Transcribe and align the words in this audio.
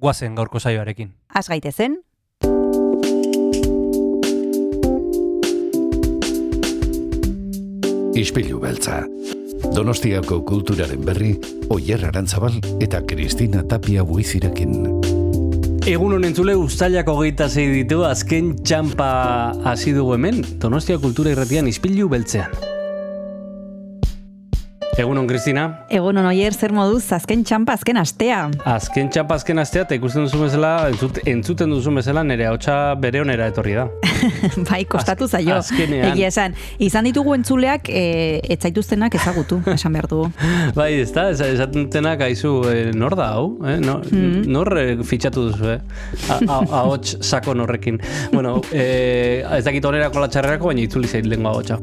guazen 0.00 0.34
gaurko 0.34 0.58
saioarekin. 0.58 1.12
Az 1.34 1.48
gaitezen, 1.48 2.00
Ispilu 8.20 8.58
beltza. 8.60 9.04
Donostiako 9.74 10.40
kulturaren 10.44 11.04
berri, 11.06 11.30
Oyer 11.72 12.02
Arantzabal 12.04 12.58
eta 12.82 13.00
Kristina 13.06 13.62
Tapia 13.68 14.04
buizirekin. 14.04 14.74
Egun 15.88 16.16
honen 16.18 16.34
zule 16.36 16.56
ustailak 16.58 17.08
hogeita 17.08 17.48
zei 17.48 17.68
ditu 17.78 18.02
azken 18.04 18.52
txampa 18.60 19.08
hasi 19.64 19.94
dugu 19.96 20.18
hemen, 20.18 20.42
Donostia 20.60 20.98
Kultura 21.00 21.32
Irratian 21.32 21.70
izpilu 21.70 22.10
beltzean. 22.12 22.79
Egun 24.98 25.16
hon, 25.16 25.26
Kristina. 25.30 25.62
egun 25.88 26.18
oier 26.18 26.52
zer 26.52 26.72
moduz, 26.74 27.04
azken 27.14 27.44
txampa, 27.46 27.72
azken 27.78 27.96
astea. 27.96 28.40
Azken 28.68 29.08
txampa 29.08 29.36
azken 29.38 29.58
astea, 29.62 29.84
eta 29.86 29.94
ikusten 29.96 30.26
duzu 30.26 30.40
bezala, 30.42 30.72
entzut, 30.90 31.20
entzuten 31.30 31.70
duzu 31.72 31.92
bezala, 31.94 32.24
nire 32.26 32.44
hautsa 32.48 32.94
bere 33.00 33.20
onera 33.22 33.46
etorri 33.48 33.76
da. 33.78 33.86
bai, 34.70 34.82
kostatu 34.90 35.24
Az- 35.24 35.30
zaio. 35.38 35.54
azkenean. 35.56 36.10
Egia 36.10 36.28
esan, 36.28 36.56
izan 36.82 37.06
ditugu 37.08 37.34
entzuleak, 37.38 37.88
e, 37.88 38.40
etzaituztenak 38.56 39.14
ezagutu, 39.16 39.60
esan 39.76 39.94
behar 39.96 40.08
dugu. 40.10 40.26
Bai, 40.76 40.90
ez 41.04 41.12
da, 41.16 41.28
ez- 41.30 41.40
esatenak 41.48 42.26
aizu, 42.26 42.52
eh, 42.68 42.90
nor 42.92 43.16
da 43.16 43.30
hau? 43.36 43.46
Eh? 43.64 43.78
No, 43.80 44.00
Mm-hmm. 44.10 44.50
Nor 44.50 44.72
eh, 44.80 44.96
fitxatu 45.06 45.46
duzu, 45.50 45.70
eh? 45.76 45.78
Ahots 46.50 47.16
sakon 47.24 47.60
horrekin. 47.62 48.00
Bueno, 48.32 48.58
eh, 48.72 49.44
ez 49.56 49.62
dakit 49.64 49.84
onerako 49.86 50.24
latxarrerako, 50.26 50.72
baina 50.72 50.82
itzuli 50.88 51.08
zait 51.08 51.26
lengua 51.30 51.52
ahotsa. 51.54 51.78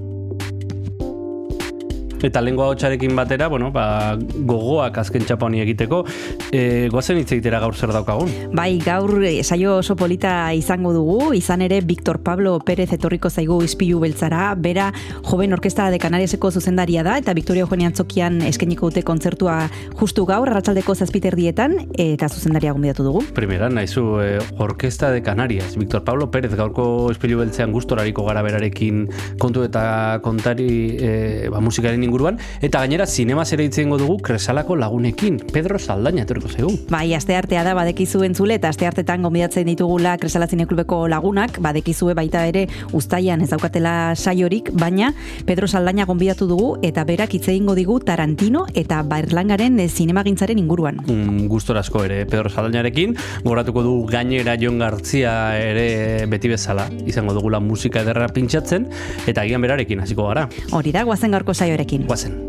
Eta 2.24 2.42
lengua 2.42 2.66
ahotsarekin 2.66 3.16
batera, 3.16 3.48
bueno, 3.48 3.72
ba, 3.72 4.18
gogoak 4.18 4.98
azken 5.04 5.26
txapa 5.28 5.46
honi 5.46 5.62
egiteko, 5.62 6.04
eh, 6.52 6.88
goazen 6.92 7.20
hitz 7.22 7.32
egitera 7.36 7.60
gaur 7.62 7.76
zer 7.76 7.94
daukagun. 7.94 8.32
Bai, 8.58 8.80
gaur 8.84 9.22
eh, 9.24 9.44
saio 9.44 9.78
oso 9.78 9.96
polita 9.96 10.54
izango 10.58 10.94
dugu, 10.96 11.34
izan 11.38 11.62
ere 11.62 11.80
Victor 11.86 12.20
Pablo 12.26 12.58
Pérez 12.60 12.90
etorriko 12.96 13.30
zaigu 13.30 13.60
izpilu 13.64 14.00
beltzara, 14.02 14.50
bera 14.56 14.92
joven 15.24 15.54
orkesta 15.54 15.92
de 15.94 16.00
Canariaseko 16.02 16.52
zuzendaria 16.52 17.04
da, 17.06 17.18
eta 17.22 17.36
Victoria 17.38 17.68
Eugenia 17.68 17.92
Antzokian 17.92 18.42
eskeniko 18.42 18.90
dute 18.90 19.04
kontzertua 19.06 19.60
justu 20.00 20.26
gaur, 20.26 20.50
arratsaldeko 20.50 20.96
zazpiterdietan, 20.96 21.78
eta 22.02 22.30
zuzendaria 22.30 22.74
gonbidatu 22.74 23.06
dugu. 23.06 23.24
Primera, 23.38 23.70
naizu, 23.70 24.08
eh, 24.24 24.40
Orkesta 24.58 25.12
de 25.12 25.22
Canarias, 25.22 25.78
Victor 25.78 26.04
Pablo 26.04 26.32
Pérez, 26.32 26.56
gaurko 26.58 27.12
espilu 27.12 27.40
beltzean 27.44 27.72
gustorariko 27.76 28.26
gara 28.26 28.42
berarekin 28.46 29.06
kontu 29.40 29.64
eta 29.68 30.20
kontari 30.26 30.70
eh, 30.98 31.48
ba, 31.54 31.62
musikaren 31.64 32.07
inguruan, 32.08 32.40
eta 32.62 32.82
gainera 32.84 33.06
zinemaz 33.06 33.52
ere 33.54 33.68
itzengo 33.68 34.00
dugu 34.00 34.18
kresalako 34.24 34.76
lagunekin, 34.80 35.40
Pedro 35.54 35.80
Saldaña 35.80 36.24
etorriko 36.24 36.50
zaigu. 36.50 36.72
Bai, 36.90 37.14
aste 37.14 37.36
artea 37.36 37.64
da 37.68 37.74
badekizu 37.78 38.24
entzule 38.26 38.58
eta 38.58 38.72
aste 38.72 38.88
artetan 38.88 39.24
gonbidatzen 39.26 39.68
ditugula 39.68 40.16
Kresala 40.18 40.48
Zineklubeko 40.48 41.04
lagunak, 41.12 41.60
badekizue 41.64 42.16
baita 42.18 42.46
ere 42.48 42.66
uztaian 42.96 43.42
ez 43.44 43.50
daukatela 43.52 44.16
saiorik, 44.16 44.72
baina 44.74 45.12
Pedro 45.46 45.68
Saldaña 45.68 46.08
gonbidatu 46.08 46.48
dugu 46.48 46.70
eta 46.86 47.04
berak 47.08 47.36
hitz 47.36 47.48
egingo 47.48 47.76
digu 47.78 48.00
Tarantino 48.00 48.66
eta 48.74 49.02
Berlangaren 49.08 49.80
eh, 49.84 49.90
zinemagintzaren 49.90 50.60
inguruan. 50.60 51.02
Mm, 51.06 51.48
gustorazko 51.52 52.04
ere 52.08 52.24
Pedro 52.26 52.50
Saldañarekin, 52.50 53.16
goratuko 53.44 53.84
du 53.84 53.96
gainera 54.10 54.58
Jon 54.60 54.80
Gartzia 54.80 55.34
ere 55.60 56.26
beti 56.32 56.52
bezala, 56.52 56.88
izango 57.06 57.36
dugula 57.38 57.60
musika 57.60 58.02
ederra 58.06 58.30
pintxatzen, 58.34 58.88
eta 59.28 59.44
agian 59.44 59.64
berarekin 59.64 60.02
hasiko 60.04 60.28
gara. 60.30 60.48
Hori 60.72 60.94
da, 60.96 61.04
guazen 61.08 61.36
gaurko 61.36 61.54
saioarekin. 61.98 62.08
Guazen. 62.08 62.48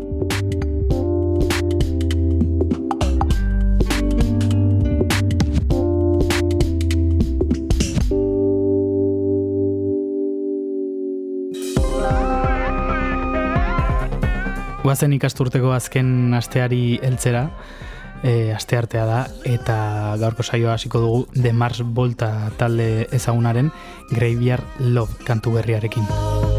Guazen 14.83 15.13
ikasturteko 15.13 15.71
azken 15.71 16.33
asteari 16.33 16.99
heltzera, 17.03 17.49
e, 18.23 18.51
aste 18.55 18.77
artea 18.77 19.05
da, 19.05 19.19
eta 19.45 20.15
gaurko 20.17 20.41
saioa 20.43 20.73
hasiko 20.73 20.99
dugu 20.99 21.27
The 21.35 21.53
Mars 21.53 21.83
Volta 21.83 22.49
talde 22.57 23.07
ezagunaren 23.11 23.69
Graveyard 24.09 24.65
Love 24.79 25.21
kantu 25.27 25.53
berriarekin. 25.59 26.58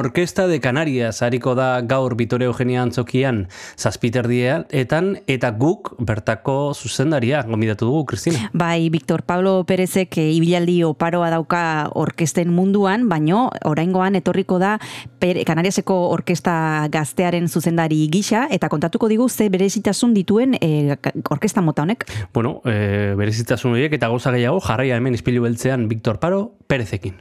Orkesta 0.00 0.46
de 0.46 0.60
Canarias 0.60 1.20
hariko 1.20 1.52
da 1.54 1.82
gaur 1.82 2.14
Vitoria 2.16 2.46
Eugenia 2.48 2.80
Antzokian 2.80 3.42
zazpiterdia 3.76 4.62
etan 4.72 5.10
eta 5.28 5.50
guk 5.52 5.90
bertako 6.00 6.72
zuzendaria 6.72 7.42
gomidatu 7.44 7.84
dugu, 7.84 8.06
Kristina. 8.08 8.48
Bai, 8.56 8.88
Victor 8.88 9.26
Pablo 9.28 9.66
Perezek 9.68 10.16
eh, 10.16 10.30
ibilaldi 10.32 10.78
oparoa 10.88 11.28
dauka 11.28 11.90
orkesten 12.00 12.48
munduan, 12.48 13.10
baino 13.12 13.50
oraingoan 13.68 14.16
etorriko 14.16 14.56
da 14.62 14.78
per, 15.20 15.42
Kanariaseko 15.44 15.98
orkesta 16.16 16.88
gaztearen 16.88 17.52
zuzendari 17.52 18.00
gisa 18.08 18.46
eta 18.48 18.72
kontatuko 18.72 19.12
digu 19.12 19.28
ze 19.28 19.50
berezitasun 19.52 20.16
dituen 20.16 20.56
eh, 20.62 20.96
orkesta 21.28 21.60
mota 21.60 21.84
honek. 21.84 22.08
Bueno, 22.32 22.62
e, 22.64 23.12
berezitasun 23.20 23.76
horiek 23.76 24.00
eta 24.00 24.08
gauza 24.08 24.32
gehiago 24.32 24.64
jarraia 24.64 24.96
hemen 24.96 25.20
ispilu 25.20 25.44
beltzean 25.44 25.90
Victor 25.92 26.24
Paro 26.24 26.54
Perezekin. 26.66 27.20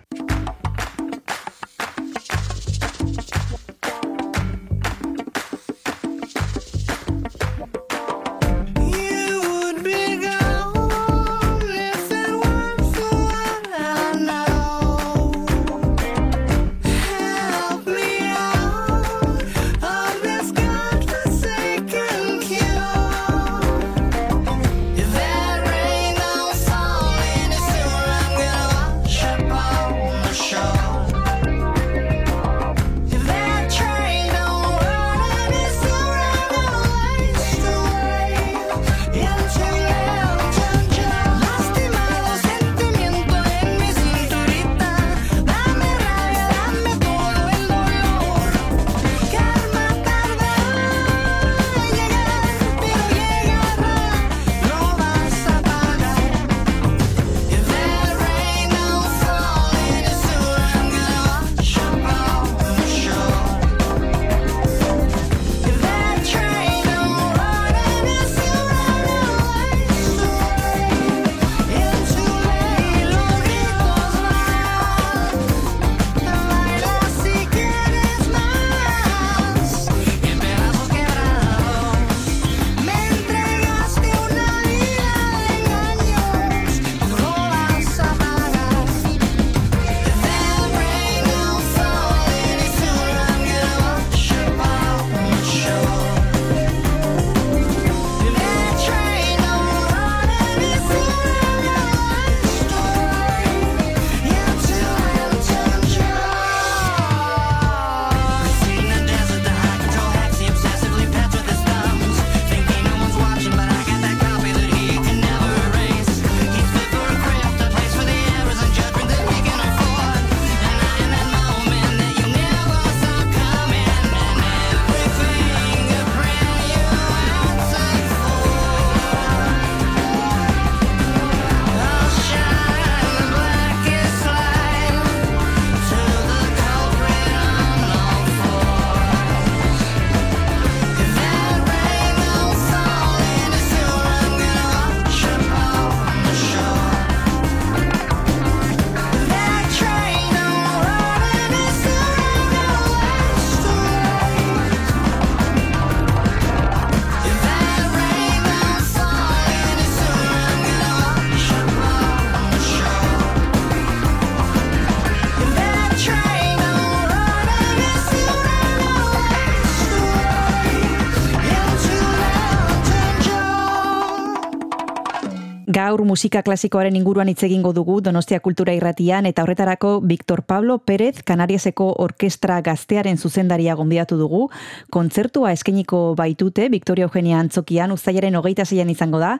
Musika 176.10 176.42
klasikoaren 176.42 176.96
inguruan 176.98 177.30
hitz 177.30 177.44
egingo 177.46 177.70
dugu 177.78 178.00
Donostia 178.01 178.39
Kultura 178.42 178.74
Irratian 178.74 179.28
eta 179.30 179.44
horretarako 179.46 179.92
Victor 180.01 180.42
Pablo 180.42 180.80
Pérez 180.82 181.22
Kanariaseko 181.22 181.86
Orkestra 182.01 182.56
Gaztearen 182.66 183.20
zuzendaria 183.22 183.75
gonbidatu 183.78 184.18
dugu. 184.18 184.48
Kontzertua 184.89 185.51
eskainiko 185.54 186.16
baitute 186.18 186.66
Victoria 186.74 187.06
Eugenia 187.06 187.38
Antzokian 187.39 187.94
uztailaren 187.94 188.39
hogeita 188.39 188.66
zeian 188.66 188.89
izango 188.89 189.20
da. 189.22 189.36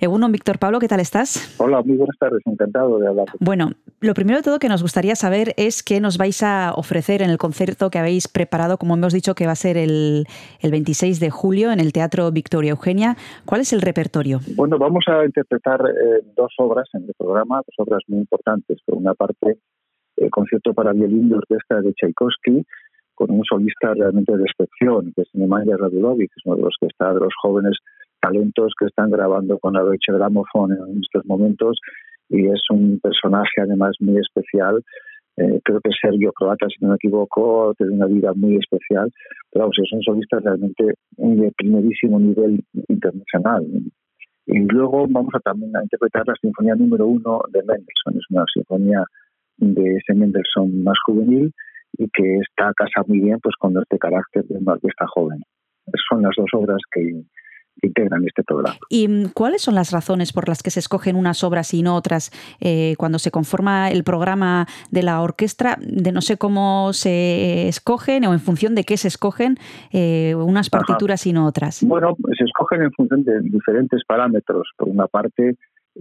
Egunon, 0.00 0.32
Victor 0.32 0.58
Pablo, 0.58 0.80
¿qué 0.80 0.88
tal 0.88 1.00
estás? 1.00 1.36
Hola, 1.58 1.82
muy 1.82 1.98
buenas 1.98 2.16
tardes, 2.18 2.40
encantado 2.46 2.98
de 2.98 3.08
hablar. 3.08 3.26
Bueno, 3.40 3.72
lo 4.00 4.14
primero 4.14 4.38
de 4.38 4.42
todo 4.44 4.58
que 4.58 4.68
nos 4.68 4.80
gustaría 4.80 5.16
saber 5.16 5.52
es 5.58 5.82
qué 5.82 6.00
nos 6.00 6.16
vais 6.16 6.42
a 6.42 6.72
ofrecer 6.74 7.20
en 7.20 7.28
el 7.28 7.36
concierto 7.36 7.90
que 7.90 7.98
habéis 7.98 8.28
preparado, 8.28 8.78
como 8.78 8.94
hemos 8.94 9.12
dicho, 9.12 9.34
que 9.34 9.44
va 9.44 9.52
a 9.52 9.56
ser 9.56 9.76
el, 9.76 10.26
el 10.60 10.70
26 10.70 11.20
de 11.20 11.28
julio 11.28 11.70
en 11.70 11.80
el 11.80 11.92
Teatro 11.92 12.32
Victoria 12.32 12.70
Eugenia. 12.70 13.16
¿Cuál 13.44 13.60
es 13.60 13.74
el 13.74 13.82
repertorio? 13.82 14.40
Bueno, 14.56 14.78
vamos 14.78 15.04
a 15.08 15.24
interpretar 15.26 15.80
eh, 15.82 16.13
dos 16.36 16.52
obras 16.58 16.88
en 16.94 17.04
el 17.04 17.14
programa, 17.18 17.62
dos 17.66 17.86
obras 17.86 18.02
muy 18.08 18.20
importantes. 18.20 18.78
Por 18.84 18.98
una 18.98 19.14
parte, 19.14 19.58
el 20.16 20.30
concierto 20.30 20.72
para 20.74 20.92
violín 20.92 21.28
de 21.28 21.36
orquesta 21.36 21.80
de 21.80 21.92
Tchaikovsky, 21.94 22.64
con 23.14 23.30
un 23.30 23.44
solista 23.44 23.94
realmente 23.94 24.36
de 24.36 24.44
excepción, 24.44 25.12
que 25.14 25.22
es 25.22 25.28
Nemanja 25.34 25.76
Radulovic, 25.76 26.30
que 26.30 26.40
es 26.40 26.46
uno 26.46 26.56
de 26.56 26.62
los 26.62 26.74
que 26.80 26.86
está 26.86 27.14
de 27.14 27.20
los 27.20 27.32
jóvenes 27.40 27.76
talentos 28.20 28.72
que 28.78 28.86
están 28.86 29.10
grabando 29.10 29.58
con 29.58 29.74
la 29.74 29.82
Deutsche 29.82 30.12
Grammophon 30.12 30.72
en 30.72 31.00
estos 31.00 31.24
momentos 31.26 31.78
y 32.30 32.46
es 32.46 32.62
un 32.70 32.98
personaje 33.00 33.60
además 33.60 33.96
muy 34.00 34.18
especial. 34.18 34.82
Eh, 35.36 35.60
creo 35.64 35.80
que 35.80 35.90
es 35.90 35.96
serbio 36.00 36.32
croata, 36.32 36.66
si 36.68 36.82
no 36.82 36.90
me 36.90 36.96
equivoco, 36.96 37.74
tiene 37.76 37.92
una 37.92 38.06
vida 38.06 38.32
muy 38.34 38.56
especial, 38.56 39.12
pero 39.50 39.64
vamos, 39.64 39.76
es 39.82 39.92
un 39.92 40.02
solista 40.02 40.38
realmente 40.38 40.94
de 41.16 41.52
primerísimo 41.56 42.20
nivel 42.20 42.64
internacional. 42.88 43.66
Y 44.46 44.58
luego 44.58 45.06
vamos 45.08 45.34
a 45.34 45.40
también 45.40 45.74
a 45.76 45.82
interpretar 45.82 46.22
la 46.26 46.34
sinfonía 46.40 46.74
número 46.74 47.06
uno 47.06 47.40
de 47.50 47.60
Mendelssohn, 47.60 48.16
es 48.16 48.24
una 48.30 48.44
sinfonía 48.52 49.04
de 49.56 49.96
ese 49.96 50.14
Mendelssohn 50.14 50.82
más 50.84 50.96
juvenil 51.06 51.52
y 51.96 52.08
que 52.10 52.38
está 52.38 52.72
casa 52.74 53.02
muy 53.06 53.20
bien 53.20 53.38
pues 53.42 53.54
con 53.58 53.76
este 53.78 53.98
carácter 53.98 54.44
de 54.44 54.58
una 54.58 54.72
orquesta 54.72 55.06
joven. 55.06 55.40
Son 56.10 56.22
las 56.22 56.32
dos 56.36 56.48
obras 56.52 56.80
que, 56.92 57.22
que 57.80 57.88
integran 57.88 58.24
este 58.26 58.42
programa. 58.42 58.76
¿Y 58.88 59.28
cuáles 59.34 59.62
son 59.62 59.74
las 59.74 59.90
razones 59.90 60.32
por 60.32 60.48
las 60.48 60.62
que 60.62 60.70
se 60.70 60.80
escogen 60.80 61.16
unas 61.16 61.44
obras 61.44 61.74
y 61.74 61.82
no 61.82 61.94
otras 61.96 62.30
eh, 62.60 62.94
cuando 62.98 63.18
se 63.18 63.30
conforma 63.30 63.90
el 63.90 64.04
programa 64.04 64.66
de 64.90 65.02
la 65.02 65.20
orquesta? 65.22 65.78
De 65.80 66.12
no 66.12 66.20
sé 66.20 66.36
cómo 66.36 66.92
se 66.92 67.68
escogen 67.68 68.24
o 68.26 68.32
en 68.32 68.40
función 68.40 68.74
de 68.74 68.84
qué 68.84 68.96
se 68.96 69.08
escogen 69.08 69.56
eh, 69.92 70.34
unas 70.34 70.68
Ajá. 70.68 70.78
partituras 70.78 71.26
y 71.26 71.32
no 71.32 71.46
otras. 71.46 71.84
Bueno, 71.84 72.16
se 72.36 72.44
escogen 72.44 72.82
en 72.82 72.92
función 72.92 73.24
de 73.24 73.40
diferentes 73.40 74.02
parámetros. 74.06 74.70
Por 74.76 74.88
una 74.88 75.06
parte, 75.06 75.56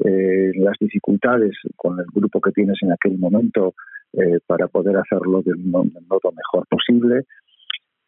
eh, 0.06 0.52
las 0.56 0.76
dificultades 0.80 1.52
con 1.76 2.00
el 2.00 2.06
grupo 2.14 2.42
que 2.42 2.52
tienes 2.52 2.78
en 2.82 2.92
aquel 2.92 3.18
momento 3.18 3.76
eh, 4.14 4.40
para 4.46 4.68
poder 4.68 4.98
hacerlo 4.98 5.42
del 5.44 5.58
modo 5.58 5.90
mejor 6.36 6.68
posible. 6.68 7.26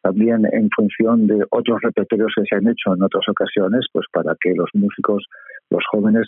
También 0.06 0.46
en 0.52 0.70
función 0.70 1.26
de 1.26 1.44
otros 1.50 1.82
repertorios 1.82 2.32
que 2.36 2.44
se 2.48 2.56
han 2.56 2.68
hecho 2.68 2.94
en 2.94 3.02
otras 3.02 3.28
ocasiones, 3.28 3.88
pues 3.92 4.06
para 4.14 4.36
que 4.40 4.54
los 4.54 4.70
músicos, 4.76 5.26
los 5.72 5.84
jóvenes, 5.92 6.28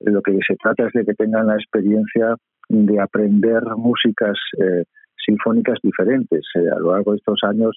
lo 0.00 0.20
que 0.20 0.38
se 0.46 0.56
trata 0.56 0.88
es 0.88 0.92
de 0.92 1.06
que 1.06 1.14
tengan 1.14 1.46
la 1.46 1.54
experiencia 1.54 2.36
de 2.68 3.00
aprender 3.00 3.62
músicas 3.78 4.36
eh, 4.60 4.84
sinfónicas 5.24 5.78
diferentes. 5.82 6.44
Eh, 6.54 6.68
a 6.70 6.78
lo 6.78 6.92
largo 6.92 7.12
de 7.12 7.16
estos 7.16 7.38
años, 7.44 7.74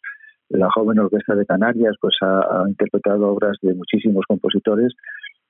la 0.49 0.69
joven 0.69 0.99
orquesta 0.99 1.33
de 1.33 1.45
Canarias 1.45 1.95
pues 2.01 2.17
ha 2.23 2.65
interpretado 2.67 3.29
obras 3.29 3.55
de 3.61 3.73
muchísimos 3.73 4.25
compositores 4.27 4.91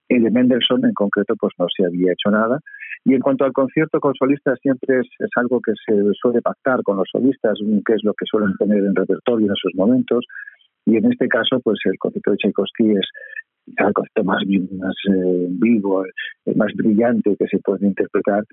y 0.10 0.20
de 0.20 0.32
Mendelssohn 0.32 0.86
en 0.86 0.94
concreto 0.94 1.36
pues 1.40 1.54
no 1.58 1.68
se 1.76 1.86
había 1.86 2.14
hecho 2.14 2.32
nada. 2.32 2.60
Y 3.06 3.14
en 3.14 3.22
cuanto 3.22 3.46
al 3.46 3.54
concierto 3.54 4.00
con 4.00 4.14
solistas, 4.16 4.60
siempre 4.62 5.00
es, 5.00 5.08
es 5.20 5.30
algo 5.36 5.62
que 5.62 5.74
se 5.86 5.94
suele 6.20 6.42
pactar 6.42 6.82
con 6.84 6.98
los 6.98 7.08
solistas, 7.12 7.58
qué 7.86 7.94
es 7.94 8.04
lo 8.04 8.14
que 8.14 8.26
suelen 8.26 8.54
tener 8.58 8.84
en 8.84 8.96
repertorio 8.96 9.48
en 9.48 9.54
esos 9.54 9.74
momentos. 9.76 10.26
Y 10.86 10.98
en 10.98 11.12
este 11.12 11.28
caso, 11.28 11.60
pues 11.62 11.80
el 11.86 11.98
concierto 12.00 12.32
de 12.32 12.38
Tchaikovsky 12.38 12.92
es 12.92 13.08
quizá 13.66 13.88
el 13.88 13.94
concepto 13.94 14.24
más, 14.24 14.42
más 14.80 14.96
eh, 15.10 15.48
vivo, 15.50 16.06
el 16.46 16.56
más 16.56 16.72
brillante 16.76 17.36
que 17.38 17.48
se 17.48 17.60
puede 17.60 17.86
interpretar. 17.88 18.44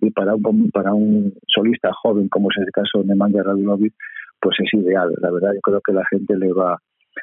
Y 0.00 0.10
para 0.10 0.34
un, 0.34 0.70
para 0.70 0.92
un 0.92 1.34
solista 1.46 1.90
joven, 2.02 2.28
como 2.28 2.48
es 2.50 2.58
el 2.58 2.72
caso 2.72 3.00
de 3.00 3.06
Nemanja 3.06 3.42
Radulovic, 3.42 3.94
pues 4.40 4.56
es 4.60 4.74
ideal. 4.74 5.14
La 5.20 5.30
verdad, 5.30 5.52
yo 5.54 5.60
creo 5.60 5.80
que 5.80 5.92
la 5.92 6.04
gente 6.10 6.36
le 6.36 6.52
va 6.52 6.78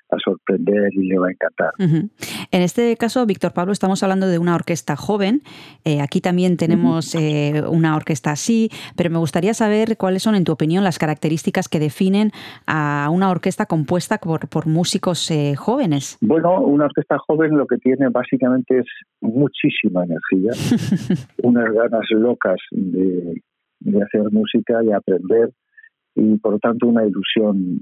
a 0.10 0.18
sorprender 0.24 0.90
y 0.94 1.08
le 1.08 1.18
va 1.18 1.28
a 1.28 1.32
encantar. 1.32 1.72
En 1.80 2.62
este 2.62 2.96
caso, 2.98 3.26
Víctor 3.26 3.54
Pablo, 3.54 3.72
estamos 3.72 4.04
hablando 4.04 4.28
de 4.28 4.40
una 4.40 4.56
orquesta 4.56 4.96
joven. 4.96 5.42
Eh, 5.86 6.02
aquí 6.02 6.22
también 6.22 6.58
tenemos 6.58 7.16
eh, 7.16 7.64
una 7.70 7.96
orquesta 7.96 8.32
así, 8.32 8.70
pero 8.96 9.10
me 9.10 9.18
gustaría 9.18 9.54
saber 9.54 9.98
cuáles 9.98 10.24
son, 10.24 10.36
en 10.36 10.44
tu 10.44 10.52
opinión, 10.52 10.84
las 10.84 11.00
características 11.00 11.70
que 11.70 11.80
definen 11.80 12.32
a 12.68 13.10
una 13.12 13.30
orquesta 13.30 13.66
compuesta 13.66 14.18
por, 14.18 14.50
por 14.50 14.68
músicos 14.68 15.32
eh, 15.32 15.56
jóvenes. 15.56 16.18
Bueno, 16.22 16.62
una 16.62 16.86
orquesta 16.86 17.18
joven 17.20 17.58
lo 17.58 17.66
que 17.68 17.78
tiene 17.78 18.10
básicamente 18.10 18.80
es 18.80 18.88
muchísima 19.22 20.04
energía, 20.04 20.52
unas 21.44 21.72
ganas 21.74 22.06
locas 22.12 22.58
de, 22.72 23.42
de 23.80 24.04
hacer 24.04 24.32
música 24.32 24.84
y 24.84 24.92
aprender 24.92 25.52
y 26.16 26.38
por 26.38 26.54
lo 26.54 26.60
tanto 26.60 26.88
una 26.88 27.06
ilusión 27.06 27.80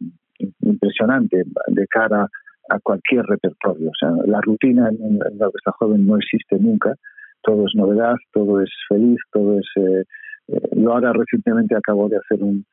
impresionante 0.61 1.43
de 1.67 1.87
cara 1.87 2.27
a 2.69 2.79
cualquier 2.79 3.25
repertorio. 3.25 3.89
O 3.89 3.97
sea, 3.99 4.11
la 4.25 4.41
rutina 4.41 4.89
en 4.89 5.19
la 5.37 5.47
orquesta 5.47 5.71
joven 5.71 6.05
no 6.05 6.17
existe 6.17 6.57
nunca, 6.59 6.93
todo 7.41 7.65
es 7.65 7.73
novedad, 7.75 8.15
todo 8.31 8.61
es 8.61 8.69
feliz, 8.87 9.19
todo 9.31 9.59
es... 9.59 9.67
eh, 9.75 10.03
eh, 10.49 11.13
recientemente 11.13 11.75
acabo 11.75 12.09
de 12.09 12.17
hacer 12.17 12.43
un, 12.43 12.65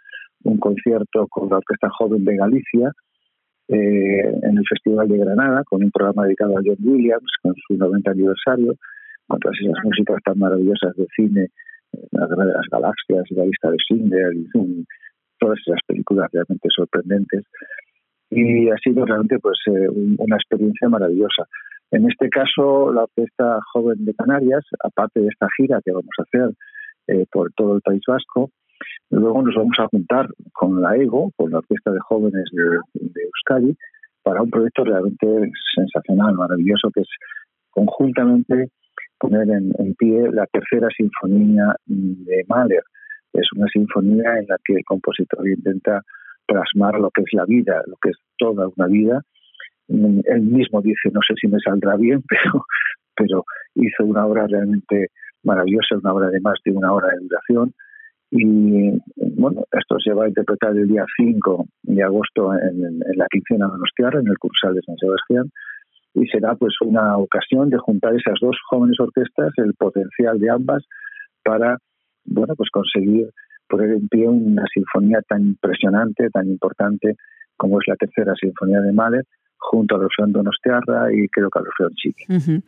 concierto 0.61 1.27
con 1.29 1.49
la 1.51 1.57
Orquesta 1.57 1.89
Joven 1.99 2.25
de 2.25 2.37
Galicia, 2.37 2.93
eh, 3.69 4.31
en 4.43 4.59
el 4.59 4.65
Festival 4.69 5.09
de 5.09 5.19
Granada 5.19 5.65
con 5.65 5.83
un 5.83 5.91
programa 5.91 6.25
dedicado 6.25 6.57
a 6.57 6.63
John 6.65 6.77
Williams 6.85 7.33
con 7.43 7.53
su 7.67 7.77
90 7.77 8.13
aniversario, 8.13 8.75
con 9.27 9.41
todas 9.41 9.57
esas 9.61 9.85
músicas 9.85 10.19
tan 10.25 10.39
maravillosas 10.39 10.95
de 10.95 11.07
cine, 11.17 11.49
eh, 11.93 11.99
La 12.13 12.27
Guerra 12.29 12.47
de 12.47 12.53
las 12.53 12.67
Galaxias, 12.71 13.25
La 13.31 13.45
lista 13.45 13.71
de 13.71 13.77
Schindler, 13.79 14.35
y, 14.35 14.47
todas 15.39 15.59
esas 15.67 15.81
películas 15.87 16.29
realmente 16.33 16.69
sorprendentes. 16.75 17.45
Y 18.31 18.69
ha 18.71 18.77
sido 18.79 19.05
realmente 19.05 19.39
pues 19.39 19.59
eh, 19.67 19.89
un- 19.89 20.17
una 20.19 20.37
experiencia 20.37 20.89
maravillosa. 20.89 21.45
En 21.93 22.09
este 22.11 22.29
caso, 22.29 22.93
la 22.93 23.05
Orquesta 23.05 23.61
Joven 23.73 24.05
de 24.05 24.15
Canarias, 24.15 24.65
aparte 24.83 25.21
de 25.21 25.29
esta 25.29 25.47
gira 25.57 25.81
que 25.85 25.93
vamos 25.93 26.11
a 26.19 26.23
hacer 26.23 26.51
eh, 27.09 27.25
por 27.31 27.53
todo 27.53 27.77
el 27.77 27.83
País 27.83 28.03
Vasco, 28.07 28.51
Luego 29.09 29.41
nos 29.41 29.55
vamos 29.55 29.77
a 29.79 29.87
juntar 29.87 30.29
con 30.53 30.83
la 30.83 30.97
EGO, 30.97 31.31
con 31.37 31.51
la 31.51 31.59
Orquesta 31.59 31.93
de 31.93 32.01
Jóvenes 32.01 32.45
de, 32.53 32.63
de 32.95 33.21
Euskadi, 33.23 33.75
para 34.23 34.43
un 34.43 34.51
proyecto 34.51 34.85
realmente 34.85 35.27
sensacional, 35.75 36.35
maravilloso, 36.35 36.91
que 36.93 37.01
es 37.01 37.09
conjuntamente 37.71 38.69
poner 39.19 39.49
en, 39.49 39.73
en 39.79 39.95
pie 39.95 40.29
la 40.33 40.47
tercera 40.47 40.89
sinfonía 40.97 41.75
de 41.87 42.45
Mahler. 42.49 42.83
Es 43.33 43.47
una 43.55 43.67
sinfonía 43.69 44.39
en 44.39 44.47
la 44.49 44.57
que 44.65 44.75
el 44.75 44.85
compositor 44.85 45.49
intenta 45.49 46.03
plasmar 46.47 46.99
lo 46.99 47.11
que 47.11 47.23
es 47.23 47.33
la 47.33 47.45
vida, 47.45 47.83
lo 47.87 47.97
que 48.01 48.11
es 48.11 48.17
toda 48.39 48.69
una 48.77 48.87
vida. 48.87 49.21
Mm, 49.89 50.21
Él 50.25 50.41
mismo 50.43 50.81
dice, 50.81 51.11
no 51.13 51.21
sé 51.27 51.35
si 51.41 51.49
me 51.49 51.59
saldrá 51.61 51.97
bien, 51.97 52.23
pero, 52.29 52.65
pero 53.17 53.45
hizo 53.75 54.05
una 54.05 54.27
obra 54.27 54.47
realmente 54.47 55.09
maravillosa, 55.43 55.97
una 55.97 56.13
obra 56.13 56.29
de 56.29 56.41
más 56.41 56.59
de 56.65 56.73
una 56.73 56.93
hora 56.93 57.09
de 57.09 57.21
duración. 57.21 57.73
Y 58.31 58.99
bueno, 59.17 59.65
esto 59.71 59.97
se 60.01 60.13
va 60.13 60.25
a 60.25 60.29
interpretar 60.29 60.77
el 60.77 60.89
día 60.89 61.05
5 61.17 61.67
de 61.85 62.03
agosto 62.03 62.53
en, 62.55 62.99
la 63.15 63.27
quincena 63.31 63.67
de 63.67 63.73
Donostiarra, 63.73 64.21
en 64.21 64.27
el 64.27 64.39
Cursal 64.39 64.75
de 64.75 64.83
San 64.83 64.97
Sebastián, 64.97 65.51
y 66.15 66.27
será 66.27 66.55
pues 66.57 66.75
una 66.81 67.17
ocasión 67.19 67.71
de 67.71 67.79
juntar 67.79 68.15
esas 68.17 68.35
dos 68.41 68.57
jóvenes 68.69 68.99
orquestas, 68.99 69.53
el 69.59 69.75
potencial 69.75 70.41
de 70.41 70.51
ambas, 70.51 70.83
para 71.45 71.79
bueno 72.27 72.55
pues 72.57 72.71
conseguir 72.71 73.31
poner 73.69 73.91
en 73.91 74.09
pie 74.09 74.29
una 74.29 74.65
sinfonía 74.73 75.21
tan 75.29 75.43
impresionante, 75.43 76.31
tan 76.31 76.47
importante 76.49 77.17
como 77.57 77.81
es 77.81 77.89
la 77.89 77.97
tercera 77.97 78.35
sinfonía 78.35 78.81
de 78.81 78.93
Mahler, 78.93 79.25
junto 79.59 79.97
a 79.97 79.99
Rosendo 79.99 80.39
Donostiarra 80.39 81.13
y 81.13 81.29
creo 81.29 81.51
que 81.51 81.59
a 81.59 81.63
Rosendo 81.63 81.95
Chiqui. 81.97 82.25
Ujú. 82.29 82.63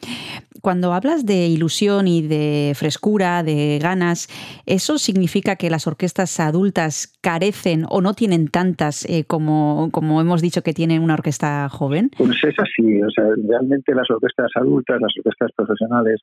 Cuando 0.61 0.93
hablas 0.93 1.25
de 1.25 1.47
ilusión 1.47 2.09
y 2.09 2.27
de 2.27 2.73
frescura, 2.75 3.43
de 3.43 3.79
ganas, 3.81 4.29
¿eso 4.67 4.99
significa 4.99 5.57
que 5.57 5.71
las 5.71 5.87
orquestas 5.87 6.41
adultas 6.41 7.17
carecen 7.21 7.85
o 7.89 8.01
no 8.01 8.15
tienen 8.15 8.49
tantas 8.49 9.05
eh, 9.09 9.25
como, 9.27 9.91
como 9.93 10.21
hemos 10.21 10.43
dicho 10.43 10.63
que 10.63 10.73
tiene 10.73 10.99
una 10.99 11.15
orquesta 11.15 11.69
joven? 11.69 12.11
Pues 12.17 12.37
es 12.43 12.55
así, 12.59 13.03
o 13.03 13.11
sea, 13.11 13.25
realmente 13.47 13.95
las 13.95 14.11
orquestas 14.11 14.51
adultas, 14.57 15.01
las 15.01 15.13
orquestas 15.19 15.51
profesionales, 15.55 16.21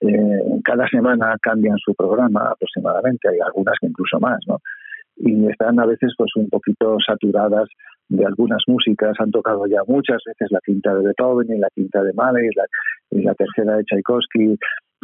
eh, 0.00 0.40
cada 0.64 0.86
semana 0.88 1.36
cambian 1.40 1.76
su 1.78 1.94
programa 1.94 2.50
aproximadamente, 2.50 3.28
hay 3.28 3.38
algunas 3.44 3.74
que 3.80 3.86
incluso 3.86 4.18
más, 4.20 4.38
¿no? 4.46 4.58
Y 5.16 5.46
están 5.48 5.78
a 5.78 5.86
veces 5.86 6.12
pues 6.18 6.30
un 6.36 6.48
poquito 6.48 6.96
saturadas 7.06 7.68
de 8.08 8.24
algunas 8.26 8.60
músicas, 8.66 9.14
han 9.18 9.30
tocado 9.30 9.66
ya 9.66 9.80
muchas 9.86 10.18
veces 10.26 10.48
la 10.50 10.58
quinta 10.64 10.94
de 10.94 11.06
Beethoven 11.06 11.56
y 11.56 11.58
la 11.58 11.68
quinta 11.74 12.02
de 12.02 12.12
Mahler 12.12 12.44
y 12.44 12.54
la, 12.56 12.64
y 13.10 13.22
la 13.22 13.34
tercera 13.34 13.76
de 13.76 13.84
Tchaikovsky, 13.84 14.56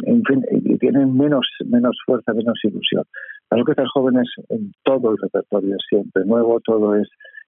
en 0.03 0.23
fin, 0.23 0.43
y 0.51 0.77
tienen 0.77 1.15
menos, 1.17 1.47
menos 1.65 1.97
fuerza, 2.05 2.33
menos 2.33 2.59
ilusión. 2.63 3.03
Las 3.49 3.59
orquestas 3.61 3.87
jóvenes, 3.93 4.27
en 4.49 4.71
todo 4.83 5.11
el 5.11 5.17
repertorio 5.21 5.75
es 5.75 5.83
siempre 5.89 6.25
nuevo, 6.25 6.59
todo 6.59 6.95
es 6.95 7.07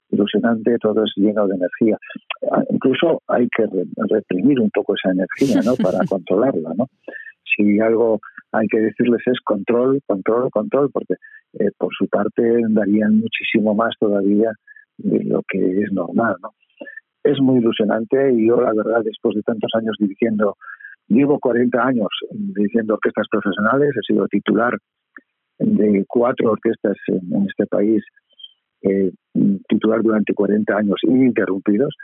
ilusionante, 0.10 0.78
todo 0.80 1.04
es 1.04 1.12
lleno 1.16 1.48
de 1.48 1.56
energía. 1.56 1.98
Ah, 2.52 2.64
Incluso 2.70 3.22
hay 3.28 3.48
que 3.56 3.64
re- 3.66 3.86
reprimir 4.10 4.60
un 4.60 4.70
poco 4.72 4.94
esa 4.96 5.12
energía, 5.12 5.62
¿no? 5.66 5.76
Para 5.84 6.00
controlarla, 6.08 6.72
¿no? 6.78 6.88
Si 7.56 7.80
algo 7.80 8.20
hay 8.52 8.68
que 8.68 8.80
decirles 8.80 9.22
es 9.26 9.40
control, 9.44 10.00
control, 10.08 10.50
control, 10.52 10.90
porque 10.92 11.16
eh, 11.60 11.72
por 11.78 11.94
su 11.98 12.08
parte 12.08 12.42
darían 12.70 13.20
muchísimo 13.20 13.74
más 13.74 13.94
todavía 14.00 14.52
de 14.98 15.24
lo 15.24 15.42
que 15.48 15.82
es 15.82 15.92
normal, 15.92 16.36
¿no? 16.42 16.50
Es 17.24 17.40
muy 17.40 17.60
ilusionante 17.60 18.34
y 18.34 18.48
yo, 18.48 18.62
la 18.62 18.74
verdad, 18.74 19.02
después 19.04 19.36
de 19.36 19.44
tantos 19.44 19.72
años 19.76 19.96
dirigiendo, 19.98 20.58
llevo 21.08 21.40
40 21.40 21.82
años 21.82 22.10
dirigiendo 22.32 22.96
orquestas 22.96 23.28
profesionales, 23.32 23.92
he 23.96 24.14
sido 24.14 24.28
titular 24.28 24.78
de 25.60 26.04
cuatro 26.08 26.52
orquestas 26.52 26.98
en, 27.08 27.48
este 27.48 27.66
país, 27.68 28.04
eh, 28.82 29.12
titular 29.70 30.02
durante 30.02 30.34
40 30.34 30.76
años 30.76 30.98
ininterrumpidos, 31.04 31.96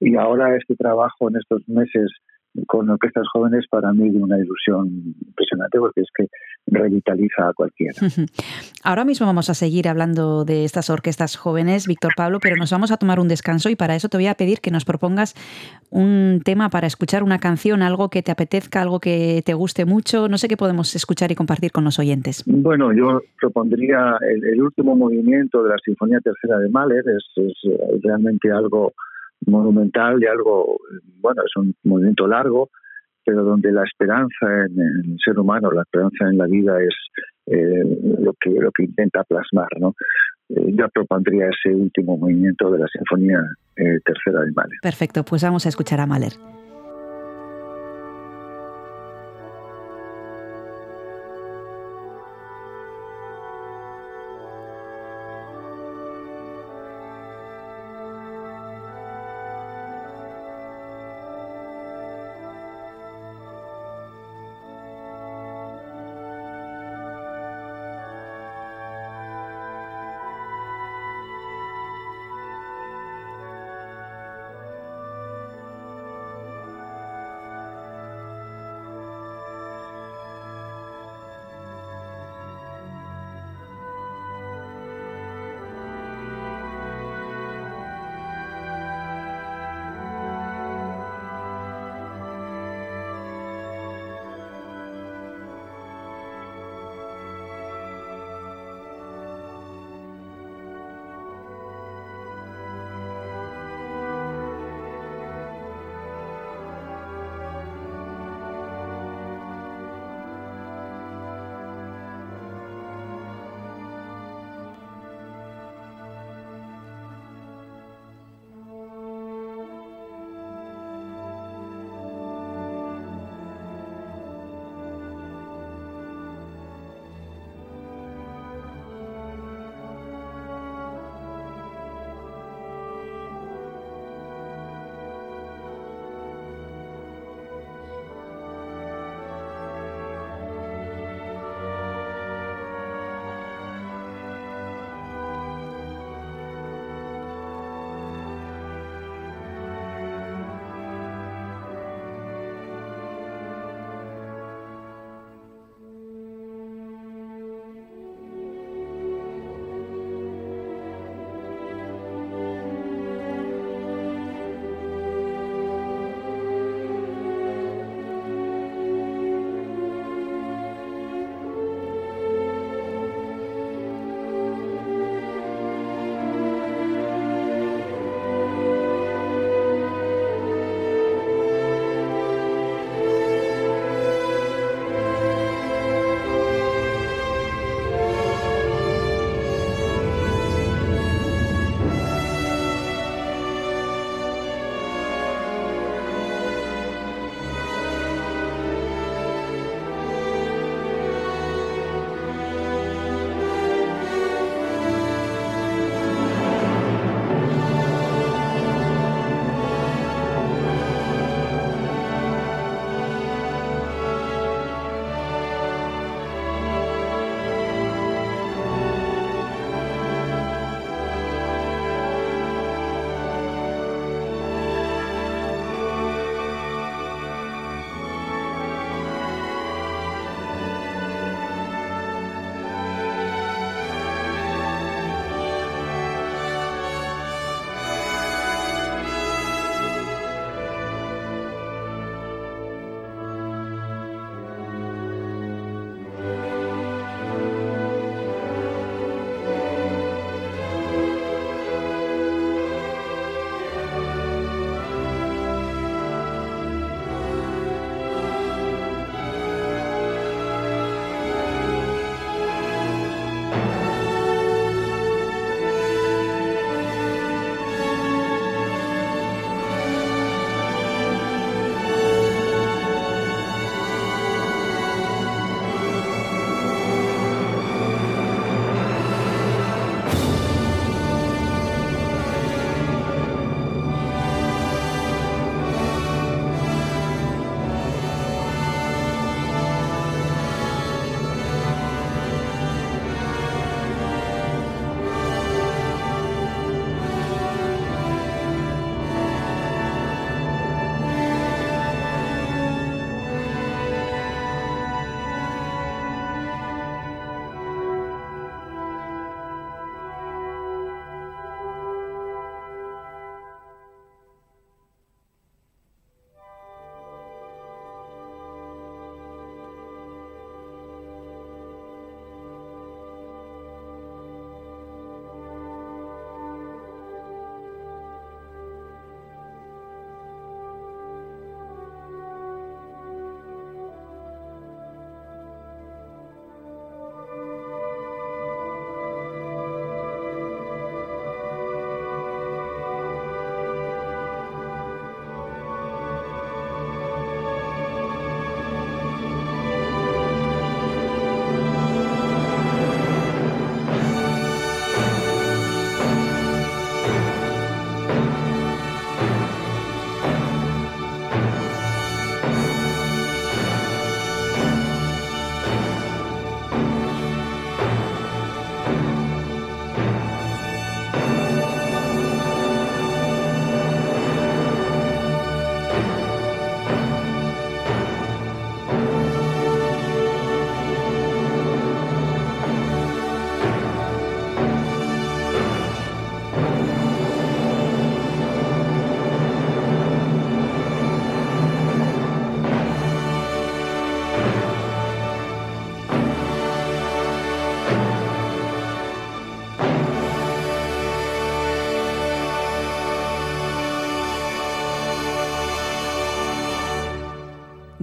y 0.00 0.14
ahora 0.16 0.56
este 0.56 0.76
trabajo 0.76 1.28
en 1.28 1.36
estos 1.36 1.68
meses 1.68 2.08
con 2.66 2.88
orquestas 2.90 3.24
jóvenes 3.32 3.66
para 3.70 3.92
mí 3.92 4.10
de 4.10 4.18
una 4.18 4.38
ilusión 4.38 4.88
impresionante 5.26 5.78
porque 5.78 6.00
es 6.00 6.08
que 6.16 6.28
revitaliza 6.66 7.48
a 7.48 7.52
cualquiera. 7.52 7.94
Ahora 8.84 9.04
mismo 9.04 9.26
vamos 9.26 9.50
a 9.50 9.54
seguir 9.54 9.88
hablando 9.88 10.44
de 10.44 10.64
estas 10.64 10.90
orquestas 10.90 11.36
jóvenes, 11.36 11.86
Víctor 11.86 12.12
Pablo, 12.16 12.38
pero 12.40 12.56
nos 12.56 12.70
vamos 12.70 12.90
a 12.90 12.96
tomar 12.96 13.20
un 13.20 13.28
descanso 13.28 13.70
y 13.70 13.76
para 13.76 13.94
eso 13.94 14.08
te 14.08 14.16
voy 14.16 14.26
a 14.26 14.34
pedir 14.34 14.60
que 14.60 14.70
nos 14.70 14.84
propongas 14.84 15.34
un 15.90 16.40
tema 16.44 16.70
para 16.70 16.86
escuchar 16.86 17.22
una 17.22 17.38
canción, 17.38 17.82
algo 17.82 18.10
que 18.10 18.22
te 18.22 18.32
apetezca, 18.32 18.82
algo 18.82 19.00
que 19.00 19.42
te 19.44 19.54
guste 19.54 19.84
mucho, 19.84 20.28
no 20.28 20.38
sé 20.38 20.48
qué 20.48 20.56
podemos 20.56 20.94
escuchar 20.94 21.30
y 21.32 21.34
compartir 21.34 21.72
con 21.72 21.84
los 21.84 21.98
oyentes. 21.98 22.44
Bueno, 22.46 22.92
yo 22.92 23.22
propondría 23.40 24.16
el, 24.20 24.44
el 24.44 24.62
último 24.62 24.96
movimiento 24.96 25.62
de 25.62 25.70
la 25.70 25.76
Sinfonía 25.84 26.20
Tercera 26.20 26.58
de 26.58 26.68
Mahler, 26.68 27.04
es, 27.06 27.24
es 27.36 27.52
eh, 27.64 28.00
realmente 28.02 28.50
algo 28.50 28.92
monumental 29.46 30.22
y 30.22 30.26
algo, 30.26 30.78
bueno, 31.20 31.42
es 31.44 31.56
un 31.56 31.74
movimiento 31.84 32.26
largo, 32.26 32.70
pero 33.24 33.44
donde 33.44 33.70
la 33.72 33.84
esperanza 33.84 34.64
en 34.66 34.80
el 34.80 35.16
ser 35.24 35.38
humano, 35.38 35.70
la 35.70 35.82
esperanza 35.82 36.28
en 36.30 36.38
la 36.38 36.46
vida 36.46 36.80
es 36.82 36.94
eh, 37.46 37.84
lo 38.20 38.32
que 38.40 38.50
lo 38.50 38.70
que 38.72 38.84
intenta 38.84 39.22
plasmar, 39.24 39.68
¿no? 39.78 39.94
Eh, 40.48 40.72
yo 40.72 40.88
propondría 40.88 41.48
ese 41.48 41.74
último 41.74 42.16
movimiento 42.16 42.70
de 42.70 42.78
la 42.78 42.86
Sinfonía 42.88 43.40
eh, 43.76 43.98
Tercera 44.04 44.40
de 44.44 44.52
Mahler. 44.52 44.78
Perfecto, 44.82 45.24
pues 45.24 45.42
vamos 45.42 45.66
a 45.66 45.68
escuchar 45.68 46.00
a 46.00 46.06
Mahler. 46.06 46.32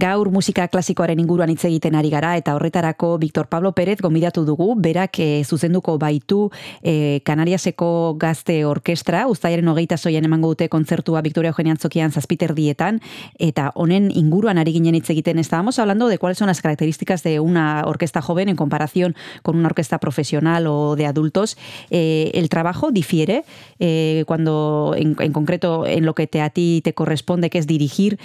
Gaur 0.06 0.30
musika 0.30 0.68
klasikoaren 0.70 1.18
inguruan 1.18 1.50
hitz 1.50 1.64
egiten 1.66 1.96
ari 1.98 2.12
gara 2.12 2.36
eta 2.38 2.52
horretarako 2.54 3.16
Victor 3.18 3.48
Pablo 3.50 3.72
Pérez 3.74 3.96
gonbidatu 4.04 4.44
dugu, 4.46 4.68
berak 4.78 5.18
eh, 5.18 5.42
zuzenduko 5.42 5.96
baitu 5.98 6.44
eh, 6.82 7.18
Kanariaseko 7.26 7.88
gazte 8.20 8.60
orkestra, 8.68 9.24
ustaiaren 9.26 9.66
hogeita 9.72 9.98
zoian 9.98 10.28
emango 10.28 10.52
dute 10.52 10.68
kontzertua 10.70 11.24
Victoria 11.26 11.50
Eugenia 11.50 11.74
Antzokian 11.74 12.14
zazpiterdietan, 12.14 13.00
eta 13.42 13.72
honen 13.74 14.12
inguruan 14.14 14.60
ari 14.62 14.76
ginen 14.76 14.94
hitz 14.94 15.10
egiten. 15.10 15.40
Estábamos 15.42 15.80
hablando 15.80 16.06
de 16.06 16.18
cuáles 16.18 16.38
son 16.38 16.46
las 16.46 16.62
características 16.62 17.24
de 17.24 17.40
una 17.40 17.82
orquesta 17.86 18.22
joven 18.22 18.48
en 18.48 18.56
comparación 18.56 19.16
con 19.42 19.56
una 19.56 19.72
orquesta 19.72 19.98
profesional 19.98 20.68
o 20.68 20.94
de 20.94 21.06
adultos. 21.06 21.56
Eh, 21.90 22.30
el 22.34 22.48
trabajo 22.48 22.92
difiere 22.92 23.42
cuando, 24.26 24.94
en, 24.96 25.16
en 25.18 25.32
concreto, 25.32 25.84
en 25.86 26.06
lo 26.06 26.14
que 26.14 26.26
te, 26.26 26.40
a 26.40 26.50
ti 26.50 26.80
te 26.84 26.94
corresponde, 26.94 27.50
que 27.50 27.58
es 27.58 27.66
dirigir, 27.66 28.18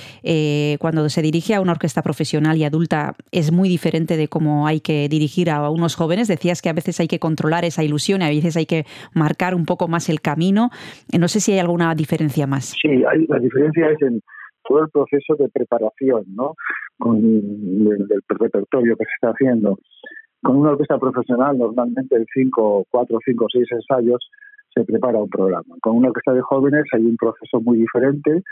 cuando 0.80 1.10
se 1.10 1.22
dirige 1.22 1.56
a 1.56 1.62
una 1.62 1.71
orquesta 1.72 2.02
profesional 2.02 2.58
y 2.58 2.64
adulta, 2.64 3.16
es 3.32 3.52
muy 3.52 3.70
diferente 3.70 4.18
de 4.18 4.28
cómo 4.28 4.68
hay 4.68 4.80
que 4.80 5.08
dirigir 5.10 5.50
a 5.50 5.70
unos 5.70 5.96
jóvenes. 5.96 6.28
Decías 6.28 6.62
que 6.62 6.70
a 6.70 6.74
veces 6.74 7.00
hay 7.00 7.08
que 7.08 7.20
controlar 7.20 7.66
esa 7.66 7.84
ilusión, 7.84 8.22
a 8.22 8.30
veces 8.30 8.58
hay 8.58 8.66
que 8.66 8.86
marcar 9.14 9.56
un 9.56 9.66
poco 9.66 9.88
más 9.88 10.10
el 10.10 10.22
camino. 10.22 10.70
Eh, 11.12 11.20
No 11.20 11.28
sé 11.28 11.40
si 11.40 11.54
hay 11.54 11.60
alguna 11.60 11.94
diferencia 11.96 12.48
más. 12.48 12.74
Sí, 12.82 12.90
hay, 12.90 13.26
la 13.28 13.40
diferencia 13.40 13.90
es 13.92 14.02
en 14.02 14.22
todo 14.68 14.84
el 14.84 14.90
proceso 14.90 15.36
de 15.38 15.50
preparación. 15.50 16.26
Con 16.98 17.18
el, 17.18 18.08
del 18.08 18.22
repertorio 18.28 18.96
que 18.96 19.06
se 19.06 19.12
está 19.16 19.30
haciendo. 19.30 19.80
Con 20.44 20.58
una 20.58 20.72
orquesta 20.72 20.98
profesional, 21.00 21.58
normalmente 21.58 22.16
en 22.16 22.26
cinco, 22.34 22.86
cuatro, 22.90 23.18
cinco, 23.26 23.48
seis 23.52 23.68
ensayos 23.72 24.20
se 24.74 24.84
prepara 24.84 25.18
un 25.18 25.30
programa. 25.30 25.76
Con 25.82 25.98
una 25.98 26.10
orquesta 26.10 26.34
de 26.34 26.42
jóvenes 26.42 26.84
hay 26.94 27.06
un 27.06 27.18
proceso 27.18 27.60
muy 27.62 27.80
diferente. 27.80 28.44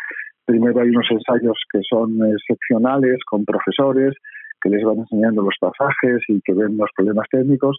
Primero 0.49 0.81
hay 0.81 0.89
unos 0.89 1.05
ensayos 1.11 1.55
que 1.71 1.79
son 1.87 2.17
seccionales 2.47 3.19
con 3.29 3.45
profesores 3.45 4.15
que 4.59 4.69
les 4.69 4.83
van 4.83 4.97
enseñando 4.97 5.43
los 5.43 5.53
pasajes 5.59 6.23
y 6.27 6.41
que 6.41 6.53
ven 6.55 6.75
los 6.75 6.89
problemas 6.95 7.27
técnicos. 7.29 7.77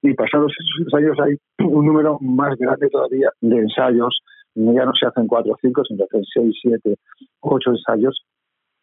Y 0.00 0.14
pasados 0.14 0.50
esos 0.58 0.86
ensayos 0.86 1.18
hay 1.20 1.36
un 1.58 1.84
número 1.84 2.16
más 2.22 2.56
grande 2.56 2.88
todavía 2.88 3.28
de 3.42 3.58
ensayos. 3.58 4.18
Ya 4.54 4.86
no 4.86 4.92
se 4.98 5.04
hacen 5.04 5.26
cuatro 5.26 5.52
o 5.52 5.56
cinco, 5.60 5.84
sino 5.84 5.98
se 5.98 6.04
hacen 6.04 6.24
seis, 6.32 6.56
siete, 6.62 6.96
ocho 7.40 7.72
ensayos. 7.72 8.18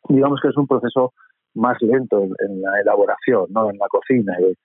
Digamos 0.09 0.39
que 0.39 0.49
es 0.49 0.57
un 0.57 0.67
proceso 0.67 1.13
más 1.55 1.81
lento 1.81 2.21
en, 2.37 2.61
la 2.61 2.81
elaboración, 2.81 3.47
no 3.49 3.71
en 3.71 3.79
la 3.79 3.87
cocina 3.87 4.37
de, 4.37 4.55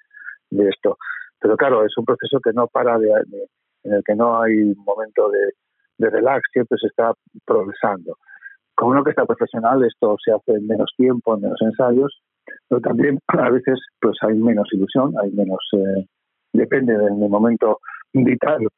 de, 0.50 0.68
esto. 0.68 0.98
Pero 1.40 1.56
claro, 1.56 1.86
es 1.86 1.96
un 1.96 2.04
proceso 2.04 2.38
que 2.40 2.52
no 2.52 2.66
para, 2.66 2.98
de, 2.98 3.06
de, 3.28 3.46
en 3.84 3.94
el 3.94 4.02
que 4.04 4.14
no 4.14 4.42
hay 4.42 4.74
momento 4.76 5.30
de, 5.30 5.52
de 5.96 6.10
relax, 6.10 6.42
siempre 6.52 6.76
se 6.78 6.88
está 6.88 7.14
progresando. 7.46 8.18
Con 8.78 8.90
una 8.90 9.00
orquesta 9.00 9.26
profesional 9.26 9.84
esto 9.84 10.14
se 10.24 10.30
hace 10.30 10.52
en 10.52 10.68
menos 10.68 10.94
tiempo, 10.96 11.34
en 11.34 11.42
menos 11.42 11.60
ensayos, 11.62 12.22
pero 12.68 12.80
también 12.80 13.18
a 13.26 13.50
veces 13.50 13.76
pues 14.00 14.16
hay 14.22 14.34
menos 14.34 14.68
ilusión, 14.72 15.12
hay 15.20 15.32
menos, 15.32 15.58
eh, 15.72 16.06
depende 16.52 16.96
del, 16.96 17.14
momento 17.14 17.80
vital 18.12 18.68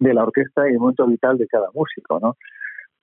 de 0.00 0.12
la 0.12 0.24
orquesta 0.24 0.68
y 0.68 0.72
el 0.72 0.80
momento 0.80 1.06
vital 1.06 1.38
de 1.38 1.46
cada 1.46 1.68
músico, 1.72 2.18
¿no? 2.20 2.34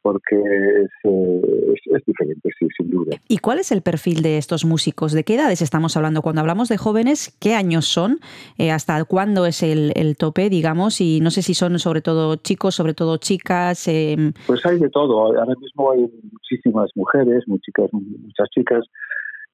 Porque 0.05 0.35
es, 0.35 0.91
eh, 1.03 1.41
es, 1.73 1.95
es, 1.97 2.05
diferente, 2.05 2.47
sí, 2.59 2.67
sin 2.77 2.91
duda. 2.91 3.17
¿Y 3.27 3.39
cuál 3.39 3.57
es 3.57 3.71
el 3.71 3.81
perfil 3.81 4.21
de 4.21 4.37
estos 4.37 4.63
músicos? 4.63 5.13
¿De 5.13 5.23
qué 5.23 5.33
edades 5.33 5.63
estamos 5.63 5.97
hablando? 5.97 6.21
Cuando 6.21 6.41
hablamos 6.41 6.69
de 6.69 6.77
jóvenes, 6.77 7.35
¿qué 7.41 7.55
años 7.55 7.85
son? 7.85 8.19
Eh, 8.59 8.69
¿Hasta 8.69 9.03
cuándo 9.05 9.47
es 9.47 9.63
el, 9.63 9.93
el, 9.95 10.15
tope, 10.15 10.51
digamos? 10.51 11.01
Y 11.01 11.21
no 11.21 11.31
sé 11.31 11.41
si 11.41 11.55
son 11.55 11.79
sobre 11.79 12.01
todo 12.01 12.35
chicos, 12.35 12.75
sobre 12.75 12.93
todo 12.93 13.17
chicas. 13.17 13.87
Eh... 13.87 14.15
Pues 14.45 14.63
hay 14.67 14.77
de 14.77 14.91
todo. 14.91 15.21
Ahora 15.21 15.55
mismo 15.59 15.91
hay 15.91 16.07
muchísimas 16.31 16.91
mujeres, 16.93 17.43
muchas, 17.47 17.91
muchas 17.91 18.47
chicas. 18.51 18.85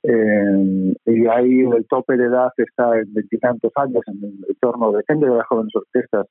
Eh, 0.04 0.94
y 1.06 1.28
ahí 1.28 1.62
el 1.62 1.88
tope 1.88 2.18
de 2.18 2.26
edad 2.26 2.52
está 2.58 3.00
en 3.00 3.14
veintitantos 3.14 3.72
años, 3.78 4.04
en 4.08 4.22
el 4.22 4.58
torno, 4.60 4.92
depende 4.92 5.30
de 5.30 5.38
las 5.38 5.48
jóvenes 5.48 5.72
orquestas. 5.74 6.28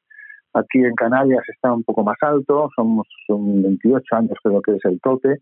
Aquí 0.53 0.79
en 0.79 0.95
Canarias 0.95 1.43
está 1.49 1.73
un 1.73 1.85
poco 1.85 2.03
más 2.03 2.17
alto, 2.23 2.69
somos 2.75 3.07
son 3.27 3.63
28 3.63 4.17
años 4.17 4.39
creo 4.43 4.61
que 4.63 4.73
es 4.73 4.85
el 4.85 5.01
tope, 5.01 5.41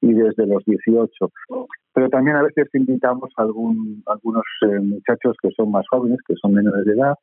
y 0.00 0.12
desde 0.12 0.46
los 0.46 0.64
18. 0.64 1.10
Pero 1.92 2.08
también 2.08 2.36
a 2.36 2.42
veces 2.42 2.68
invitamos 2.74 3.30
a 3.36 3.42
algún, 3.42 4.02
algunos 4.06 4.44
eh, 4.62 4.80
muchachos 4.80 5.36
que 5.42 5.50
son 5.56 5.70
más 5.70 5.84
jóvenes, 5.90 6.18
que 6.26 6.34
son 6.36 6.54
menores 6.54 6.84
de 6.84 6.92
edad. 6.92 7.14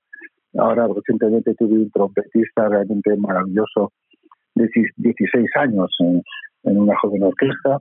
Ahora 0.58 0.88
recientemente 0.88 1.54
tuve 1.56 1.74
un 1.74 1.92
trompetista 1.92 2.68
realmente 2.70 3.16
maravilloso 3.18 3.92
de 4.56 4.70
16 4.98 5.46
años 5.56 5.96
en, 6.00 6.22
en 6.64 6.80
una 6.80 6.98
joven 7.00 7.24
orquesta. 7.24 7.80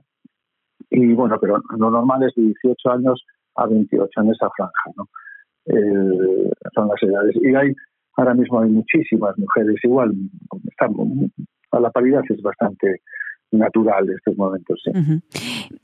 Y 0.89 1.13
bueno, 1.13 1.37
pero 1.39 1.59
lo 1.77 1.91
normal 1.91 2.23
es 2.23 2.33
de 2.35 2.43
18 2.43 2.91
años 2.91 3.23
a 3.55 3.65
28 3.65 4.21
en 4.21 4.29
esa 4.29 4.49
franja, 4.55 4.91
¿no? 4.95 5.07
Eh, 5.65 6.51
son 6.73 6.87
las 6.87 7.03
edades. 7.03 7.35
Y 7.41 7.53
hay 7.53 7.73
ahora 8.17 8.33
mismo 8.33 8.59
hay 8.59 8.69
muchísimas 8.69 9.37
mujeres, 9.37 9.75
igual 9.83 10.13
estamos, 10.69 11.07
a 11.71 11.79
la 11.79 11.91
paridad 11.91 12.21
es 12.29 12.41
bastante 12.41 13.01
natural 13.51 14.09
en 14.09 14.15
estos 14.15 14.35
momentos. 14.35 14.81
Sí. 14.83 14.91
Uh 14.93 15.01
-huh. 15.01 15.21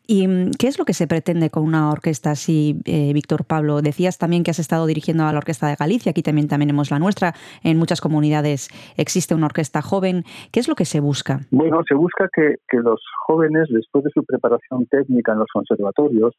¿Y 0.06 0.52
qué 0.58 0.68
es 0.68 0.78
lo 0.78 0.84
que 0.86 0.94
se 0.94 1.08
pretende 1.08 1.50
con 1.50 1.64
una 1.64 1.92
orquesta 1.92 2.32
así, 2.32 2.82
eh, 2.86 3.14
Víctor 3.14 3.46
Pablo? 3.46 3.82
Decías 3.82 4.18
también 4.18 4.44
que 4.44 4.52
has 4.52 4.60
estado 4.60 4.86
dirigiendo 4.86 5.24
a 5.24 5.32
la 5.32 5.38
Orquesta 5.38 5.68
de 5.68 5.76
Galicia, 5.76 6.10
aquí 6.10 6.22
también 6.22 6.50
tenemos 6.50 6.92
la 6.92 7.00
nuestra, 7.00 7.34
en 7.64 7.78
muchas 7.78 8.02
comunidades 8.02 8.70
existe 8.98 9.34
una 9.34 9.46
orquesta 9.46 9.82
joven. 9.82 10.24
¿Qué 10.52 10.60
es 10.60 10.68
lo 10.68 10.76
que 10.76 10.86
se 10.86 11.00
busca? 11.00 11.40
Bueno, 11.52 11.82
se 11.88 11.96
busca 11.96 12.28
que, 12.36 12.56
que 12.68 12.80
los 12.80 13.02
jóvenes, 13.28 13.70
después 13.70 14.04
de 14.04 14.12
su 14.14 14.24
preparación 14.26 14.86
técnica 14.88 15.32
en 15.32 15.40
los 15.40 15.48
conservatorios, 15.54 16.34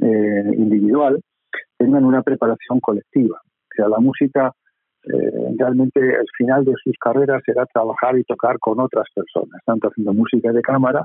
eh, 0.00 0.44
individual, 0.56 1.20
tengan 1.78 2.04
una 2.04 2.22
preparación 2.22 2.78
colectiva. 2.80 3.40
O 3.42 3.74
sea, 3.74 3.88
la 3.88 3.98
música 3.98 4.52
eh, 5.06 5.54
realmente 5.58 6.00
el 6.00 6.26
final 6.36 6.64
de 6.64 6.74
sus 6.82 6.96
carreras 6.98 7.42
será 7.44 7.64
trabajar 7.66 8.18
y 8.18 8.24
tocar 8.24 8.58
con 8.58 8.80
otras 8.80 9.06
personas, 9.14 9.60
tanto 9.64 9.88
haciendo 9.88 10.12
música 10.12 10.52
de 10.52 10.62
cámara, 10.62 11.04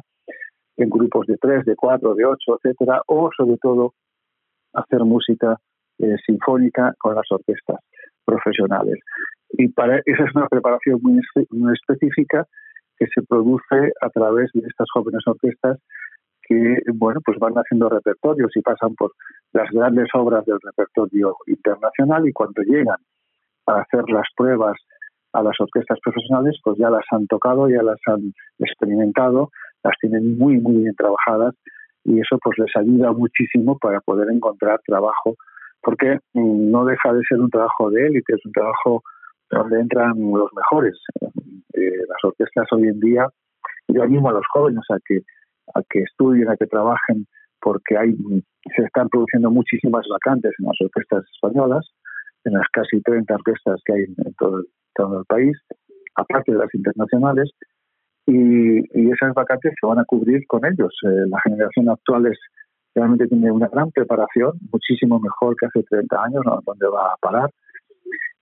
en 0.77 0.89
grupos 0.89 1.27
de 1.27 1.37
tres, 1.37 1.65
de 1.65 1.75
cuatro, 1.75 2.15
de 2.15 2.25
ocho, 2.25 2.57
etcétera, 2.57 3.01
o 3.07 3.29
sobre 3.37 3.57
todo 3.57 3.93
hacer 4.73 5.01
música 5.01 5.57
eh, 5.99 6.15
sinfónica 6.25 6.93
con 6.97 7.15
las 7.15 7.25
orquestas 7.29 7.79
profesionales. 8.25 8.99
Y 9.51 9.67
para 9.67 9.97
esa 9.97 10.23
es 10.23 10.35
una 10.35 10.47
preparación 10.47 10.99
muy, 11.01 11.19
muy 11.51 11.73
específica 11.73 12.45
que 12.97 13.05
se 13.13 13.21
produce 13.23 13.91
a 14.01 14.09
través 14.09 14.49
de 14.53 14.61
estas 14.67 14.87
jóvenes 14.93 15.21
orquestas 15.25 15.77
que 16.43 16.77
bueno 16.93 17.19
pues 17.23 17.37
van 17.39 17.53
haciendo 17.53 17.89
repertorios 17.89 18.51
y 18.55 18.61
pasan 18.61 18.95
por 18.95 19.11
las 19.53 19.69
grandes 19.71 20.07
obras 20.13 20.45
del 20.45 20.57
repertorio 20.61 21.35
internacional 21.47 22.27
y 22.27 22.33
cuando 22.33 22.61
llegan 22.63 22.97
para 23.63 23.81
hacer 23.81 24.03
las 24.09 24.25
pruebas 24.35 24.77
a 25.33 25.43
las 25.43 25.55
orquestas 25.59 25.97
profesionales, 26.03 26.59
pues 26.63 26.77
ya 26.77 26.89
las 26.89 27.05
han 27.11 27.27
tocado, 27.27 27.69
ya 27.69 27.81
las 27.81 27.99
han 28.07 28.33
experimentado, 28.59 29.49
las 29.83 29.93
tienen 29.99 30.37
muy, 30.37 30.59
muy 30.59 30.83
bien 30.83 30.95
trabajadas 30.95 31.55
y 32.03 32.19
eso 32.19 32.37
pues 32.43 32.57
les 32.57 32.75
ayuda 32.75 33.11
muchísimo 33.13 33.77
para 33.77 33.99
poder 34.01 34.29
encontrar 34.31 34.79
trabajo, 34.85 35.35
porque 35.81 36.19
no 36.33 36.85
deja 36.85 37.13
de 37.13 37.21
ser 37.27 37.39
un 37.39 37.49
trabajo 37.49 37.89
de 37.91 38.07
élite, 38.07 38.33
es 38.33 38.45
un 38.45 38.51
trabajo 38.51 39.03
donde 39.49 39.79
entran 39.79 40.13
los 40.17 40.49
mejores. 40.53 40.97
Eh, 41.73 41.97
las 42.07 42.23
orquestas 42.23 42.67
hoy 42.71 42.87
en 42.87 42.99
día, 42.99 43.27
yo 43.87 44.03
animo 44.03 44.29
a 44.29 44.33
los 44.33 44.45
jóvenes 44.53 44.83
a 44.89 44.97
que, 45.05 45.21
a 45.75 45.81
que 45.89 46.01
estudien, 46.01 46.49
a 46.49 46.57
que 46.57 46.67
trabajen, 46.67 47.27
porque 47.61 47.97
hay, 47.97 48.15
se 48.75 48.83
están 48.83 49.09
produciendo 49.09 49.51
muchísimas 49.51 50.05
vacantes 50.09 50.53
en 50.59 50.65
las 50.65 50.77
orquestas 50.81 51.23
españolas, 51.33 51.85
en 52.45 52.53
las 52.53 52.67
casi 52.71 53.01
30 53.01 53.33
orquestas 53.33 53.81
que 53.85 53.93
hay 53.93 54.03
en 54.03 54.33
todo, 54.35 54.63
todo 54.95 55.19
el 55.19 55.25
país, 55.25 55.57
aparte 56.15 56.51
de 56.51 56.57
las 56.57 56.73
internacionales, 56.73 57.49
y, 58.27 58.79
y, 58.99 59.11
esas 59.11 59.33
vacantes 59.33 59.73
se 59.79 59.87
van 59.87 59.99
a 59.99 60.05
cubrir 60.05 60.45
con 60.47 60.63
ellos. 60.65 60.93
Eh, 61.03 61.25
la 61.27 61.39
generación 61.41 61.89
actual 61.89 62.27
es, 62.27 62.37
realmente 62.93 63.27
tiene 63.27 63.51
una 63.51 63.67
gran 63.67 63.91
preparación, 63.91 64.53
muchísimo 64.71 65.19
mejor 65.19 65.55
que 65.55 65.65
hace 65.65 65.83
30 65.83 66.23
años, 66.23 66.41
¿no? 66.45 66.59
donde 66.65 66.87
va 66.87 67.07
a 67.07 67.15
parar, 67.19 67.49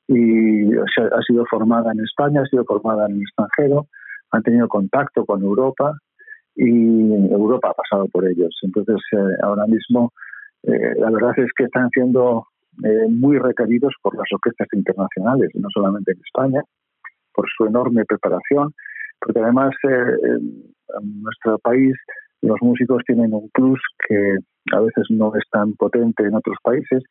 y 0.08 0.76
o 0.76 0.86
sea, 0.94 1.06
ha 1.06 1.22
sido 1.22 1.46
formada 1.46 1.92
en 1.92 2.02
España, 2.02 2.42
ha 2.42 2.46
sido 2.46 2.66
formada 2.66 3.06
en 3.06 3.16
el 3.16 3.22
extranjero, 3.22 3.88
han 4.32 4.44
tenido 4.44 4.68
contacto 4.68 5.26
con 5.26 5.42
Europa 5.44 5.94
y 6.56 7.32
Europa 7.32 7.70
ha 7.70 7.74
pasado 7.74 8.08
por 8.08 8.28
ellos. 8.28 8.58
Entonces, 8.64 8.98
eh, 9.12 9.38
ahora 9.44 9.66
mismo, 9.68 10.12
eh, 10.64 10.96
la 10.98 11.12
verdad 11.12 11.32
es 11.38 11.52
que 11.56 11.66
están 11.66 11.90
siendo 11.92 12.48
eh, 12.84 13.08
muy 13.10 13.38
requeridos 13.38 13.94
por 14.02 14.16
las 14.16 14.28
orquestas 14.32 14.68
internacionales, 14.74 15.50
no 15.54 15.68
solamente 15.74 16.12
en 16.12 16.20
España, 16.20 16.62
por 17.34 17.46
su 17.56 17.66
enorme 17.66 18.06
preparación, 18.06 18.74
porque 19.20 19.40
además 19.40 19.72
eh, 19.84 20.16
en 20.30 21.22
nuestro 21.22 21.60
país 21.60 21.96
los 22.42 22.58
músicos 22.62 23.04
tienen 23.06 23.34
un 23.34 23.50
plus 23.54 23.80
que 24.08 24.38
a 24.74 24.80
veces 24.80 25.06
no 25.10 25.34
es 25.36 25.44
tan 25.52 25.74
potente 25.74 26.24
en 26.24 26.36
otros 26.36 26.58
países 26.64 27.04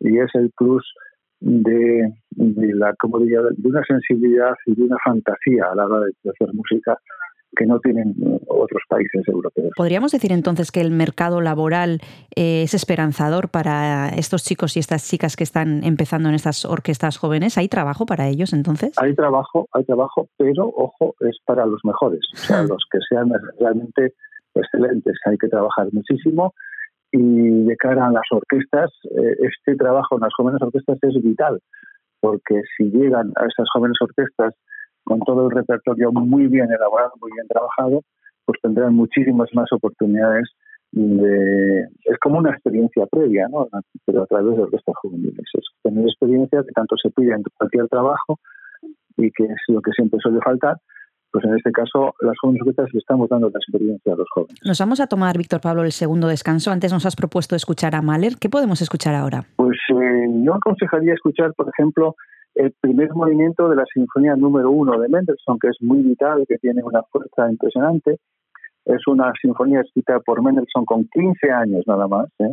y 0.00 0.18
es 0.18 0.30
el 0.34 0.50
plus 0.56 0.84
de, 1.40 2.12
de 2.30 2.74
la 2.74 2.94
como 2.98 3.18
diría, 3.18 3.40
de 3.42 3.68
una 3.68 3.82
sensibilidad 3.84 4.54
y 4.66 4.74
de 4.74 4.82
una 4.84 4.96
fantasía 5.04 5.66
a 5.70 5.74
la 5.74 5.86
hora 5.86 6.06
de 6.06 6.30
hacer 6.30 6.54
música 6.54 6.96
que 7.54 7.66
no 7.66 7.78
tienen 7.80 8.10
eh, 8.10 8.40
otros 8.48 8.82
países 8.88 9.22
europeos. 9.26 9.72
¿Podríamos 9.76 10.12
decir 10.12 10.32
entonces 10.32 10.72
que 10.72 10.80
el 10.80 10.90
mercado 10.90 11.40
laboral 11.40 12.00
eh, 12.34 12.62
es 12.62 12.74
esperanzador 12.74 13.48
para 13.48 14.08
estos 14.10 14.44
chicos 14.44 14.76
y 14.76 14.80
estas 14.80 15.08
chicas 15.08 15.36
que 15.36 15.44
están 15.44 15.84
empezando 15.84 16.28
en 16.28 16.34
estas 16.34 16.64
orquestas 16.64 17.18
jóvenes? 17.18 17.58
¿Hay 17.58 17.68
trabajo 17.68 18.06
para 18.06 18.28
ellos 18.28 18.52
entonces? 18.52 18.92
Hay 18.98 19.14
trabajo, 19.14 19.68
hay 19.72 19.84
trabajo, 19.84 20.28
pero 20.36 20.68
ojo, 20.68 21.14
es 21.20 21.38
para 21.44 21.66
los 21.66 21.80
mejores, 21.84 22.20
o 22.34 22.36
sea, 22.36 22.62
los 22.62 22.84
que 22.90 22.98
sean 23.08 23.30
realmente 23.58 24.14
excelentes. 24.54 25.14
Hay 25.26 25.36
que 25.38 25.48
trabajar 25.48 25.88
muchísimo 25.92 26.54
y 27.12 27.64
de 27.64 27.76
cara 27.76 28.06
a 28.06 28.10
las 28.10 28.24
orquestas, 28.30 28.90
eh, 29.04 29.36
este 29.40 29.76
trabajo 29.76 30.16
en 30.16 30.22
las 30.22 30.34
jóvenes 30.36 30.60
orquestas 30.60 30.98
es 31.02 31.22
vital, 31.22 31.60
porque 32.20 32.62
si 32.76 32.90
llegan 32.90 33.32
a 33.36 33.46
estas 33.46 33.68
jóvenes 33.72 33.96
orquestas 34.00 34.54
con 35.06 35.20
todo 35.20 35.46
el 35.46 35.52
repertorio 35.52 36.10
muy 36.10 36.48
bien 36.48 36.66
elaborado, 36.70 37.12
muy 37.20 37.30
bien 37.32 37.46
trabajado, 37.46 38.02
pues 38.44 38.58
tendrán 38.60 38.94
muchísimas 38.94 39.48
más 39.54 39.72
oportunidades 39.72 40.48
de... 40.90 41.84
Es 42.04 42.18
como 42.20 42.38
una 42.38 42.50
experiencia 42.50 43.06
previa, 43.06 43.46
¿no? 43.48 43.68
Pero 44.04 44.24
a 44.24 44.26
través 44.26 44.56
de 44.56 44.62
orquestas 44.62 44.94
juveniles. 45.00 45.46
Es 45.54 45.64
tener 45.82 46.04
experiencia 46.04 46.62
que 46.66 46.72
tanto 46.72 46.96
se 47.00 47.10
pide 47.10 47.34
en 47.34 47.44
cualquier 47.56 47.86
trabajo 47.86 48.40
y 49.16 49.30
que 49.30 49.44
es 49.44 49.60
lo 49.68 49.80
que 49.80 49.92
siempre 49.92 50.18
suele 50.20 50.40
faltar, 50.44 50.76
pues 51.30 51.44
en 51.44 51.54
este 51.54 51.70
caso 51.70 52.12
las 52.20 52.34
jóvenes 52.40 52.62
orquestas 52.62 52.92
le 52.92 52.98
estamos 52.98 53.28
dando 53.28 53.48
la 53.48 53.58
experiencia 53.58 54.12
a 54.12 54.16
los 54.16 54.28
jóvenes. 54.34 54.58
Nos 54.64 54.80
vamos 54.80 54.98
a 54.98 55.06
tomar, 55.06 55.38
Víctor 55.38 55.60
Pablo, 55.60 55.84
el 55.84 55.92
segundo 55.92 56.26
descanso. 56.26 56.72
Antes 56.72 56.92
nos 56.92 57.06
has 57.06 57.14
propuesto 57.14 57.54
escuchar 57.54 57.94
a 57.94 58.02
Mahler. 58.02 58.34
¿Qué 58.40 58.48
podemos 58.48 58.82
escuchar 58.82 59.14
ahora? 59.14 59.44
Pues 59.54 59.78
eh, 59.90 60.26
yo 60.44 60.54
aconsejaría 60.54 61.14
escuchar, 61.14 61.54
por 61.54 61.68
ejemplo, 61.68 62.16
el 62.56 62.72
primer 62.80 63.14
movimiento 63.14 63.68
de 63.68 63.76
la 63.76 63.84
Sinfonía 63.92 64.34
número 64.34 64.70
uno 64.70 64.98
de 64.98 65.08
Mendelssohn, 65.08 65.58
que 65.58 65.68
es 65.68 65.76
muy 65.80 66.00
vital, 66.02 66.46
que 66.48 66.56
tiene 66.56 66.82
una 66.82 67.02
fuerza 67.04 67.50
impresionante. 67.50 68.18
Es 68.84 69.06
una 69.06 69.32
sinfonía 69.40 69.80
escrita 69.80 70.18
por 70.20 70.42
Mendelssohn 70.42 70.84
con 70.86 71.08
15 71.12 71.50
años 71.50 71.84
nada 71.86 72.08
más. 72.08 72.28
¿eh? 72.38 72.52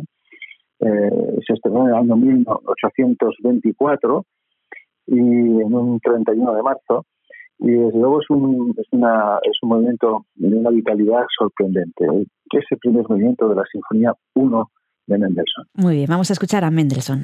Eh, 0.80 1.38
se 1.46 1.54
estrenó 1.54 1.84
en 1.84 1.88
el 1.88 1.94
año 1.94 2.16
1824 2.16 4.26
y 5.06 5.18
en 5.18 5.74
un 5.74 5.98
31 6.00 6.54
de 6.54 6.62
marzo. 6.62 7.06
Y 7.60 7.70
desde 7.70 7.98
luego 7.98 8.20
es 8.20 8.28
un, 8.28 8.74
es 8.76 8.86
una, 8.90 9.38
es 9.42 9.56
un 9.62 9.70
movimiento 9.70 10.26
de 10.34 10.54
una 10.54 10.68
vitalidad 10.70 11.24
sorprendente. 11.38 12.04
¿eh? 12.04 12.26
Es 12.52 12.64
el 12.70 12.78
primer 12.78 13.08
movimiento 13.08 13.48
de 13.48 13.54
la 13.54 13.64
Sinfonía 13.72 14.12
1 14.34 14.70
de 15.06 15.18
Mendelssohn. 15.18 15.64
Muy 15.74 15.94
bien, 15.96 16.08
vamos 16.10 16.28
a 16.30 16.34
escuchar 16.34 16.64
a 16.64 16.70
Mendelssohn. 16.70 17.22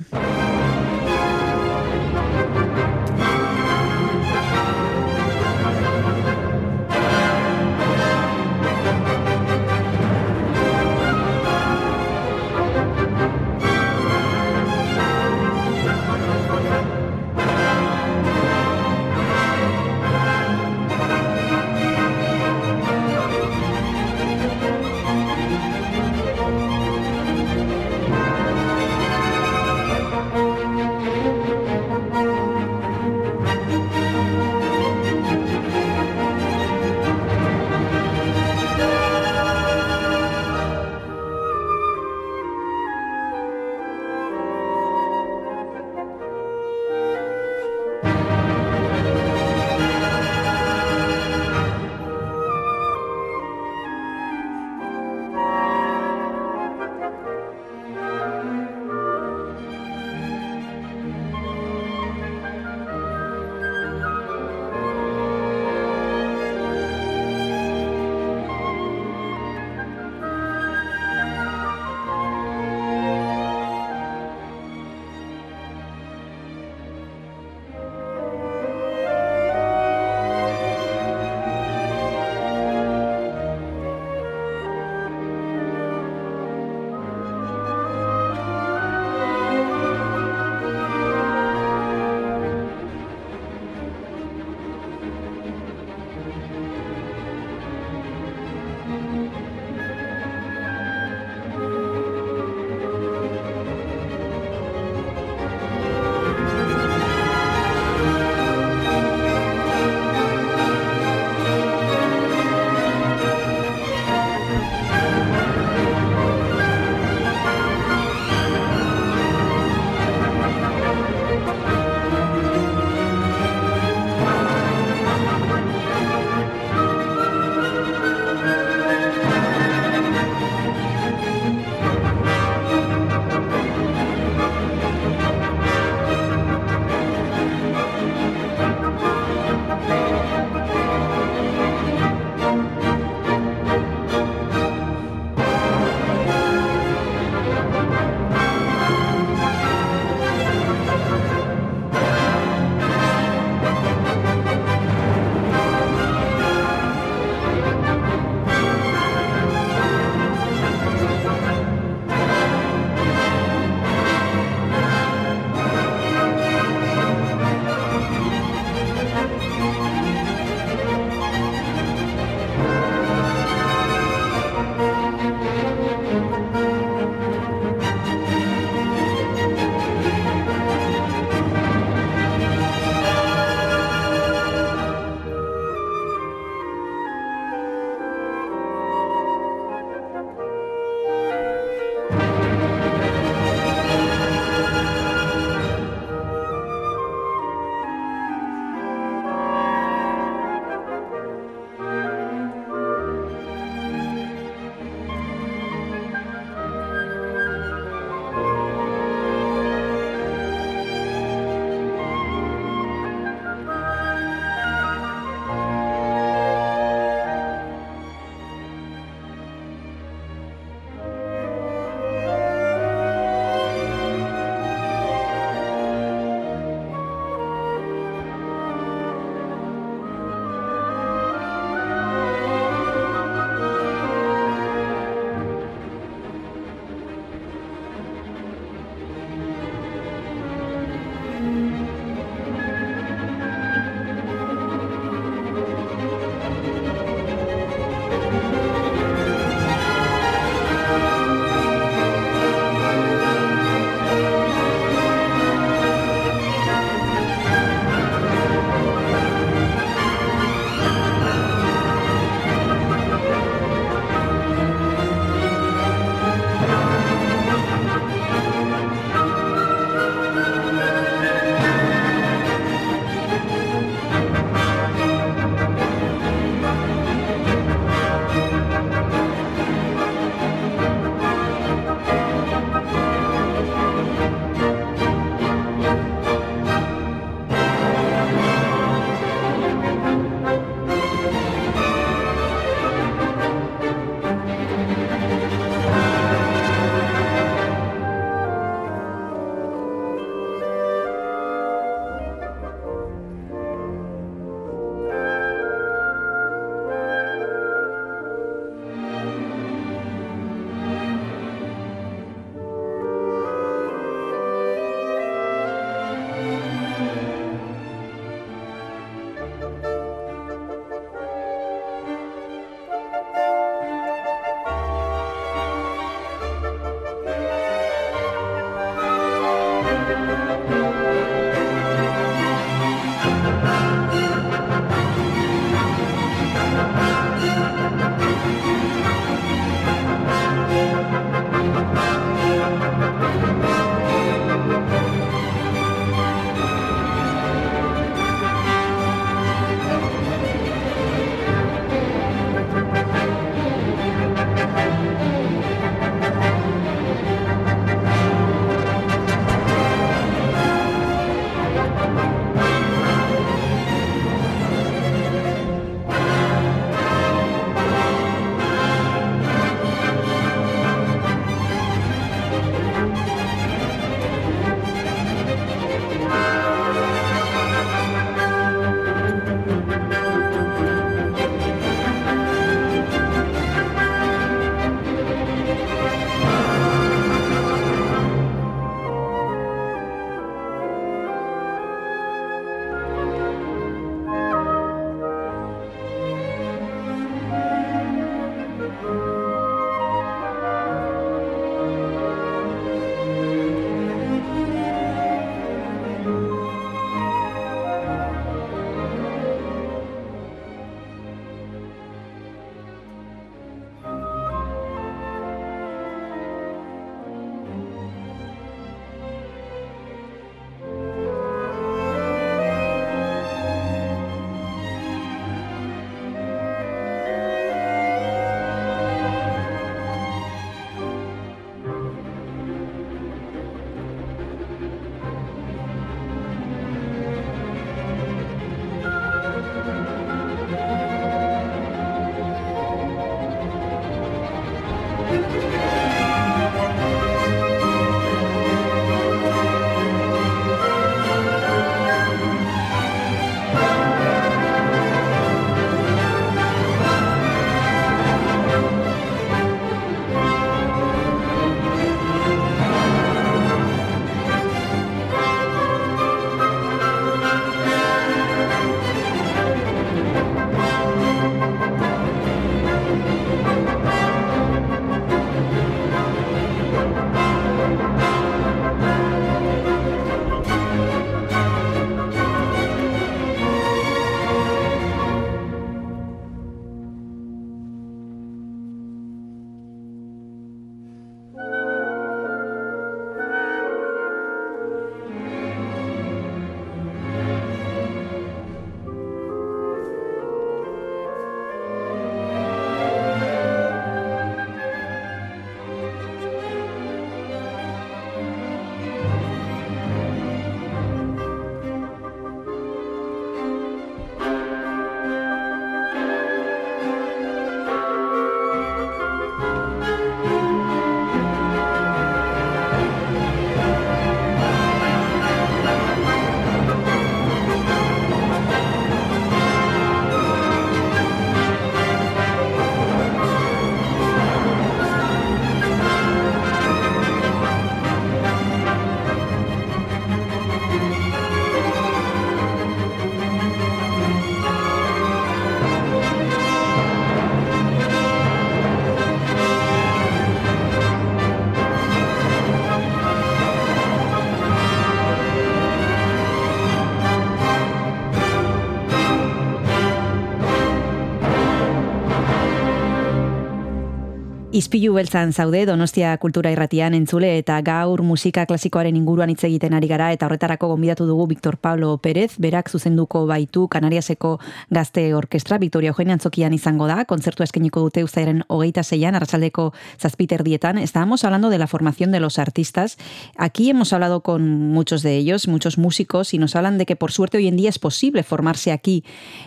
Izpilu 564.81 565.13
beltzan 565.13 565.51
zaude 565.53 565.83
Donostia 565.85 566.31
Kultura 566.41 566.71
Irratian 566.73 567.13
entzule 567.13 567.51
eta 567.59 567.75
gaur 567.85 568.23
musika 568.25 568.63
klasikoaren 568.65 569.17
inguruan 569.19 569.51
hitz 569.53 569.67
egiten 569.69 569.93
ari 569.93 570.09
gara 570.09 570.31
eta 570.33 570.47
horretarako 570.47 570.89
gonbidatu 570.95 571.27
dugu 571.29 571.45
Victor 571.51 571.77
Pablo 571.77 572.15
Pérez, 572.17 572.55
berak 572.57 572.89
zuzenduko 572.89 573.43
baitu 573.51 573.89
Kanariaseko 573.93 574.55
gazte 574.89 575.27
orkestra 575.37 575.77
Victoria 575.83 576.15
Eugenia 576.15 576.39
Antzokian 576.39 576.73
izango 576.73 577.11
da, 577.11 577.27
kontzertu 577.29 577.63
eskeniko 577.67 578.07
dute 578.07 578.25
zeian, 578.31 579.35
arrasaldeko 579.35 579.93
zazpiter 580.19 580.65
dietan. 580.65 580.97
Estábamos 580.97 581.45
hablando 581.45 581.69
de 581.69 581.77
la 581.77 581.87
formación 581.87 582.31
de 582.31 582.41
los 582.41 582.59
artistas. 582.59 583.19
Aquí 583.59 583.91
hemos 583.91 584.15
hablado 584.15 584.41
con 584.41 584.67
muchos 584.95 585.23
de 585.23 585.37
ellos, 585.37 585.69
muchos 585.69 585.99
músicos, 585.99 586.55
y 586.55 586.59
nos 586.59 586.75
hablan 586.75 586.97
de 586.97 587.05
que 587.05 587.17
por 587.17 587.33
suerte 587.33 587.59
hoy 587.59 587.69
en 587.69 587.77
día 587.77 587.91
es 587.91 587.99
posible 587.99 588.45
formarse 588.45 588.93
aquí. 588.93 589.25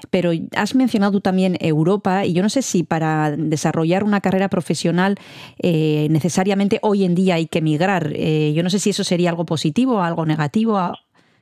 Pero 0.10 0.32
has 0.56 0.74
mencionado 0.74 1.12
tú 1.12 1.22
también 1.22 1.56
Europa, 1.60 2.26
y 2.26 2.34
yo 2.34 2.42
no 2.42 2.50
sé 2.50 2.64
si 2.64 2.82
para 2.82 3.36
desarrollar 3.38 4.04
una 4.04 4.20
carrera 4.20 4.50
profesional 4.50 5.03
eh, 5.62 6.08
necesariamente 6.10 6.80
hoy 6.82 7.04
en 7.04 7.16
día 7.16 7.36
hay 7.36 7.48
que 7.48 7.60
emigrar. 7.60 8.12
Eh, 8.14 8.54
yo 8.54 8.64
no 8.64 8.70
sé 8.70 8.80
si 8.80 8.90
eso 8.92 9.04
sería 9.04 9.30
algo 9.30 9.46
positivo 9.46 9.98
o 9.98 10.02
algo 10.02 10.26
negativo. 10.26 10.78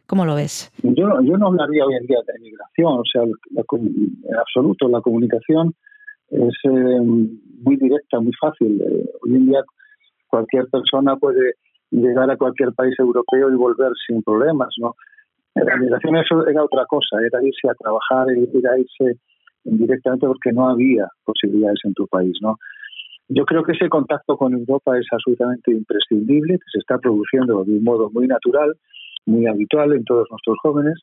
¿Cómo 0.08 0.26
lo 0.26 0.36
ves? 0.36 0.72
Yo, 0.84 1.08
yo 1.22 1.38
no 1.38 1.48
hablaría 1.48 1.86
hoy 1.86 1.96
en 1.96 2.06
día 2.06 2.18
de 2.28 2.34
emigración, 2.36 3.00
o 3.00 3.04
sea, 3.10 3.22
la, 3.52 3.64
en 3.72 4.36
absoluto, 4.36 4.90
la 4.90 5.00
comunicación 5.00 5.74
es 6.30 6.56
eh, 6.64 7.00
muy 7.64 7.78
directa, 7.78 8.20
muy 8.20 8.34
fácil. 8.34 8.82
Eh, 8.82 9.10
hoy 9.22 9.36
en 9.36 9.46
día 9.48 9.64
cualquier 10.28 10.68
persona 10.68 11.16
puede 11.16 11.54
llegar 11.92 12.30
a 12.30 12.38
cualquier 12.38 12.74
país 12.74 12.94
europeo 13.00 13.52
y 13.52 13.56
volver 13.56 13.92
sin 14.08 14.24
problemas, 14.24 14.70
¿no? 14.80 14.96
La 15.56 15.76
migración 15.76 16.16
eso 16.16 16.48
era 16.48 16.64
otra 16.64 16.86
cosa, 16.86 17.18
era 17.26 17.44
irse 17.44 17.70
a 17.70 17.74
trabajar, 17.74 18.28
era 18.32 18.80
irse 18.80 19.20
directamente 19.64 20.26
porque 20.26 20.52
no 20.54 20.70
había 20.70 21.08
posibilidades 21.26 21.80
en 21.84 21.94
tu 21.94 22.08
país, 22.08 22.38
¿no? 22.42 22.58
Yo 23.34 23.46
creo 23.46 23.64
que 23.64 23.72
ese 23.72 23.88
contacto 23.88 24.36
con 24.36 24.52
Europa 24.52 25.00
es 25.00 25.08
absolutamente 25.10 25.72
imprescindible, 25.72 26.56
que 26.56 26.70
se 26.70 26.80
está 26.80 26.98
produciendo 26.98 27.64
de 27.64 27.78
un 27.78 27.84
modo 27.84 28.10
muy 28.12 28.28
natural, 28.28 28.74
muy 29.26 29.48
habitual 29.48 29.94
en 29.94 30.04
todos 30.04 30.28
nuestros 30.30 30.58
jóvenes. 30.62 31.00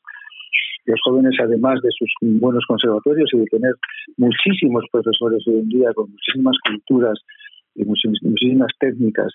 Los 0.85 0.99
jóvenes, 1.03 1.35
además 1.41 1.81
de 1.81 1.89
sus 1.89 2.11
buenos 2.21 2.63
conservatorios 2.67 3.27
y 3.33 3.39
de 3.39 3.45
tener 3.45 3.73
muchísimos 4.17 4.85
profesores 4.91 5.43
hoy 5.47 5.57
en 5.57 5.69
día 5.69 5.91
con 5.95 6.11
muchísimas 6.11 6.55
culturas 6.67 7.17
y 7.73 7.83
muchísimas 7.85 8.69
técnicas 8.79 9.33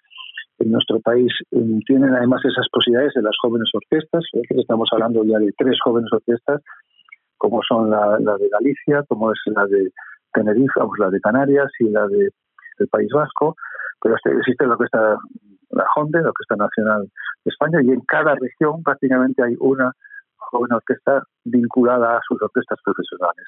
en 0.60 0.70
nuestro 0.70 1.00
país, 1.00 1.32
tienen 1.86 2.14
además 2.14 2.44
esas 2.44 2.68
posibilidades 2.70 3.14
de 3.14 3.22
las 3.22 3.34
jóvenes 3.42 3.70
orquestas. 3.74 4.22
Estamos 4.50 4.88
hablando 4.92 5.24
ya 5.24 5.40
de 5.40 5.50
tres 5.58 5.76
jóvenes 5.82 6.12
orquestas, 6.12 6.62
como 7.38 7.60
son 7.68 7.90
la, 7.90 8.18
la 8.20 8.36
de 8.36 8.48
Galicia, 8.48 9.02
como 9.08 9.32
es 9.32 9.38
la 9.46 9.66
de 9.66 9.90
Tenerife, 10.32 10.74
vamos, 10.76 10.96
la 11.00 11.10
de 11.10 11.20
Canarias 11.20 11.72
y 11.80 11.90
la 11.90 12.06
de 12.06 12.30
del 12.78 12.88
País 12.88 13.10
Vasco, 13.12 13.56
pero 14.00 14.16
este, 14.16 14.30
existe 14.30 14.66
la 14.66 14.74
orquesta 14.74 15.18
la 15.70 15.84
la 15.96 16.28
Orquesta 16.28 16.56
Nacional 16.56 17.02
de 17.44 17.50
España, 17.50 17.80
y 17.82 17.90
en 17.90 18.00
cada 18.02 18.34
región 18.34 18.82
prácticamente 18.82 19.42
hay 19.42 19.56
una 19.58 19.92
joven 20.36 20.72
orquesta 20.72 21.22
vinculada 21.44 22.16
a 22.16 22.20
sus 22.26 22.40
orquestas 22.40 22.78
profesionales. 22.84 23.46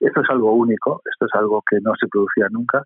Esto 0.00 0.20
es 0.20 0.30
algo 0.30 0.52
único, 0.52 1.02
esto 1.10 1.26
es 1.26 1.34
algo 1.34 1.62
que 1.68 1.80
no 1.80 1.92
se 1.98 2.06
producía 2.06 2.46
nunca 2.50 2.84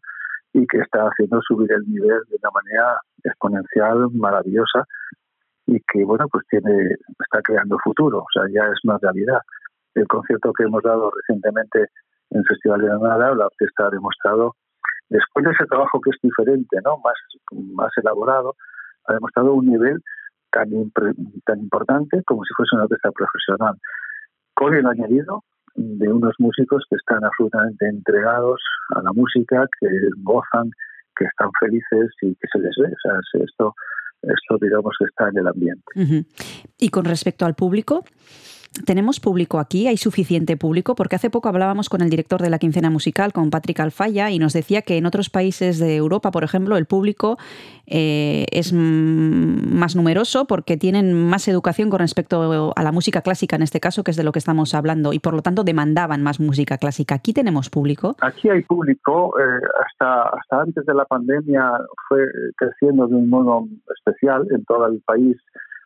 y 0.55 0.67
que 0.67 0.79
está 0.79 1.07
haciendo 1.09 1.41
subir 1.43 1.71
el 1.73 1.85
nivel 1.89 2.21
de 2.29 2.37
una 2.41 2.51
manera 2.51 2.97
exponencial, 3.25 4.09
maravillosa 4.13 4.85
y 5.67 5.79
que, 5.81 6.05
bueno, 6.05 6.27
pues 6.31 6.47
tiene 6.49 6.97
está 7.19 7.43
creando 7.43 7.77
futuro, 7.85 8.21
o 8.21 8.27
sea, 8.33 8.45
ya 8.51 8.65
es 8.73 8.79
una 8.85 8.99
realidad. 9.01 9.41
El 9.95 10.07
concierto 10.09 10.53
que 10.53 10.65
hemos 10.65 10.83
dado 10.83 11.11
recientemente 11.15 11.89
en 12.31 12.39
el 12.39 12.47
Festival 12.47 12.81
de 12.81 12.87
Granada, 12.87 13.35
la 13.35 13.47
orquesta 13.47 13.87
ha 13.87 13.91
demostrado 13.91 14.57
después 15.13 15.45
de 15.45 15.53
ese 15.53 15.67
trabajo 15.67 16.01
que 16.01 16.11
es 16.11 16.17
diferente, 16.23 16.79
¿no? 16.85 16.99
más, 16.99 17.15
más 17.75 17.91
elaborado, 17.97 18.57
ha 19.07 19.15
demostrado 19.15 19.55
un 19.55 19.67
nivel 19.67 20.03
tan, 20.51 20.69
tan 21.45 21.59
importante 21.61 22.23
como 22.25 22.45
si 22.45 22.55
fuese 22.55 22.75
una 22.75 22.85
orquesta 22.85 23.11
profesional. 23.13 23.77
Con 24.55 24.75
el 24.75 24.87
añadido 24.87 25.45
de 25.75 26.13
unos 26.13 26.35
músicos 26.39 26.85
que 26.89 26.97
están 26.97 27.25
absolutamente 27.25 27.87
entregados 27.89 28.61
a 28.95 29.03
la 29.03 29.13
música, 29.13 29.67
que 29.81 29.89
gozan, 30.23 30.71
que 31.17 31.25
están 31.25 31.51
felices 31.61 32.11
y 32.21 32.35
que 32.35 32.49
se 32.53 32.59
les 32.59 32.75
ve. 32.77 32.89
Esto, 33.45 33.75
esto 34.23 34.59
digamos 34.61 34.95
que 34.99 35.07
está 35.07 35.29
en 35.29 35.39
el 35.39 35.49
ambiente. 35.49 36.27
Y 36.79 36.89
con 36.91 37.05
respecto 37.05 37.47
al 37.47 37.55
público, 37.55 38.05
¿Tenemos 38.87 39.21
público 39.21 39.59
aquí? 39.59 39.87
¿Hay 39.87 39.99
suficiente 39.99 40.57
público? 40.57 40.95
Porque 40.95 41.17
hace 41.17 41.29
poco 41.29 41.51
hablábamos 41.51 41.91
con 41.91 42.01
el 42.01 42.09
director 42.09 42.41
de 42.41 42.49
la 42.49 42.59
quincena 42.59 42.89
musical, 42.89 43.33
con 43.35 43.51
Patrick 43.51 43.79
Alfaya, 43.81 44.31
y 44.31 44.39
nos 44.39 44.55
decía 44.55 44.81
que 44.81 44.97
en 44.97 45.05
otros 45.05 45.29
países 45.29 45.79
de 45.79 45.97
Europa, 45.97 46.31
por 46.31 46.43
ejemplo, 46.43 46.79
el 46.79 46.87
público 46.87 47.37
eh, 47.87 48.47
es 48.51 48.73
más 48.73 49.95
numeroso 49.95 50.47
porque 50.47 50.79
tienen 50.79 51.13
más 51.13 51.49
educación 51.49 51.91
con 51.91 51.99
respecto 51.99 52.73
a 52.75 52.83
la 52.83 52.93
música 52.93 53.21
clásica, 53.21 53.57
en 53.57 53.63
este 53.63 53.79
caso, 53.79 54.05
que 54.05 54.11
es 54.11 54.17
de 54.17 54.25
lo 54.25 54.33
que 54.33 54.39
estamos 54.39 54.75
hablando, 54.75 55.13
y 55.13 55.19
por 55.19 55.35
lo 55.35 55.43
tanto 55.43 55.65
demandaban 55.65 56.23
más 56.23 56.41
música 56.41 56.79
clásica. 56.79 57.17
¿Aquí 57.17 57.35
tenemos 57.35 57.69
público? 57.69 58.17
Aquí 58.23 58.49
hay 58.49 58.63
público. 58.63 59.39
Eh, 59.39 59.61
hasta, 59.85 60.23
hasta 60.23 60.63
antes 60.63 60.87
de 60.87 60.95
la 60.95 61.05
pandemia 61.05 61.73
fue 62.09 62.25
creciendo 62.57 63.07
de 63.07 63.17
un 63.17 63.29
modo 63.29 63.69
especial 63.95 64.47
en 64.51 64.65
todo 64.65 64.87
el 64.87 65.03
país 65.03 65.37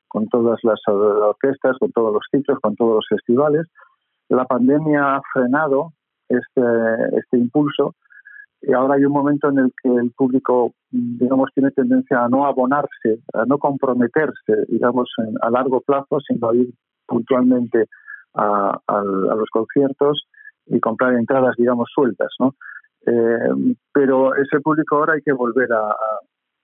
con 0.09 0.29
todas 0.29 0.59
las 0.63 0.81
orquestas, 0.87 1.77
con 1.79 1.93
todos 1.93 2.13
los 2.13 2.23
ciclos, 2.31 2.59
con 2.61 2.75
todos 2.77 2.97
los 2.97 3.07
festivales. 3.09 3.67
La 4.29 4.45
pandemia 4.45 5.17
ha 5.17 5.21
frenado 5.33 5.93
este, 6.29 6.63
este 7.19 7.39
impulso 7.39 7.95
y 8.63 8.73
ahora 8.73 8.95
hay 8.95 9.05
un 9.05 9.13
momento 9.13 9.49
en 9.49 9.59
el 9.59 9.73
que 9.83 9.95
el 9.95 10.11
público, 10.13 10.73
digamos, 10.91 11.51
tiene 11.55 11.71
tendencia 11.71 12.25
a 12.25 12.29
no 12.29 12.47
abonarse, 12.47 13.21
a 13.33 13.45
no 13.47 13.59
comprometerse, 13.59 14.65
digamos, 14.69 15.09
a 15.43 15.51
largo 15.51 15.81
plazo, 15.83 16.19
sino 16.27 16.51
a 16.51 16.57
ir 16.57 16.71
puntualmente 17.07 17.85
a, 18.35 18.81
a, 18.87 18.99
a, 18.99 19.03
los 19.03 19.49
conciertos 19.51 20.27
y 20.67 20.81
comprar 20.81 21.15
entradas, 21.15 21.55
digamos, 21.57 21.89
sueltas, 21.95 22.31
¿no? 22.41 22.55
Eh, 23.07 23.77
pero 23.93 24.35
ese 24.35 24.61
público 24.61 24.97
ahora 24.97 25.15
hay 25.15 25.23
que 25.23 25.33
volver 25.33 25.73
a, 25.73 25.95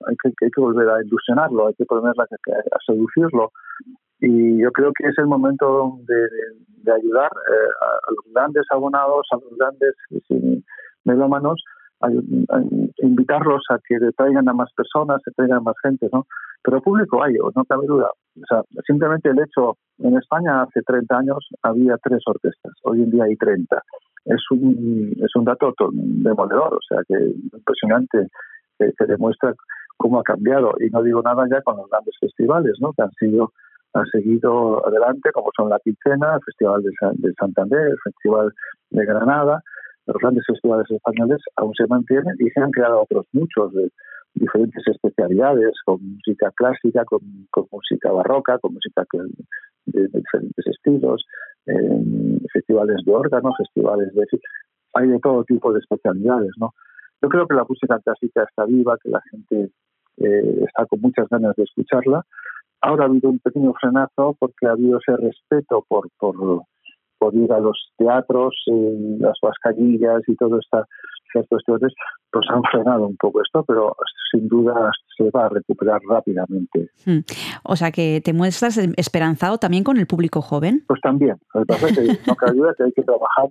hay 0.06 0.16
que, 0.22 0.28
hay 0.44 0.50
que 0.50 0.60
volver 0.60 0.88
a 0.88 1.02
ilusionarlo, 1.02 1.66
hay 1.66 1.74
que 1.74 1.84
volver 1.88 2.14
a, 2.18 2.22
a, 2.22 2.78
seducirlo. 2.86 3.52
Y 4.20 4.60
yo 4.62 4.70
creo 4.72 4.92
que 4.92 5.08
es 5.08 5.18
el 5.18 5.26
momento 5.26 5.98
de, 6.06 6.28
de, 6.84 6.92
ayudar 6.92 7.30
eh, 7.32 7.70
a, 7.80 8.10
los 8.10 8.32
grandes 8.32 8.64
abonados, 8.70 9.26
a 9.32 9.36
los 9.36 9.58
grandes 9.58 9.94
sí, 10.28 10.64
melómanos, 11.04 11.62
a, 12.00 12.06
a, 12.06 12.62
invitarlos 12.98 13.62
a 13.70 13.78
que 13.86 13.98
traigan 14.16 14.48
a 14.48 14.52
más 14.52 14.72
personas, 14.74 15.20
que 15.24 15.32
traigan 15.32 15.58
a 15.58 15.62
más 15.62 15.76
gente, 15.82 16.08
¿no? 16.12 16.26
Pero 16.62 16.80
público 16.80 17.22
hay, 17.22 17.34
no 17.34 17.64
cabe 17.64 17.86
duda. 17.86 18.08
O 18.40 18.46
sea, 18.48 18.62
simplemente 18.86 19.30
el 19.30 19.38
hecho, 19.40 19.76
en 19.98 20.16
España 20.16 20.62
hace 20.62 20.80
30 20.82 21.18
años 21.18 21.48
había 21.62 21.96
tres 22.02 22.22
orquestas, 22.26 22.72
hoy 22.84 23.02
en 23.02 23.10
día 23.10 23.24
hay 23.24 23.36
30. 23.36 23.82
Es 24.26 24.40
un, 24.50 25.12
es 25.16 25.34
un 25.34 25.44
dato 25.44 25.74
demoledor, 25.90 26.74
o 26.74 26.80
sea, 26.88 26.98
que 27.08 27.16
impresionante, 27.52 28.28
que, 28.78 28.92
que 28.96 29.04
demuestra 29.06 29.54
cómo 30.02 30.18
ha 30.18 30.24
cambiado. 30.24 30.72
Y 30.80 30.90
no 30.90 31.02
digo 31.02 31.22
nada 31.22 31.46
ya 31.48 31.62
con 31.62 31.76
los 31.76 31.88
grandes 31.88 32.14
festivales, 32.20 32.74
¿no? 32.80 32.92
Que 32.92 33.02
han 33.02 33.12
sido 33.12 33.52
han 33.94 34.06
seguido 34.06 34.86
adelante, 34.86 35.30
como 35.32 35.50
son 35.54 35.68
la 35.68 35.78
Quincena, 35.80 36.36
el 36.36 36.40
Festival 36.46 36.82
de, 36.82 36.92
San, 36.98 37.14
de 37.18 37.30
Santander, 37.34 37.88
el 37.88 37.98
Festival 38.02 38.50
de 38.88 39.04
Granada, 39.04 39.62
los 40.06 40.16
grandes 40.16 40.44
festivales 40.46 40.90
españoles 40.90 41.40
aún 41.56 41.74
se 41.74 41.86
mantienen 41.86 42.34
y 42.38 42.48
se 42.48 42.60
han 42.60 42.70
creado 42.70 43.02
otros 43.02 43.26
muchos 43.32 43.70
de 43.74 43.90
diferentes 44.34 44.82
especialidades, 44.86 45.74
con 45.84 45.98
música 46.02 46.50
clásica, 46.56 47.04
con, 47.04 47.20
con 47.50 47.66
música 47.70 48.10
barroca, 48.10 48.58
con 48.60 48.72
música 48.72 49.04
que, 49.10 49.18
de, 49.18 50.08
de, 50.08 50.20
diferentes 50.20 50.66
estilos, 50.66 51.22
eh, 51.66 52.38
festivales 52.50 52.96
de 53.04 53.12
órgano, 53.12 53.52
festivales 53.58 54.12
de... 54.14 54.24
Hay 54.94 55.06
de 55.08 55.18
todo 55.20 55.44
tipo 55.44 55.70
de 55.70 55.80
especialidades, 55.80 56.52
¿no? 56.58 56.72
Yo 57.22 57.28
creo 57.28 57.46
que 57.46 57.54
la 57.54 57.64
música 57.68 58.00
clásica 58.00 58.42
está 58.42 58.64
viva, 58.64 58.96
que 59.02 59.10
la 59.10 59.22
gente 59.30 59.70
eh, 60.18 60.64
está 60.66 60.86
con 60.86 61.00
muchas 61.00 61.28
ganas 61.28 61.54
de 61.56 61.64
escucharla. 61.64 62.24
Ahora 62.80 63.04
ha 63.04 63.08
habido 63.08 63.30
un 63.30 63.38
pequeño 63.38 63.72
frenazo 63.80 64.36
porque 64.38 64.66
ha 64.66 64.72
habido 64.72 64.98
ese 64.98 65.16
respeto 65.16 65.84
por, 65.88 66.08
por, 66.18 66.64
por 67.18 67.34
ir 67.34 67.52
a 67.52 67.60
los 67.60 67.92
teatros, 67.96 68.54
eh, 68.66 69.16
las 69.20 69.38
mascarillas 69.42 70.22
y 70.26 70.34
todas 70.36 70.60
estas 70.64 70.86
cuestiones, 71.48 71.94
pues 72.30 72.46
han 72.50 72.62
frenado 72.70 73.06
un 73.06 73.16
poco 73.16 73.40
esto, 73.40 73.64
pero 73.64 73.96
sin 74.30 74.48
duda 74.48 74.90
se 75.16 75.30
va 75.30 75.46
a 75.46 75.48
recuperar 75.48 76.00
rápidamente. 76.08 76.90
Hmm. 77.06 77.20
O 77.64 77.76
sea 77.76 77.90
que 77.90 78.20
te 78.22 78.32
muestras 78.32 78.76
esperanzado 78.76 79.58
también 79.58 79.84
con 79.84 79.96
el 79.96 80.06
público 80.06 80.42
joven. 80.42 80.84
Pues 80.86 81.00
también. 81.00 81.36
Lo 81.54 81.60
que 81.62 81.66
pasa 81.66 81.86
es 81.88 81.96
que 81.96 82.18
no 82.26 82.34
cabe 82.34 82.52
duda 82.52 82.74
que 82.76 82.84
hay 82.84 82.92
que 82.92 83.02
trabajar 83.02 83.48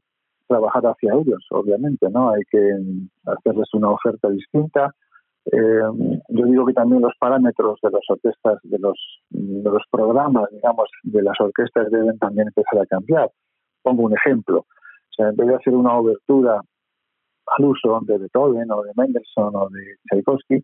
trabajar 0.52 0.86
hacia 0.86 1.14
ellos, 1.14 1.46
obviamente, 1.52 2.10
¿no? 2.10 2.32
Hay 2.32 2.42
que 2.52 2.60
hacerles 3.26 3.70
una 3.74 3.90
oferta 3.90 4.30
distinta, 4.30 4.94
eh, 5.46 6.20
yo 6.30 6.46
digo 6.46 6.66
que 6.66 6.74
también 6.74 7.02
los 7.02 7.14
parámetros 7.20 7.80
de 7.82 7.90
las 7.90 8.04
orquestas, 8.08 8.60
de 8.64 8.78
los, 8.80 8.98
de 9.30 9.70
los 9.70 9.84
programas, 9.90 10.50
digamos, 10.52 10.90
de 11.04 11.24
las 11.24 11.40
orquestas 11.40 11.90
deben 11.90 12.18
también 12.20 12.48
empezar 12.48 12.80
a 12.80 12.86
cambiar. 12.86 13.30
Pongo 13.82 14.04
un 14.04 14.14
ejemplo. 14.14 14.60
O 14.60 15.14
sea, 15.16 15.30
en 15.30 15.36
vez 15.36 15.48
de 15.48 15.56
hacer 15.56 15.74
una 15.74 15.98
obertura 15.98 16.62
al 17.48 17.66
uso 17.66 18.00
de 18.04 18.18
Beethoven 18.20 18.72
o 18.72 18.84
de 18.84 18.92
Mendelssohn 18.96 19.56
o 19.56 19.70
de 19.70 19.96
Tchaikovsky, 20.10 20.64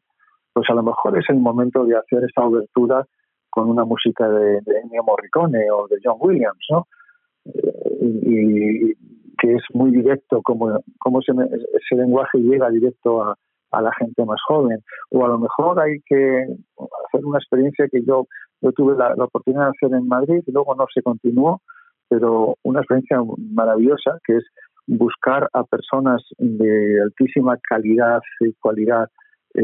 pues 0.54 0.70
a 0.70 0.74
lo 0.74 0.84
mejor 0.84 1.18
es 1.18 1.26
el 1.30 1.38
momento 1.38 1.84
de 1.84 1.98
hacer 1.98 2.24
esta 2.24 2.44
obertura 2.46 3.06
con 3.50 3.70
una 3.70 3.84
música 3.84 4.30
de 4.30 4.58
Ennio 4.58 5.04
Morricone 5.04 5.72
o 5.72 5.88
de 5.88 5.98
John 6.04 6.18
Williams, 6.20 6.66
¿no? 6.70 6.88
Eh, 7.46 7.98
y, 8.02 8.92
y 8.92 8.94
que 9.40 9.54
es 9.54 9.64
muy 9.74 9.92
directo, 9.92 10.42
como, 10.44 10.80
como 11.00 11.20
ese, 11.20 11.32
ese 11.32 11.96
lenguaje 11.96 12.40
llega 12.40 12.70
directo 12.70 13.24
a, 13.24 13.36
a 13.72 13.82
la 13.82 13.92
gente 13.94 14.26
más 14.26 14.40
joven. 14.48 14.80
O 15.12 15.26
a 15.26 15.30
lo 15.30 15.40
mejor 15.40 15.80
hay 15.80 16.00
que 16.06 16.46
hacer 16.78 17.26
una 17.26 17.40
experiencia 17.40 17.88
que 17.92 18.04
yo, 18.04 18.28
yo 18.62 18.72
tuve 18.72 18.96
la, 18.96 19.14
la 19.16 19.26
oportunidad 19.26 19.66
de 19.66 19.72
hacer 19.72 19.98
en 19.98 20.08
Madrid 20.08 20.42
y 20.46 20.52
luego 20.52 20.76
no 20.76 20.86
se 20.94 21.02
continuó, 21.02 21.62
pero 22.10 22.56
una 22.64 22.80
experiencia 22.80 23.18
maravillosa 23.38 24.20
que 24.26 24.38
es 24.38 24.46
buscar 24.88 25.50
a 25.54 25.64
personas 25.66 26.24
de 26.38 27.02
altísima 27.02 27.58
calidad 27.58 28.22
y 28.40 28.54
cualidad 28.54 29.10
eh, 29.54 29.64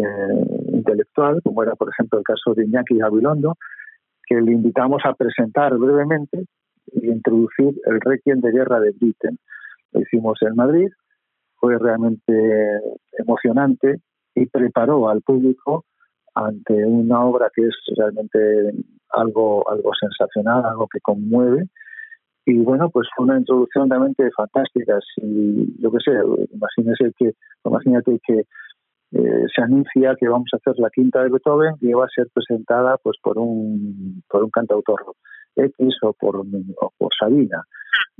intelectual, 0.74 1.42
como 1.44 1.64
era 1.64 1.76
por 1.76 1.90
ejemplo 1.90 2.20
el 2.20 2.26
caso 2.26 2.54
de 2.54 2.66
Iñaki 2.66 2.98
Gabilondo, 2.98 3.56
que 4.26 4.42
le 4.42 4.52
invitamos 4.52 5.02
a 5.06 5.14
presentar 5.14 5.78
brevemente 5.78 6.46
y 6.92 7.10
introducir 7.10 7.74
el 7.86 8.02
Requiem 8.02 8.42
de 8.42 8.52
Guerra 8.52 8.80
de 8.80 8.92
Britten. 8.92 9.38
Lo 9.92 10.02
hicimos 10.02 10.40
en 10.42 10.56
Madrid, 10.56 10.90
fue 11.64 11.80
realmente 11.80 12.34
emocionante 13.18 14.02
y 14.36 14.46
preparó 14.48 15.08
al 15.08 15.22
público 15.22 15.86
ante 16.36 16.74
una 16.86 17.24
obra 17.24 17.50
que 17.56 17.62
es 17.62 17.76
realmente 17.96 18.74
algo, 19.12 19.64
algo 19.72 19.92
sensacional, 19.98 20.66
algo 20.66 20.90
que 20.92 21.00
conmueve. 21.00 21.70
Y 22.46 22.58
bueno, 22.58 22.90
pues 22.90 23.08
fue 23.16 23.28
una 23.28 23.40
introducción 23.40 23.90
realmente 23.90 24.30
fantástica. 24.36 25.00
Si, 25.16 25.74
yo 25.80 25.90
qué 25.90 26.00
sé, 26.04 26.12
imagínese 26.52 27.14
que, 27.18 27.32
imagínate 27.64 28.20
que 28.28 28.40
eh, 29.14 29.46
se 29.56 29.62
anuncia 29.62 30.18
que 30.20 30.28
vamos 30.28 30.50
a 30.52 30.58
hacer 30.58 30.74
la 30.80 30.90
quinta 30.90 31.24
de 31.24 31.30
Beethoven 31.30 31.76
y 31.80 31.94
va 31.94 32.04
a 32.04 32.14
ser 32.14 32.28
presentada 32.34 32.98
pues 32.98 33.16
por 33.24 33.38
un, 33.38 34.22
por 34.28 34.44
un 34.44 34.50
cantautor 34.50 35.00
X 35.56 35.98
o 36.02 36.14
por, 36.14 36.38
o 36.38 36.94
por 36.98 37.10
Sabina. 37.20 37.64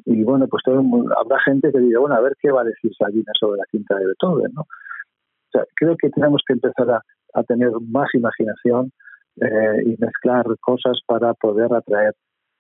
Y 0.06 0.24
bueno, 0.24 0.48
pues 0.48 0.64
todo, 0.64 0.84
habrá 1.18 1.40
gente 1.46 1.72
que 1.72 1.80
diga, 1.80 2.00
bueno, 2.00 2.16
a 2.16 2.22
ver 2.22 2.34
qué 2.42 2.52
va 2.52 2.62
a 2.62 2.66
decir 2.66 2.92
Sabina 2.98 3.32
sobre 3.40 3.60
la 3.60 3.66
quinta 3.72 3.96
de 3.96 4.06
Beethoven, 4.08 4.52
¿no? 4.54 4.66
Creo 5.76 5.96
que 5.98 6.10
tenemos 6.10 6.42
que 6.48 6.54
empezar 6.54 6.90
a, 6.90 7.02
a 7.34 7.44
tener 7.44 7.72
más 7.90 8.08
imaginación 8.14 8.92
eh, 9.42 9.84
y 9.86 9.96
mezclar 10.00 10.46
cosas 10.60 11.00
para 11.06 11.34
poder 11.34 11.74
atraer 11.74 12.14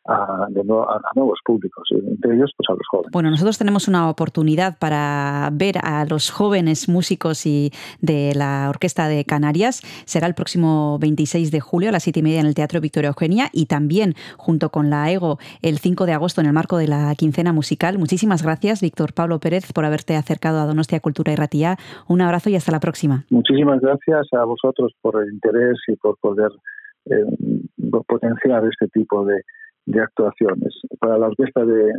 a, 0.05 0.47
de 0.49 0.63
nuevo, 0.63 0.89
a, 0.89 0.97
a 0.97 1.11
nuevos 1.15 1.39
públicos, 1.45 1.87
entre 1.91 2.35
ellos 2.35 2.51
pues 2.57 2.67
a 2.69 2.73
los 2.73 2.87
jóvenes. 2.89 3.11
Bueno, 3.11 3.29
nosotros 3.29 3.57
tenemos 3.57 3.87
una 3.87 4.09
oportunidad 4.09 4.77
para 4.77 5.49
ver 5.53 5.77
a 5.83 6.05
los 6.05 6.29
jóvenes 6.29 6.89
músicos 6.89 7.45
y 7.45 7.71
de 8.01 8.33
la 8.35 8.67
Orquesta 8.69 9.07
de 9.07 9.23
Canarias. 9.25 9.81
Será 10.05 10.27
el 10.27 10.35
próximo 10.35 10.97
26 10.99 11.51
de 11.51 11.59
julio 11.59 11.89
a 11.89 11.91
las 11.91 12.03
7 12.03 12.19
y 12.19 12.23
media 12.23 12.39
en 12.41 12.47
el 12.47 12.55
Teatro 12.55 12.81
Victoria 12.81 13.09
Eugenia 13.09 13.49
y 13.53 13.67
también 13.67 14.13
junto 14.37 14.69
con 14.69 14.89
la 14.89 15.11
EGO 15.11 15.37
el 15.61 15.77
5 15.77 16.05
de 16.05 16.13
agosto 16.13 16.41
en 16.41 16.47
el 16.47 16.53
marco 16.53 16.77
de 16.77 16.87
la 16.87 17.13
quincena 17.15 17.53
musical. 17.53 17.97
Muchísimas 17.97 18.43
gracias, 18.43 18.81
Víctor 18.81 19.13
Pablo 19.13 19.39
Pérez, 19.39 19.71
por 19.73 19.85
haberte 19.85 20.15
acercado 20.15 20.59
a 20.59 20.65
Donostia 20.65 20.99
Cultura 20.99 21.31
y 21.31 21.35
Ratía. 21.35 21.77
Un 22.07 22.21
abrazo 22.21 22.49
y 22.49 22.55
hasta 22.55 22.71
la 22.71 22.79
próxima. 22.79 23.23
Muchísimas 23.29 23.79
gracias 23.79 24.27
a 24.33 24.43
vosotros 24.43 24.93
por 25.01 25.21
el 25.21 25.33
interés 25.33 25.77
y 25.87 25.95
por 25.95 26.17
poder 26.17 26.51
eh, 27.05 27.25
potenciar 28.07 28.63
este 28.65 28.87
tipo 28.87 29.25
de, 29.25 29.43
de 29.85 30.01
actuaciones. 30.01 30.73
Para 30.99 31.17
la 31.17 31.27
Orquesta 31.27 31.65
de, 31.65 31.91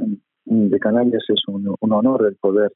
de 0.44 0.78
Canarias 0.78 1.22
es 1.28 1.42
un, 1.48 1.74
un, 1.78 1.92
honor 1.92 2.26
el 2.26 2.36
poder 2.36 2.72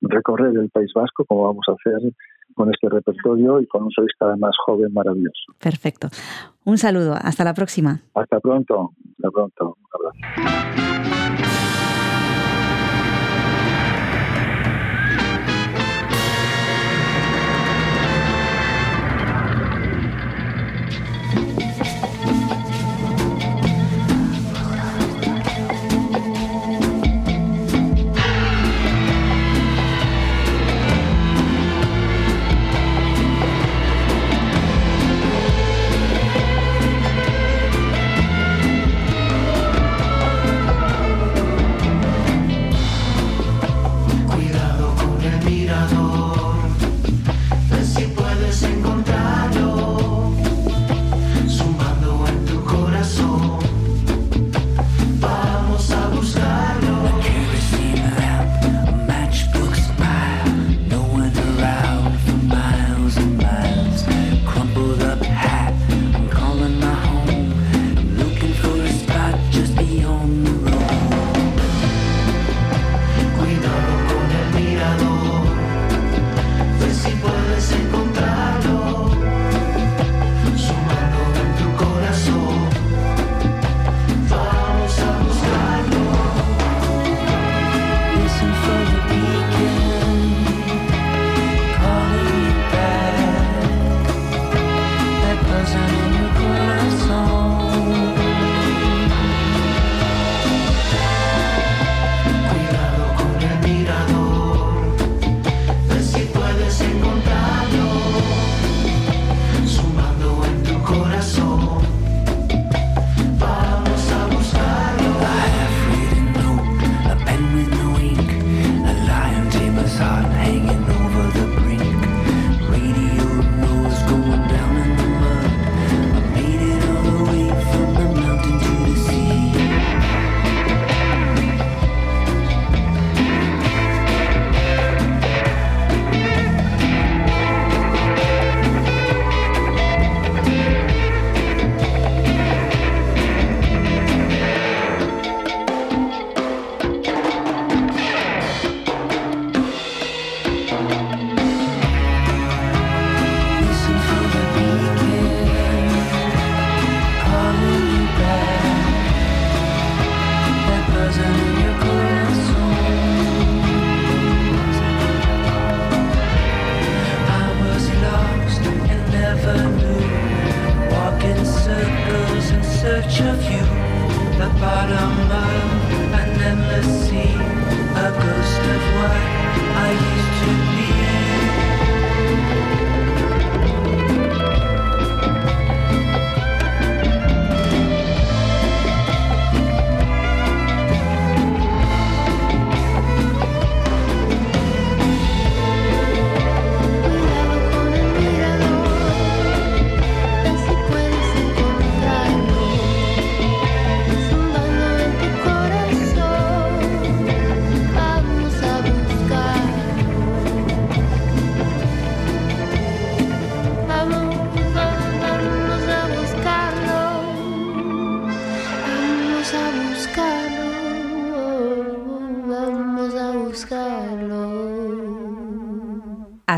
recorrer 0.00 0.56
el 0.56 0.70
País 0.70 0.90
Vasco, 0.94 1.24
como 1.26 1.44
vamos 1.44 1.64
a 1.68 1.72
hacer 1.72 2.12
con 2.54 2.70
este 2.72 2.88
repertorio 2.88 3.60
y 3.60 3.66
con 3.66 3.84
un 3.84 3.90
solista 3.90 4.26
además 4.26 4.52
joven 4.64 4.92
maravilloso. 4.92 5.54
Perfecto. 5.62 6.08
Un 6.64 6.78
saludo. 6.78 7.14
Hasta 7.14 7.44
la 7.44 7.54
próxima. 7.54 8.00
Hasta 8.14 8.40
pronto. 8.40 8.90
Hasta 9.16 9.30
pronto. 9.30 9.76
Un 9.78 9.86
abrazo. 9.94 11.69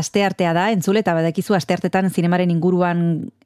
Asteartea 0.03 0.51
da, 0.51 0.67
entzule 0.75 0.99
eta 0.99 1.13
badakizu 1.15 1.55
asteartetan 1.55 2.09
zinemaren 2.11 2.51
inguruan 2.51 3.03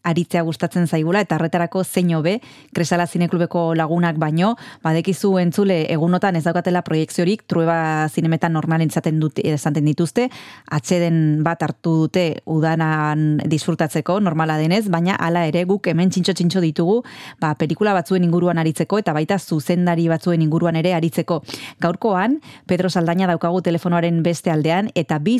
aritzea 0.07 0.41
gustatzen 0.47 0.87
zaigula 0.87 1.21
eta 1.21 1.35
horretarako 1.35 1.83
zein 1.83 2.13
hobe, 2.15 2.37
Kresala 2.73 3.05
Zineklubeko 3.07 3.73
lagunak 3.75 4.17
baino, 4.17 4.53
badekizu 4.83 5.33
entzule 5.41 5.81
egunotan 5.93 6.37
ez 6.39 6.43
daukatela 6.45 6.81
proiekziorik, 6.87 7.43
trueba 7.51 8.07
zinemetan 8.09 8.55
normalen 8.55 8.89
izaten 8.89 9.19
dut 9.19 9.41
esaten 9.43 9.85
dituzte, 9.85 10.29
atxeden 10.71 11.43
bat 11.45 11.61
hartu 11.67 11.93
dute 12.05 12.25
udanan 12.45 13.41
disfrutatzeko 13.51 14.19
normala 14.23 14.57
denez, 14.57 14.85
baina 14.89 15.17
hala 15.19 15.45
ere 15.49 15.65
guk 15.69 15.91
hemen 15.91 16.09
txintxo 16.13 16.37
txintxo 16.39 16.63
ditugu, 16.63 17.01
ba, 17.43 17.53
pelikula 17.59 17.93
batzuen 17.97 18.25
inguruan 18.25 18.57
aritzeko 18.63 19.01
eta 19.03 19.13
baita 19.17 19.37
zuzendari 19.37 20.07
batzuen 20.09 20.41
inguruan 20.45 20.79
ere 20.79 20.95
aritzeko. 20.97 21.41
Gaurkoan, 21.83 22.39
Pedro 22.65 22.89
Saldaña 22.89 23.27
daukagu 23.29 23.61
telefonoaren 23.61 24.23
beste 24.23 24.53
aldean 24.53 24.89
eta 24.95 25.19
bi 25.19 25.37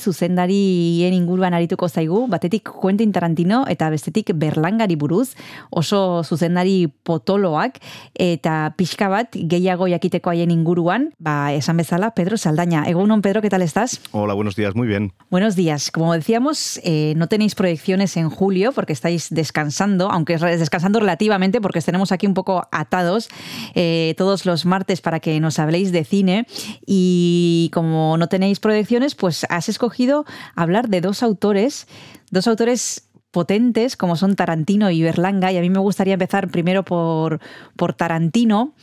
zuzendarien 1.08 1.24
inguruan 1.24 1.54
arituko 1.54 1.88
zaigu, 1.90 2.28
batetik 2.28 2.70
Quentin 2.82 3.12
Tarantino 3.12 3.66
eta 3.68 3.90
bestetik 3.90 4.32
Berlangari 4.36 4.96
buruz, 4.96 5.36
oso 5.70 6.24
zuzendari 6.24 6.88
potoloak 7.04 7.80
eta 8.16 8.74
pixka 8.78 9.08
bat 9.08 9.32
gehiago 9.32 9.88
jakiteko 9.88 10.30
haien 10.32 10.52
inguruan, 10.52 11.14
ba, 11.20 11.54
esan 11.54 11.78
bezala, 11.78 12.12
Pedro 12.12 12.38
Saldaña. 12.38 12.86
Egunon, 12.88 13.22
Pedro, 13.22 13.42
¿qué 13.42 13.50
tal 13.50 13.62
estás? 13.62 14.02
Hola, 14.12 14.34
buenos 14.34 14.56
días, 14.56 14.76
muy 14.76 14.88
bien. 14.88 15.14
Buenos 15.30 15.56
días. 15.56 15.92
Como 15.92 16.14
decíamos, 16.14 16.80
eh, 16.84 17.14
no 17.16 17.28
tenéis 17.28 17.56
proyecciones 17.56 18.18
en 18.18 18.30
julio 18.30 18.72
porque 18.72 18.94
estáis 18.94 19.30
descansando, 19.30 20.10
aunque 20.12 20.34
es 20.34 20.42
descansando 20.42 21.00
relativamente 21.00 21.62
porque 21.62 21.80
os 21.80 21.86
tenemos 21.86 22.12
aquí 22.12 22.28
un 22.28 22.34
poco 22.34 22.68
atados 22.72 23.30
eh, 23.76 24.14
todos 24.18 24.46
los 24.46 24.66
martes 24.66 25.02
para 25.02 25.20
que 25.20 25.40
nos 25.40 25.60
habléis 25.60 25.92
de 25.92 26.04
cine. 26.04 26.48
Y 26.86 27.70
como 27.74 28.18
no 28.18 28.28
tenéis 28.28 28.60
proyecciones, 28.60 29.16
pues 29.16 29.46
has 29.50 29.70
escogido 29.70 30.26
hablar 30.56 30.90
de 30.90 30.97
dos 31.02 31.24
autores, 31.24 31.88
dos 32.32 32.48
autores 32.48 33.10
potentes 33.32 33.98
como 33.98 34.16
son 34.16 34.36
Tarantino 34.36 34.90
y 34.90 35.02
Berlanga. 35.04 35.52
Y 35.52 35.58
a 35.58 35.62
mí 35.62 35.70
me 35.70 35.80
gustaría 35.80 36.14
empezar 36.14 36.50
primero 36.50 36.84
por, 36.84 37.40
por 37.76 37.94
Tarantino. 37.94 38.74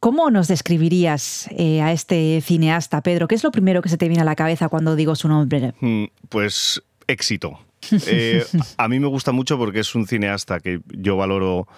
¿Cómo 0.00 0.30
nos 0.30 0.46
describirías 0.46 1.48
eh, 1.50 1.80
a 1.82 1.92
este 1.92 2.40
cineasta, 2.40 3.02
Pedro? 3.02 3.26
¿Qué 3.26 3.34
es 3.34 3.42
lo 3.42 3.50
primero 3.50 3.82
que 3.82 3.88
se 3.88 3.96
te 3.96 4.06
viene 4.06 4.22
a 4.22 4.24
la 4.24 4.36
cabeza 4.36 4.68
cuando 4.68 4.94
digo 4.94 5.16
su 5.16 5.26
nombre? 5.28 5.74
Mm, 5.80 6.04
Pues 6.28 6.82
éxito. 7.06 7.58
Eh, 8.06 8.44
a 8.76 8.88
mí 8.88 8.98
me 8.98 9.06
gusta 9.06 9.30
mucho 9.32 9.56
porque 9.56 9.80
es 9.80 9.94
un 9.94 10.06
cineasta 10.06 10.58
que 10.60 10.80
yo 10.88 11.16
valoro 11.16 11.68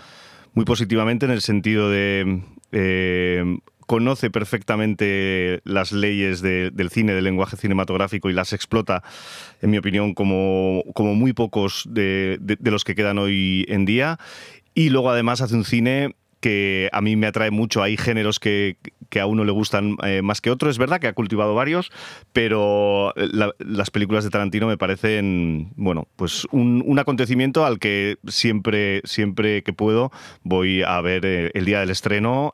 muy 0.54 0.64
positivamente 0.64 1.26
en 1.26 1.30
el 1.32 1.40
sentido 1.42 1.90
de... 1.90 2.42
eh, 2.72 3.58
conoce 3.90 4.30
perfectamente 4.30 5.62
las 5.64 5.90
leyes 5.90 6.42
de- 6.42 6.70
del 6.70 6.90
cine, 6.90 7.12
del 7.12 7.24
lenguaje 7.24 7.56
cinematográfico 7.56 8.30
y 8.30 8.32
las 8.32 8.52
explota, 8.52 9.02
en 9.62 9.70
mi 9.70 9.78
opinión, 9.78 10.14
como, 10.14 10.84
como 10.94 11.16
muy 11.16 11.32
pocos 11.32 11.88
de- 11.90 12.38
de 12.40 12.70
los 12.70 12.84
que 12.84 12.94
quedan 12.94 13.18
hoy 13.18 13.64
en 13.68 13.86
día. 13.86 14.16
Y 14.74 14.90
luego 14.90 15.10
además 15.10 15.40
hace 15.40 15.56
un 15.56 15.64
cine 15.64 16.14
que 16.40 16.88
a 16.92 17.00
mí 17.00 17.16
me 17.16 17.26
atrae 17.26 17.50
mucho. 17.50 17.82
Hay 17.82 17.96
géneros 17.96 18.38
que, 18.40 18.76
que 19.10 19.20
a 19.20 19.26
uno 19.26 19.44
le 19.44 19.52
gustan 19.52 19.96
eh, 20.04 20.22
más 20.22 20.40
que 20.40 20.50
otro. 20.50 20.70
Es 20.70 20.78
verdad 20.78 20.98
que 21.00 21.06
ha 21.06 21.12
cultivado 21.12 21.54
varios, 21.54 21.90
pero 22.32 23.12
la- 23.16 23.52
las 23.58 23.90
películas 23.90 24.24
de 24.24 24.30
Tarantino 24.30 24.66
me 24.66 24.78
parecen, 24.78 25.72
bueno, 25.76 26.08
pues 26.16 26.46
un, 26.50 26.82
un 26.86 26.98
acontecimiento 26.98 27.64
al 27.66 27.78
que 27.78 28.16
siempre, 28.28 29.02
siempre 29.04 29.62
que 29.62 29.72
puedo 29.72 30.10
voy 30.42 30.82
a 30.82 31.00
ver 31.00 31.26
eh, 31.26 31.50
el 31.54 31.64
día 31.64 31.80
del 31.80 31.90
estreno 31.90 32.52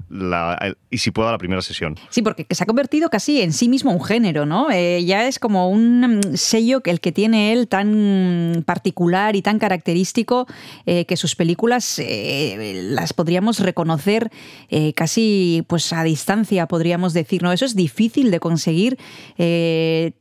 y 0.90 0.98
si 0.98 1.10
puedo 1.12 1.28
a 1.28 1.32
la 1.32 1.38
primera 1.38 1.62
sesión. 1.62 1.96
Sí, 2.10 2.22
porque 2.22 2.46
se 2.50 2.62
ha 2.64 2.66
convertido 2.66 3.08
casi 3.10 3.40
en 3.42 3.52
sí 3.52 3.68
mismo 3.68 3.92
un 3.92 4.02
género, 4.02 4.46
¿no? 4.46 4.70
Eh, 4.70 5.04
ya 5.04 5.26
es 5.28 5.38
como 5.38 5.70
un 5.70 6.00
mm, 6.18 6.36
sello 6.36 6.80
que 6.80 6.90
el 6.90 7.00
que 7.00 7.12
tiene 7.12 7.52
él 7.52 7.68
tan 7.68 8.64
particular 8.66 9.36
y 9.36 9.42
tan 9.42 9.58
característico 9.58 10.46
que 10.84 11.16
sus 11.16 11.36
películas 11.36 12.00
las 12.00 13.12
podríamos 13.12 13.60
reconocer 13.76 14.30
eh, 14.70 14.94
casi 14.94 15.62
pues 15.68 15.92
a 15.92 16.02
distancia, 16.02 16.66
podríamos 16.66 17.12
decir, 17.12 17.42
¿no? 17.42 17.52
Eso 17.52 17.66
es 17.66 17.76
difícil 17.76 18.30
de 18.30 18.40
conseguir. 18.40 18.96
eh, 19.36 20.12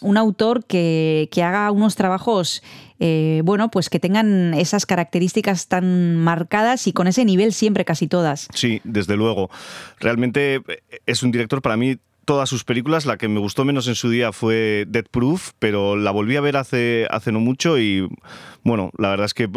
un 0.00 0.16
autor 0.16 0.64
que, 0.64 1.28
que 1.32 1.42
haga 1.42 1.72
unos 1.72 1.96
trabajos, 1.96 2.62
eh, 3.00 3.42
bueno, 3.44 3.68
pues 3.68 3.90
que 3.90 3.98
tengan 3.98 4.54
esas 4.54 4.86
características 4.86 5.66
tan 5.66 6.14
marcadas 6.14 6.86
y 6.86 6.92
con 6.92 7.08
ese 7.08 7.24
nivel 7.24 7.52
siempre 7.52 7.84
casi 7.84 8.06
todas. 8.06 8.46
Sí, 8.54 8.80
desde 8.84 9.16
luego. 9.16 9.50
Realmente 9.98 10.62
eh, 10.68 10.82
es 11.04 11.24
un 11.24 11.32
director 11.32 11.62
para 11.62 11.76
mí. 11.76 11.96
Todas 12.24 12.48
sus 12.48 12.62
películas, 12.62 13.06
la 13.06 13.16
que 13.16 13.26
me 13.26 13.40
gustó 13.40 13.64
menos 13.64 13.88
en 13.88 13.96
su 13.96 14.08
día 14.08 14.30
fue 14.30 14.84
Dead 14.86 15.06
Proof, 15.10 15.50
pero 15.58 15.96
la 15.96 16.12
volví 16.12 16.36
a 16.36 16.40
ver 16.40 16.56
hace, 16.56 17.08
hace 17.10 17.32
no 17.32 17.40
mucho 17.40 17.76
y 17.76 18.08
bueno, 18.62 18.92
la 18.98 19.08
verdad 19.08 19.26
es 19.26 19.34
que 19.34 19.48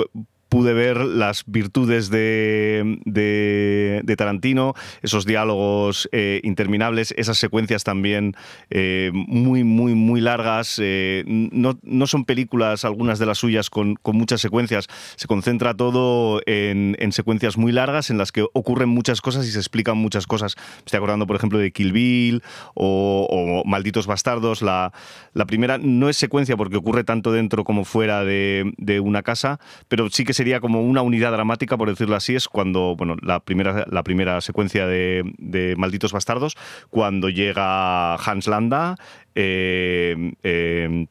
pude 0.53 0.73
ver 0.73 0.97
las 0.97 1.45
virtudes 1.47 2.11
de, 2.11 2.99
de- 3.05 4.01
de 4.03 4.15
Tarantino, 4.15 4.75
esos 5.01 5.25
diálogos 5.25 6.07
eh, 6.11 6.41
interminables, 6.43 7.11
esas 7.17 7.39
secuencias 7.39 7.83
también 7.83 8.35
eh, 8.69 9.09
muy, 9.13 9.63
muy, 9.63 9.95
muy 9.95 10.21
largas. 10.21 10.77
eh, 10.79 11.23
no, 11.25 11.79
no 11.81 12.05
son 12.05 12.23
películas, 12.25 12.85
algunas 12.85 13.17
de 13.17 13.25
las 13.25 13.39
suyas, 13.39 13.71
con, 13.71 13.95
con 13.95 14.15
muchas 14.15 14.41
secuencias. 14.41 14.85
Se 15.15 15.25
concentra 15.25 15.73
todo 15.73 16.39
en, 16.45 16.95
en 16.99 17.13
secuencias 17.13 17.57
muy 17.57 17.71
largas 17.71 18.11
en 18.11 18.19
las 18.19 18.31
que 18.31 18.45
ocurren 18.53 18.89
muchas 18.89 19.21
cosas 19.21 19.47
y 19.47 19.51
se 19.51 19.57
explican 19.57 19.97
muchas 19.97 20.27
cosas. 20.27 20.55
Me 20.55 20.85
estoy 20.85 20.97
acordando, 20.97 21.25
por 21.25 21.35
ejemplo, 21.35 21.57
de 21.57 21.71
Kill 21.71 21.93
Bill 21.93 22.43
o, 22.75 23.27
o 23.27 23.67
Malditos 23.67 24.05
Bastardos. 24.05 24.61
La, 24.61 24.93
la 25.33 25.45
primera 25.47 25.79
no 25.79 26.09
es 26.09 26.17
secuencia 26.17 26.55
porque 26.57 26.77
ocurre 26.77 27.03
tanto 27.03 27.31
dentro 27.31 27.63
como 27.63 27.85
fuera 27.85 28.23
de, 28.23 28.71
de 28.77 28.99
una 28.99 29.23
casa, 29.23 29.59
pero 29.87 30.11
sí 30.11 30.23
que 30.25 30.33
sería 30.43 30.59
como 30.59 30.81
una 30.81 31.01
unidad 31.01 31.31
dramática, 31.31 31.77
por 31.77 31.87
decirlo 31.87 32.17
así, 32.17 32.35
es 32.35 32.49
cuando, 32.49 32.95
bueno, 32.97 33.15
la 33.21 33.39
primera, 33.39 33.85
la 33.89 34.03
primera 34.03 34.41
secuencia 34.41 34.85
de, 34.87 35.23
de 35.37 35.75
Malditos 35.77 36.11
Bastardos, 36.11 36.57
cuando 36.89 37.29
llega 37.29 38.15
Hans 38.15 38.47
Landa, 38.47 38.97
eh, 39.35 40.33
eh, 40.43 41.05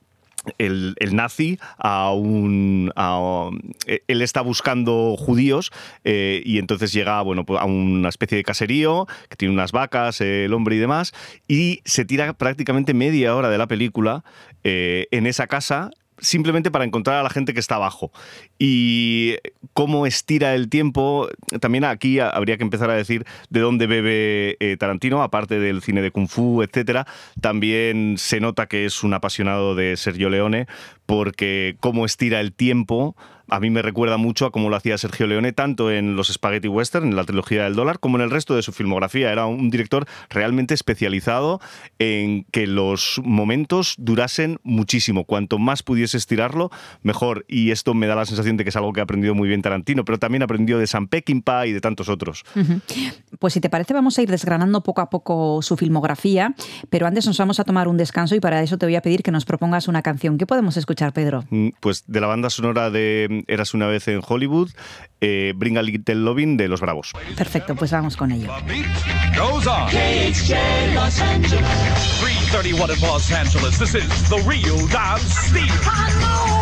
el, 0.58 0.94
el 0.98 1.16
nazi 1.16 1.58
a 1.78 2.12
un. 2.12 2.92
a- 2.94 3.48
él 3.86 4.20
está 4.20 4.42
buscando 4.42 5.16
judíos 5.16 5.70
eh, 6.04 6.42
y 6.44 6.58
entonces 6.58 6.92
llega 6.92 7.22
bueno, 7.22 7.44
pues 7.46 7.58
a 7.58 7.64
una 7.64 8.10
especie 8.10 8.36
de 8.36 8.42
caserío 8.44 9.06
que 9.30 9.36
tiene 9.36 9.54
unas 9.54 9.72
vacas, 9.72 10.20
eh, 10.20 10.44
el 10.44 10.52
hombre 10.52 10.76
y 10.76 10.78
demás, 10.78 11.14
y 11.48 11.80
se 11.86 12.04
tira 12.04 12.34
prácticamente 12.34 12.92
media 12.92 13.34
hora 13.34 13.48
de 13.48 13.56
la 13.56 13.66
película 13.66 14.24
eh, 14.62 15.06
en 15.10 15.26
esa 15.26 15.46
casa 15.46 15.90
simplemente 16.22 16.70
para 16.70 16.84
encontrar 16.86 17.18
a 17.18 17.22
la 17.22 17.28
gente 17.28 17.52
que 17.52 17.60
está 17.60 17.74
abajo. 17.74 18.10
Y 18.58 19.36
cómo 19.74 20.06
estira 20.06 20.54
el 20.54 20.70
tiempo, 20.70 21.28
también 21.60 21.84
aquí 21.84 22.20
habría 22.20 22.56
que 22.56 22.62
empezar 22.62 22.88
a 22.88 22.94
decir 22.94 23.26
de 23.50 23.60
dónde 23.60 23.86
bebe 23.86 24.56
eh, 24.60 24.76
Tarantino, 24.78 25.22
aparte 25.22 25.58
del 25.58 25.82
cine 25.82 26.00
de 26.00 26.10
Kung 26.10 26.28
Fu, 26.28 26.62
etcétera. 26.62 27.06
También 27.40 28.14
se 28.16 28.40
nota 28.40 28.66
que 28.66 28.86
es 28.86 29.02
un 29.02 29.12
apasionado 29.12 29.74
de 29.74 29.96
Sergio 29.96 30.30
Leone, 30.30 30.66
porque 31.04 31.76
cómo 31.80 32.06
estira 32.06 32.40
el 32.40 32.52
tiempo 32.52 33.16
a 33.48 33.60
mí 33.60 33.70
me 33.70 33.82
recuerda 33.82 34.16
mucho 34.16 34.46
a 34.46 34.50
cómo 34.52 34.70
lo 34.70 34.76
hacía 34.76 34.98
Sergio 34.98 35.26
Leone, 35.26 35.52
tanto 35.52 35.90
en 35.90 36.16
los 36.16 36.28
Spaghetti 36.28 36.68
Western, 36.68 37.08
en 37.08 37.16
la 37.16 37.24
trilogía 37.24 37.64
del 37.64 37.74
dólar, 37.74 37.98
como 37.98 38.16
en 38.16 38.22
el 38.22 38.30
resto 38.30 38.54
de 38.54 38.62
su 38.62 38.72
filmografía. 38.72 39.32
Era 39.32 39.46
un 39.46 39.70
director 39.70 40.06
realmente 40.30 40.74
especializado 40.74 41.60
en 41.98 42.44
que 42.50 42.66
los 42.66 43.20
momentos 43.24 43.94
durasen 43.98 44.58
muchísimo. 44.62 45.24
Cuanto 45.24 45.58
más 45.58 45.82
pudiese 45.82 46.16
estirarlo, 46.16 46.70
mejor. 47.02 47.44
Y 47.48 47.70
esto 47.70 47.94
me 47.94 48.06
da 48.06 48.14
la 48.14 48.26
sensación 48.26 48.56
de 48.56 48.64
que 48.64 48.70
es 48.70 48.76
algo 48.76 48.92
que 48.92 49.00
ha 49.00 49.04
aprendido 49.04 49.34
muy 49.34 49.48
bien 49.48 49.62
Tarantino, 49.62 50.04
pero 50.04 50.18
también 50.18 50.42
aprendió 50.42 50.78
de 50.78 50.86
Sam 50.86 51.08
Peckinpah 51.08 51.66
y 51.66 51.72
de 51.72 51.80
tantos 51.80 52.08
otros. 52.08 52.44
Pues 53.38 53.52
si 53.54 53.60
te 53.60 53.68
parece 53.70 53.94
vamos 53.94 54.18
a 54.18 54.22
ir 54.22 54.30
desgranando 54.30 54.82
poco 54.82 55.00
a 55.00 55.10
poco 55.10 55.60
su 55.62 55.76
filmografía, 55.76 56.54
pero 56.90 57.06
antes 57.06 57.26
nos 57.26 57.38
vamos 57.38 57.60
a 57.60 57.64
tomar 57.64 57.88
un 57.88 57.96
descanso 57.96 58.34
y 58.34 58.40
para 58.40 58.62
eso 58.62 58.78
te 58.78 58.86
voy 58.86 58.96
a 58.96 59.02
pedir 59.02 59.22
que 59.22 59.30
nos 59.30 59.44
propongas 59.44 59.88
una 59.88 60.02
canción. 60.02 60.38
¿Qué 60.38 60.46
podemos 60.46 60.76
escuchar, 60.76 61.12
Pedro? 61.12 61.44
Mm, 61.50 61.68
Pues 61.80 62.04
de 62.06 62.20
la 62.20 62.26
banda 62.26 62.50
sonora 62.50 62.90
de 62.90 63.31
Eras 63.46 63.74
una 63.74 63.86
vez 63.86 64.08
en 64.08 64.20
Hollywood, 64.26 64.70
eh, 65.20 65.52
Bring 65.56 65.78
a 65.78 65.82
Little 65.82 66.14
Lovin' 66.16 66.56
de 66.56 66.68
Los 66.68 66.80
Bravos. 66.80 67.12
Perfecto, 67.36 67.74
pues 67.74 67.90
vamos 67.90 68.16
con 68.16 68.32
ello. 68.32 68.48
goes 69.36 69.66
on. 69.66 69.88
KHJ 69.88 70.94
Los 70.94 71.20
Angeles. 71.20 71.66
331 72.20 72.94
in 72.94 73.00
Los 73.00 73.30
Angeles. 73.32 73.78
This 73.78 73.94
is 73.94 74.28
the 74.28 74.42
real 74.46 74.78
Don 74.88 75.18
Steve. 75.20 75.70
I 75.84 76.61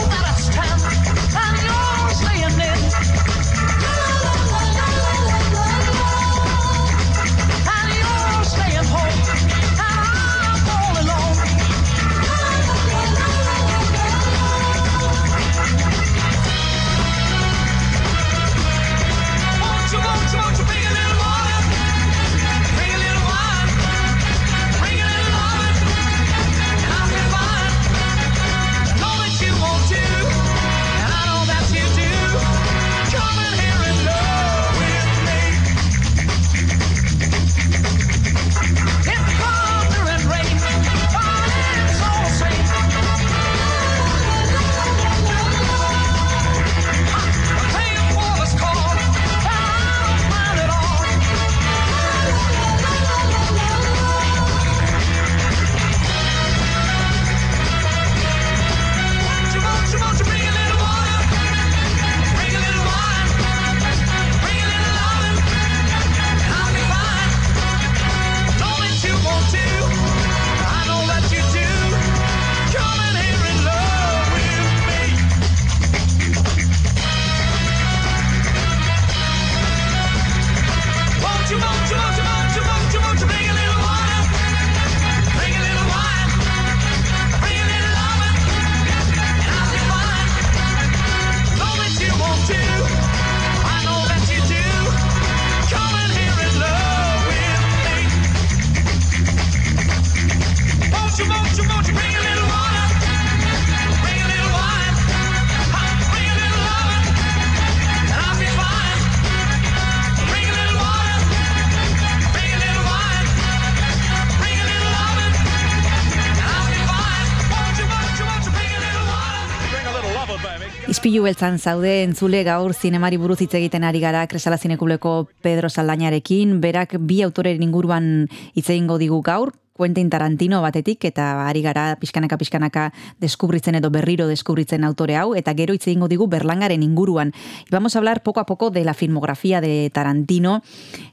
Ispilu 121.21 121.35
beltzan 121.35 121.59
zaude 121.61 121.91
entzule 122.01 122.39
gaur 122.47 122.73
zinemari 122.73 123.19
buruz 123.21 123.43
hitz 123.45 123.53
egiten 123.59 123.85
ari 123.85 124.01
gara 124.01 124.23
Kresala 124.27 124.57
Zinekuleko 124.57 125.29
Pedro 125.45 125.69
Saldañarekin, 125.69 126.63
berak 126.63 126.95
bi 126.97 127.19
autoren 127.21 127.61
inguruan 127.61 128.07
hitz 128.55 128.71
egingo 128.71 128.97
digu 128.97 129.19
gaur, 129.21 129.53
Quentin 129.77 130.09
Tarantino 130.09 130.63
batetik 130.65 131.05
eta 131.05 131.45
ari 131.45 131.61
gara 131.61 131.99
pixkanaka 132.01 132.39
pixkanaka 132.41 132.87
deskubritzen 133.21 133.77
edo 133.77 133.91
berriro 133.93 134.31
deskubritzen 134.33 134.83
autore 134.89 135.19
hau 135.21 135.35
eta 135.37 135.53
gero 135.53 135.77
hitz 135.77 135.91
egingo 135.91 136.09
digu 136.09 136.27
Berlangaren 136.27 136.83
inguruan. 136.83 137.35
Y 137.67 137.71
vamos 137.71 137.95
a 137.95 137.99
hablar 137.99 138.23
poco 138.23 138.41
a 138.41 138.47
poco 138.47 138.71
de 138.71 138.85
la 138.85 138.95
filmografía 138.95 139.61
de 139.61 139.91
Tarantino, 139.93 140.63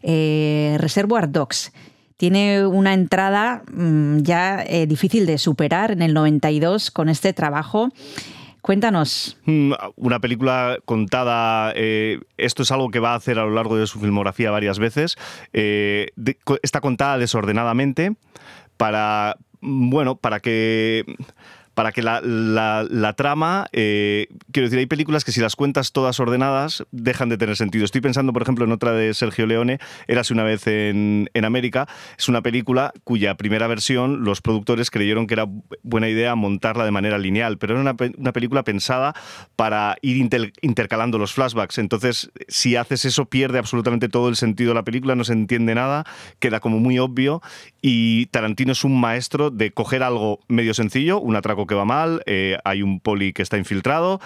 eh, 0.03 0.77
Reservoir 0.79 1.29
Dogs. 1.33 1.73
Tiene 2.15 2.65
una 2.65 2.93
entrada 2.93 3.61
mm, 3.73 4.19
ya 4.19 4.63
eh, 4.65 4.87
difícil 4.87 5.25
de 5.25 5.37
superar 5.37 5.91
en 5.91 6.01
el 6.01 6.13
92 6.13 6.91
con 6.91 7.09
este 7.09 7.33
trabajo. 7.33 7.89
Cuéntanos. 8.67 9.37
Mm, 9.45 9.71
Una 9.95 10.19
película 10.19 10.79
contada, 10.83 11.71
eh, 11.73 12.19
esto 12.35 12.63
es 12.63 12.71
algo 12.73 12.91
que 12.91 12.99
va 12.99 13.13
a 13.13 13.15
hacer 13.15 13.39
a 13.39 13.45
lo 13.45 13.51
largo 13.51 13.77
de 13.77 13.87
su 13.87 13.97
filmografía 13.97 14.51
varias 14.51 14.77
veces, 14.77 15.15
eh, 15.53 16.07
está 16.61 16.81
contada 16.81 17.17
desordenadamente 17.17 18.17
para, 18.75 19.37
mm, 19.61 19.89
bueno, 19.89 20.17
para 20.17 20.41
que... 20.41 21.05
Para 21.77 21.91
que 21.91 22.01
la, 22.01 22.21
la- 22.21 23.13
trama, 23.13 23.67
eh, 23.71 24.29
quiero 24.51 24.65
decir, 24.65 24.79
hay 24.79 24.87
películas 24.87 25.23
que 25.23 25.31
si 25.31 25.41
las 25.41 25.55
cuentas 25.55 25.91
todas 25.91 26.19
ordenadas 26.19 26.83
dejan 26.89 27.29
de 27.29 27.37
tener 27.37 27.55
sentido. 27.55 27.85
Estoy 27.85 28.01
pensando, 28.01 28.33
por 28.33 28.41
ejemplo, 28.41 28.65
en 28.65 28.71
otra 28.71 28.93
de 28.93 29.13
Sergio 29.13 29.45
Leone, 29.45 29.77
Érase 30.07 30.33
una 30.33 30.41
vez 30.41 30.65
en, 30.65 31.29
en 31.35 31.45
América. 31.45 31.87
Es 32.17 32.29
una 32.29 32.41
película 32.41 32.93
cuya 33.03 33.35
primera 33.35 33.67
versión 33.67 34.23
los 34.23 34.41
productores 34.41 34.89
creyeron 34.89 35.27
que 35.27 35.35
era 35.35 35.45
buena 35.83 36.09
idea 36.09 36.33
montarla 36.33 36.83
de 36.83 36.89
manera 36.89 37.19
lineal, 37.19 37.59
pero 37.59 37.73
era 37.73 37.81
una, 37.81 37.95
una 38.17 38.31
película 38.33 38.63
pensada 38.63 39.13
para 39.55 39.97
ir 40.01 40.17
inter- 40.17 40.53
intercalando 40.61 41.19
los 41.19 41.33
flashbacks. 41.33 41.77
Entonces, 41.77 42.31
si 42.47 42.75
haces 42.75 43.05
eso, 43.05 43.25
pierde 43.25 43.59
absolutamente 43.59 44.09
todo 44.09 44.29
el 44.29 44.35
sentido 44.35 44.69
de 44.71 44.75
la 44.75 44.83
película, 44.83 45.13
no 45.13 45.23
se 45.23 45.33
entiende 45.33 45.75
nada, 45.75 46.05
queda 46.39 46.59
como 46.59 46.79
muy 46.79 46.97
obvio. 46.97 47.43
Y 47.83 48.25
Tarantino 48.27 48.71
es 48.71 48.83
un 48.83 48.99
maestro 48.99 49.51
de 49.51 49.69
coger 49.69 50.01
algo 50.01 50.39
medio 50.47 50.73
sencillo, 50.73 51.19
un 51.19 51.35
atraco 51.35 51.66
que 51.67 51.75
va 51.75 51.85
mal, 51.85 52.23
eh, 52.25 52.57
hay 52.63 52.81
un 52.81 52.99
poli 52.99 53.33
que 53.33 53.41
está 53.41 53.57
infiltrado, 53.57 54.19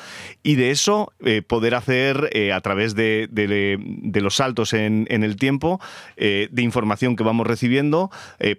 y 0.43 0.55
de 0.55 0.71
eso 0.71 1.11
eh, 1.25 1.41
poder 1.41 1.75
hacer 1.75 2.29
eh, 2.33 2.53
a 2.53 2.61
través 2.61 2.95
de, 2.95 3.27
de- 3.31 3.77
de 3.81 4.21
los 4.21 4.35
saltos 4.35 4.73
en, 4.73 5.07
en 5.09 5.23
el 5.23 5.35
tiempo, 5.35 5.79
de 6.17 6.49
información 6.61 7.15
que 7.15 7.23
vamos 7.23 7.47
recibiendo, 7.47 8.09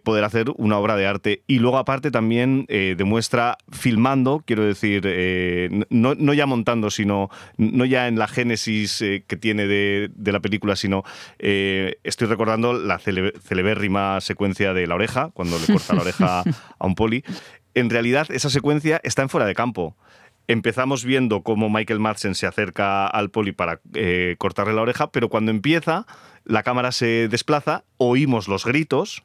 poder 0.04 0.24
hacer 0.24 0.46
una 0.56 0.78
obra 0.78 0.96
de 0.96 1.06
arte. 1.06 1.42
Y 1.46 1.58
luego 1.60 1.78
aparte 1.78 2.10
también 2.10 2.66
demuestra 2.68 3.56
filmando, 3.70 4.42
quiero 4.46 4.64
decir, 4.64 5.06
no, 5.90 6.14
no 6.14 6.34
ya 6.34 6.46
montando, 6.46 6.90
sino 6.90 7.30
no 7.56 7.84
ya 7.84 8.08
en 8.08 8.18
la 8.18 8.26
génesis 8.28 8.98
que 8.98 9.36
tiene 9.36 9.66
de, 9.66 10.10
de 10.14 10.32
la 10.32 10.40
película, 10.40 10.76
sino 10.76 11.04
estoy 11.38 12.26
recordando 12.28 12.72
la 12.72 12.98
cele- 12.98 13.32
celebérrima 13.40 14.20
secuencia 14.20 14.72
de 14.74 14.86
la 14.86 14.94
oreja, 14.94 15.30
cuando 15.34 15.58
le 15.58 15.66
corta 15.66 15.94
la 15.94 16.02
oreja 16.02 16.42
a 16.78 16.86
un 16.86 16.94
poli. 16.94 17.24
En 17.74 17.90
realidad 17.90 18.26
esa 18.30 18.50
secuencia 18.50 19.00
está 19.04 19.22
en 19.22 19.28
fuera 19.28 19.46
de 19.46 19.54
campo. 19.54 19.96
Empezamos 20.48 21.04
viendo 21.04 21.42
cómo 21.42 21.70
Michael 21.70 22.00
Madsen 22.00 22.34
se 22.34 22.46
acerca 22.46 23.06
al 23.06 23.30
poli 23.30 23.52
para 23.52 23.80
eh, 23.94 24.34
cortarle 24.38 24.74
la 24.74 24.82
oreja, 24.82 25.10
pero 25.10 25.28
cuando 25.28 25.50
empieza, 25.50 26.06
la 26.44 26.62
cámara 26.62 26.92
se 26.92 27.28
desplaza, 27.28 27.84
oímos 27.96 28.48
los 28.48 28.64
gritos 28.64 29.22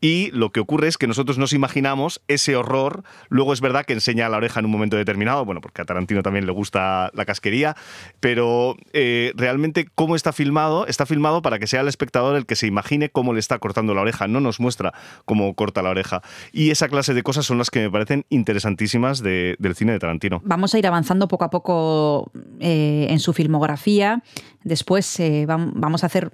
y 0.00 0.30
lo 0.32 0.50
que 0.50 0.60
ocurre 0.60 0.88
es 0.88 0.98
que 0.98 1.06
nosotros 1.06 1.38
nos 1.38 1.52
imaginamos 1.52 2.20
ese 2.28 2.56
horror. 2.56 3.02
Luego 3.28 3.52
es 3.52 3.60
verdad 3.60 3.84
que 3.84 3.92
enseña 3.92 4.28
la 4.28 4.36
oreja 4.36 4.60
en 4.60 4.66
un 4.66 4.72
momento 4.72 4.96
determinado, 4.96 5.44
bueno, 5.44 5.60
porque 5.60 5.82
a 5.82 5.84
Tarantino 5.84 6.22
también 6.22 6.46
le 6.46 6.52
gusta 6.52 7.10
la 7.14 7.24
casquería, 7.24 7.76
pero 8.20 8.76
eh, 8.92 9.32
realmente 9.36 9.88
cómo 9.94 10.16
está 10.16 10.32
filmado, 10.32 10.86
está 10.86 11.06
filmado 11.06 11.42
para 11.42 11.58
que 11.58 11.66
sea 11.66 11.80
el 11.80 11.88
espectador 11.88 12.36
el 12.36 12.46
que 12.46 12.56
se 12.56 12.66
imagine 12.66 13.10
cómo 13.10 13.32
le 13.32 13.40
está 13.40 13.58
cortando 13.58 13.94
la 13.94 14.02
oreja, 14.02 14.28
no 14.28 14.40
nos 14.40 14.60
muestra 14.60 14.92
cómo 15.24 15.54
corta 15.54 15.82
la 15.82 15.90
oreja. 15.90 16.22
Y 16.52 16.70
esa 16.70 16.88
clase 16.88 17.14
de 17.14 17.22
cosas 17.22 17.46
son 17.46 17.58
las 17.58 17.70
que 17.70 17.80
me 17.80 17.90
parecen 17.90 18.24
interesantísimas 18.28 19.22
de- 19.22 19.56
del 19.58 19.74
cine 19.74 19.92
de 19.92 19.98
Tarantino. 19.98 20.40
Vamos 20.44 20.74
a 20.74 20.78
ir 20.78 20.86
avanzando 20.86 21.28
poco 21.28 21.44
a 21.44 21.50
poco 21.50 22.30
eh, 22.60 23.06
en 23.10 23.20
su 23.20 23.32
filmografía. 23.32 24.22
Después 24.64 25.18
eh, 25.20 25.46
vam- 25.46 25.72
vamos 25.74 26.02
a 26.02 26.06
hacer, 26.06 26.30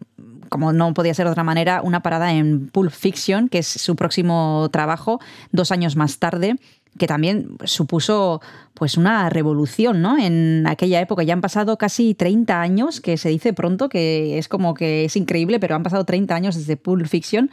como 0.55 0.73
no 0.73 0.95
podía 0.95 1.13
ser 1.15 1.27
de 1.27 1.33
otra 1.33 1.43
manera, 1.43 1.83
una 1.83 1.99
parada 1.99 2.33
en 2.33 2.69
Pulp 2.69 2.93
Fiction, 2.93 3.49
que 3.49 3.59
es 3.59 3.67
su 3.67 3.97
próximo 3.97 4.69
trabajo, 4.71 5.19
dos 5.51 5.73
años 5.73 5.97
más 5.97 6.21
tarde 6.21 6.55
que 6.97 7.09
también 7.09 7.57
supuso 7.65 8.41
pues 8.73 8.97
una 8.97 9.29
revolución, 9.29 10.01
¿no? 10.01 10.17
En 10.17 10.65
aquella 10.69 11.01
época 11.01 11.25
ya 11.25 11.33
han 11.33 11.41
pasado 11.41 11.77
casi 11.77 12.15
30 12.15 12.61
años, 12.61 13.01
que 13.01 13.17
se 13.17 13.31
dice 13.31 13.53
pronto, 13.53 13.89
que 13.89 14.39
es 14.39 14.47
como 14.47 14.75
que 14.75 15.07
es 15.07 15.17
increíble, 15.17 15.59
pero 15.59 15.75
han 15.75 15.83
pasado 15.83 16.05
30 16.05 16.33
años 16.37 16.55
desde 16.55 16.77
Pulp 16.77 17.09
Fiction 17.09 17.51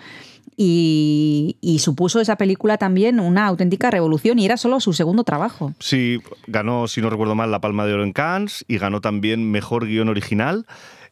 y, 0.56 1.58
y 1.60 1.80
supuso 1.80 2.20
esa 2.20 2.36
película 2.36 2.78
también 2.78 3.20
una 3.20 3.48
auténtica 3.48 3.90
revolución 3.90 4.38
y 4.38 4.46
era 4.46 4.58
solo 4.58 4.80
su 4.80 4.94
segundo 4.94 5.24
trabajo. 5.24 5.74
Sí, 5.80 6.20
ganó, 6.46 6.88
si 6.88 7.02
no 7.02 7.10
recuerdo 7.10 7.34
mal, 7.34 7.50
la 7.50 7.62
Palma 7.62 7.88
de 7.88 7.96
Oro 7.96 8.04
en 8.04 8.14
Cannes 8.14 8.64
y 8.68 8.78
ganó 8.78 9.02
también 9.02 9.50
Mejor 9.50 9.88
Guión 9.88 10.08
Original, 10.08 10.68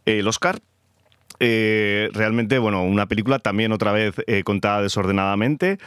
eh, 0.05 0.19
el 0.19 0.27
Oscar. 0.27 0.59
Eh, 1.39 2.09
realmente, 2.13 2.59
bueno, 2.59 2.83
una 2.83 3.07
película 3.07 3.39
también 3.39 3.71
otra 3.71 3.91
vez 3.91 4.15
eh, 4.27 4.43
contada 4.43 4.81
desordenadamente. 4.81 5.79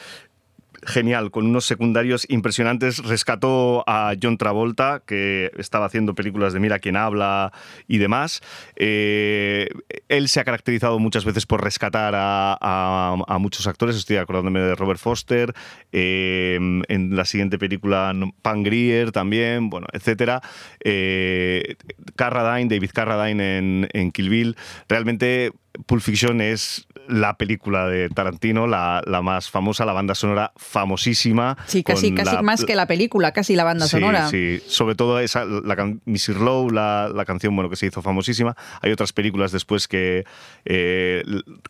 Genial, 0.85 1.30
con 1.30 1.47
unos 1.47 1.64
secundarios 1.64 2.26
impresionantes. 2.28 2.99
Rescató 2.99 3.85
a 3.87 4.14
John 4.20 4.37
Travolta, 4.37 5.03
que 5.07 5.53
estaba 5.57 5.87
haciendo 5.87 6.16
películas 6.16 6.53
de 6.53 6.59
Mira 6.61 6.80
quién 6.80 6.97
habla 6.97 7.53
y 7.87 7.99
demás. 7.99 8.41
Eh, 8.74 9.68
él 10.09 10.28
se 10.28 10.41
ha 10.41 10.45
caracterizado 10.45 10.99
muchas 10.99 11.24
veces 11.24 11.47
por 11.47 11.62
rescatar 11.62 12.14
a, 12.16 13.39
muchos 13.39 13.66
actores. 13.68 13.95
Estoy 13.97 14.16
acordándome 14.16 14.61
de 14.61 14.74
Robert 14.74 14.99
Foster. 14.99 15.55
eh, 15.93 16.57
en 16.89 17.16
la 17.16 17.24
siguiente 17.24 17.59
película, 17.59 18.12
Pan 18.43 18.64
Grier 18.64 19.12
también, 19.12 19.70
bueno, 19.70 19.87
etcétera. 19.93 20.41
Eh, 20.83 21.76
Carradine, 22.16 22.68
David 22.68 22.91
Carradine 22.93 23.59
en, 23.59 23.89
en 23.93 24.11
Kill 24.11 24.28
Bill. 24.28 24.57
Realmente 24.89 25.53
Pulp 25.87 26.03
Fiction 26.03 26.41
es 26.41 26.87
la 27.09 27.37
película 27.37 27.87
de 27.89 28.09
Tarantino, 28.09 28.66
la, 28.66 29.03
la 29.07 29.23
más 29.23 29.51
famosa, 29.51 29.85
la 29.85 29.93
banda 29.93 30.14
sonora 30.14 30.53
famosísima. 30.57 31.57
Sí, 31.66 31.83
casi, 31.83 32.14
casi 32.14 32.37
la- 32.37 32.43
más 32.43 32.64
que 32.64 32.75
la 32.77 32.87
película, 32.87 33.33
casi 33.33 33.57
la 33.57 33.64
banda 33.64 33.87
Sí, 33.87 33.91
sonora. 33.93 34.29
Sí, 34.29 34.61
sobre 34.66 34.95
todo 34.95 35.18
esa, 35.18 35.45
la 35.45 35.95
Missy 36.05 36.33
Low, 36.35 36.70
la, 36.70 37.11
la 37.12 37.25
canción 37.25 37.55
bueno, 37.57 37.70
que 37.70 37.77
se 37.77 37.87
hizo 37.87 38.03
famosísima. 38.03 38.57
Hay 38.81 38.93
otras 38.93 39.12
películas 39.12 39.51
después 39.53 39.89
que 39.89 40.25
eh, 40.64 41.23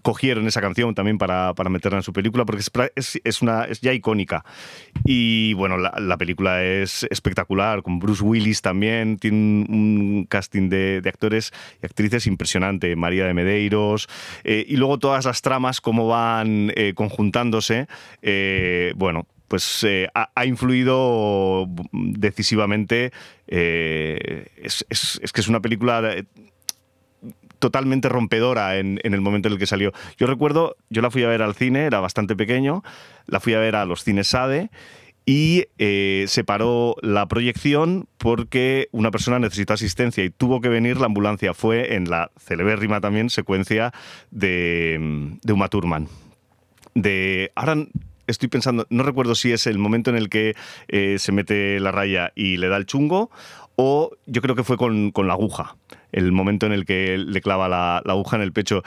cogieron 0.02 0.46
esa 0.46 0.60
canción 0.60 0.94
también 0.94 1.18
para, 1.18 1.54
para 1.54 1.70
meterla 1.70 1.98
en 1.98 2.02
su 2.02 2.12
película, 2.12 2.44
porque 2.44 2.60
es, 2.60 2.70
es, 2.96 3.20
es 3.24 3.42
una, 3.42 3.64
es 3.64 3.80
ya 3.80 3.92
icónica. 3.92 4.44
Y 5.04 5.54
bueno, 5.54 5.78
la, 5.78 5.94
la 5.98 6.16
película 6.18 6.62
es 6.62 7.06
espectacular, 7.10 7.82
con 7.82 7.98
Bruce 7.98 8.22
Willis 8.22 8.60
también, 8.62 9.16
tiene 9.16 9.36
un, 9.36 9.66
un 9.70 10.26
casting 10.28 10.68
de, 10.68 11.00
de 11.00 11.08
actores 11.08 11.52
y 11.82 11.86
actrices 11.86 12.26
impresionante, 12.26 12.94
María 12.96 13.26
de 13.26 13.34
Eh, 14.44 14.64
y 14.68 14.76
luego 14.76 14.98
todas 14.98 15.24
las 15.24 15.42
tramas, 15.42 15.80
cómo 15.80 16.08
van 16.08 16.72
eh, 16.76 16.92
conjuntándose, 16.94 17.86
eh, 18.22 18.92
bueno, 18.96 19.26
pues 19.48 19.86
ha, 20.14 20.46
influido 20.46 21.66
decisivamente. 21.92 23.12
es, 23.46 24.86
es- 24.88 25.32
que 25.32 25.40
es 25.42 25.48
una 25.48 25.60
película 25.60 26.14
totalmente 27.58 28.08
rompedora 28.08 28.78
en, 28.78 28.98
en 29.04 29.14
el 29.14 29.20
momento 29.20 29.48
en 29.48 29.52
el 29.52 29.58
que 29.58 29.66
salió. 29.66 29.92
Yo 30.18 30.26
recuerdo, 30.26 30.76
yo 30.90 31.00
la 31.00 31.10
fui 31.10 31.22
a 31.22 31.28
ver 31.28 31.42
al 31.42 31.54
cine, 31.54 31.84
era 31.84 32.00
bastante 32.00 32.34
pequeño, 32.34 32.82
la 33.26 33.38
fui 33.40 33.54
a 33.54 33.60
ver 33.60 33.76
a 33.76 33.84
los 33.84 34.02
cines 34.02 34.26
SADE 34.28 34.70
y 35.24 35.66
eh, 35.78 36.24
se 36.28 36.44
paró 36.44 36.96
la 37.02 37.26
proyección 37.28 38.08
porque 38.18 38.88
una 38.92 39.10
persona 39.10 39.38
necesitó 39.38 39.72
asistencia 39.72 40.24
y 40.24 40.30
tuvo 40.30 40.60
que 40.60 40.68
venir 40.68 40.98
la 40.98 41.06
ambulancia. 41.06 41.54
Fue 41.54 41.94
en 41.94 42.10
la 42.10 42.30
celebérrima 42.38 43.00
también 43.00 43.30
secuencia 43.30 43.92
de, 44.30 45.36
de 45.42 45.52
Uma 45.52 45.68
Thurman 45.68 46.08
de. 46.94 47.52
Ahora 47.54 47.86
estoy 48.26 48.48
pensando, 48.48 48.86
no 48.90 49.02
recuerdo 49.02 49.34
si 49.34 49.52
es 49.52 49.66
el 49.66 49.78
momento 49.78 50.10
en 50.10 50.16
el 50.16 50.28
que 50.28 50.54
eh, 50.88 51.16
se 51.18 51.32
mete 51.32 51.80
la 51.80 51.92
raya 51.92 52.32
y 52.34 52.56
le 52.56 52.68
da 52.68 52.76
el 52.76 52.86
chungo, 52.86 53.30
o 53.76 54.10
yo 54.26 54.42
creo 54.42 54.54
que 54.54 54.64
fue 54.64 54.76
con, 54.76 55.10
con 55.10 55.26
la 55.26 55.34
aguja, 55.34 55.76
el 56.12 56.32
momento 56.32 56.66
en 56.66 56.72
el 56.72 56.84
que 56.84 57.18
le 57.18 57.40
clava 57.40 57.68
la, 57.68 58.02
la 58.04 58.12
aguja 58.12 58.36
en 58.36 58.42
el 58.42 58.52
pecho. 58.52 58.82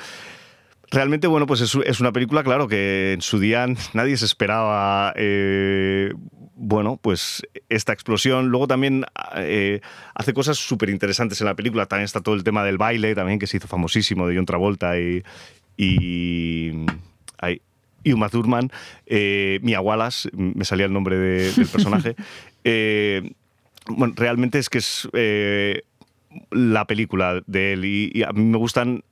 Realmente, 0.91 1.27
bueno, 1.27 1.45
pues 1.47 1.61
es, 1.61 1.75
es 1.85 1.99
una 1.99 2.11
película, 2.11 2.43
claro, 2.43 2.67
que 2.67 3.13
en 3.13 3.21
su 3.21 3.39
día 3.39 3.65
nadie 3.93 4.17
se 4.17 4.25
esperaba. 4.25 5.13
eh, 5.15 6.13
bueno, 6.57 6.97
pues 7.01 7.41
esta 7.69 7.91
explosión. 7.91 8.47
Luego 8.47 8.67
también 8.67 9.03
eh, 9.35 9.81
hace 10.13 10.33
cosas 10.33 10.57
súper 10.57 10.89
interesantes 10.89 11.41
en 11.41 11.47
la 11.47 11.55
película. 11.55 11.85
También 11.85 12.05
está 12.05 12.21
todo 12.21 12.33
el 12.35 12.43
tema 12.45 12.63
del 12.63 12.77
baile, 12.77 13.13
también 13.13 13.39
que 13.39 13.47
se 13.47 13.57
hizo 13.57 13.67
famosísimo 13.67 14.27
de 14.27 14.35
John 14.37 14.45
Travolta 14.45 14.97
y. 14.99 15.23
y 15.77 16.71
ay, 17.39 17.61
y 18.03 18.13
Uma 18.13 18.29
Thurman, 18.29 18.71
eh, 19.07 19.59
Mia 19.63 19.81
Wallace, 19.81 20.29
me 20.33 20.63
salía 20.63 20.85
el 20.85 20.93
nombre 20.93 21.17
de- 21.17 21.51
del 21.51 21.67
personaje. 21.67 22.15
Eh, 22.67 23.31
bueno, 23.87 24.15
realmente 24.17 24.57
es 24.57 24.69
que 24.69 24.79
es 24.79 25.07
la 26.49 26.85
película 26.85 27.43
de 27.45 27.73
él 27.73 27.85
y, 27.85 28.11
y 28.11 28.23
a 28.23 28.31
mí 28.31 28.43
me 28.43 28.57
gustan 28.57 29.03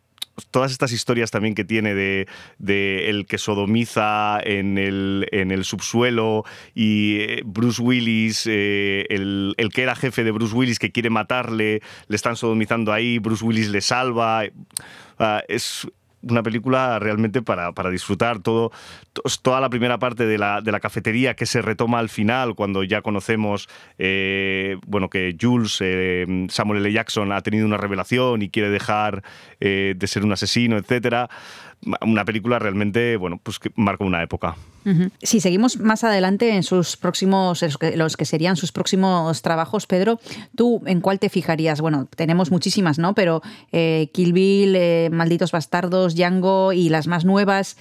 todas 0.52 0.72
estas 0.72 0.92
historias 0.92 1.32
también 1.32 1.56
que 1.56 1.64
tiene 1.64 1.94
de, 1.94 2.28
de 2.58 3.10
el 3.10 3.26
que 3.26 3.38
sodomiza 3.38 4.40
en 4.44 4.78
el, 4.78 5.28
en 5.32 5.52
el 5.52 5.64
subsuelo 5.64 6.44
y 6.74 7.18
eh, 7.20 7.42
Bruce 7.46 7.82
Willis, 7.82 8.48
eh, 8.48 9.06
el, 9.10 9.54
el 9.58 9.72
que 9.72 9.84
era 9.84 9.96
jefe 9.96 10.24
de 10.24 10.32
Bruce 10.32 10.56
Willis 10.56 10.80
que 10.80 10.92
quiere 10.92 11.10
matarle, 11.10 11.82
le 12.08 12.16
están 12.16 12.36
sodomizando 12.36 12.92
ahí, 12.92 13.20
Bruce 13.20 13.46
Willis 13.46 13.70
le 13.70 13.82
salva. 13.82 14.44
Ah, 15.20 15.44
es 15.48 15.88
una 16.24 16.42
película 16.44 17.00
realmente 17.00 17.42
para, 17.42 17.72
para 17.74 17.90
disfrutar 17.90 18.40
todo, 18.40 18.72
to- 19.14 19.22
toda 19.42 19.60
la 19.62 19.70
primera 19.70 20.00
parte 20.00 20.26
de 20.26 20.38
la, 20.38 20.62
de 20.62 20.72
la 20.72 20.80
cafetería 20.80 21.36
que 21.36 21.46
se 21.46 21.62
retoma 21.62 22.00
al 22.00 22.10
final 22.10 22.56
cuando 22.56 22.84
ya 22.84 23.02
conocemos 23.02 23.70
eh, 23.98 24.78
bueno 24.88 25.10
que 25.10 25.36
Jules 25.40 25.78
eh, 25.82 26.46
Samuel 26.50 26.80
L. 26.86 26.92
Jackson 26.92 27.32
ha 27.32 27.42
tenido 27.42 27.66
una 27.66 27.78
revelación 27.78 28.42
y 28.42 28.50
quiere 28.50 28.70
dejar 28.70 29.24
eh, 29.60 29.94
de 29.98 30.08
ser 30.08 30.24
un 30.24 30.32
asesino 30.32 30.78
etcétera 30.78 31.30
una 32.02 32.26
película 32.26 32.60
realmente 32.60 33.18
bueno 33.18 33.40
pues 33.42 33.60
que 33.60 33.72
una 34.00 34.24
época. 34.24 34.56
Si 35.22 35.40
seguimos 35.40 35.80
más 35.80 36.04
adelante 36.04 36.54
en 36.56 36.64
sus 36.64 36.98
próximos, 36.98 37.64
en 37.64 37.70
los 37.70 37.78
que- 37.78 37.96
los 37.96 38.18
que 38.18 38.26
serían 38.26 38.58
sus 38.58 38.74
próximos 38.74 39.42
trabajos, 39.42 39.88
Pedro, 39.88 40.20
¿tú 40.58 40.82
en 40.86 41.00
cuál 41.00 41.20
te 41.20 41.30
fijarías? 41.30 41.80
Bueno, 41.80 42.08
tenemos 42.16 42.52
muchísimas, 42.52 43.00
¿no? 43.00 43.16
Pero 43.16 43.42
eh, 43.72 44.10
Kill 44.14 44.34
Bill, 44.34 44.76
eh, 44.76 45.10
Malditos 45.12 45.52
Bastardos, 45.54 46.16
Django 46.16 46.74
y 46.74 46.90
las 46.90 47.08
más 47.08 47.24
nuevas. 47.24 47.78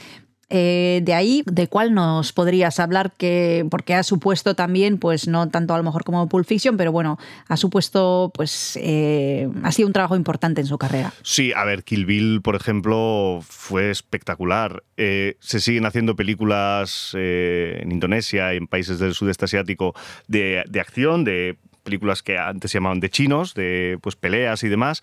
Eh, 0.55 1.00
de 1.03 1.14
ahí, 1.14 1.42
¿de 1.46 1.66
cuál 1.66 1.94
nos 1.94 2.34
podrías 2.34 2.78
hablar? 2.78 3.12
Que, 3.16 3.66
porque 3.70 3.94
ha 3.94 4.03
supuesto 4.03 4.55
también, 4.55 4.98
pues 4.98 5.26
no 5.26 5.48
tanto 5.48 5.72
a 5.72 5.78
lo 5.78 5.82
mejor 5.82 6.05
como 6.05 6.28
Pulp 6.28 6.46
Fiction, 6.46 6.76
pero 6.76 6.92
bueno, 6.92 7.18
ha 7.48 7.57
supuesto, 7.57 8.30
pues, 8.34 8.78
eh, 8.80 9.48
ha 9.62 9.72
sido 9.72 9.86
un 9.86 9.94
trabajo 9.94 10.14
importante 10.14 10.61
en 10.61 10.66
su 10.66 10.76
carrera. 10.76 11.14
Sí, 11.22 11.55
a 11.57 11.64
ver, 11.64 11.84
Kill 11.84 12.05
Bill, 12.05 12.42
por 12.42 12.55
ejemplo, 12.55 13.40
fue 13.48 13.90
espectacular. 13.90 14.82
Eh, 14.98 15.38
se 15.40 15.59
siguen 15.59 15.86
haciendo 15.86 16.16
películas 16.16 17.12
en 17.14 17.90
Indonesia 17.90 18.53
y 18.53 18.59
en 18.59 18.66
países 18.66 18.98
del 18.98 19.14
sudeste 19.14 19.46
asiático 19.46 19.94
de, 20.28 20.64
de 20.68 20.80
acción, 20.80 21.24
de 21.24 21.57
películas 21.82 22.22
que 22.22 22.36
antes 22.36 22.70
se 22.70 22.76
llamaban 22.76 23.00
de 23.00 23.09
chinos, 23.09 23.55
de 23.55 23.98
pues 24.03 24.16
peleas 24.16 24.62
y 24.64 24.68
demás. 24.68 25.03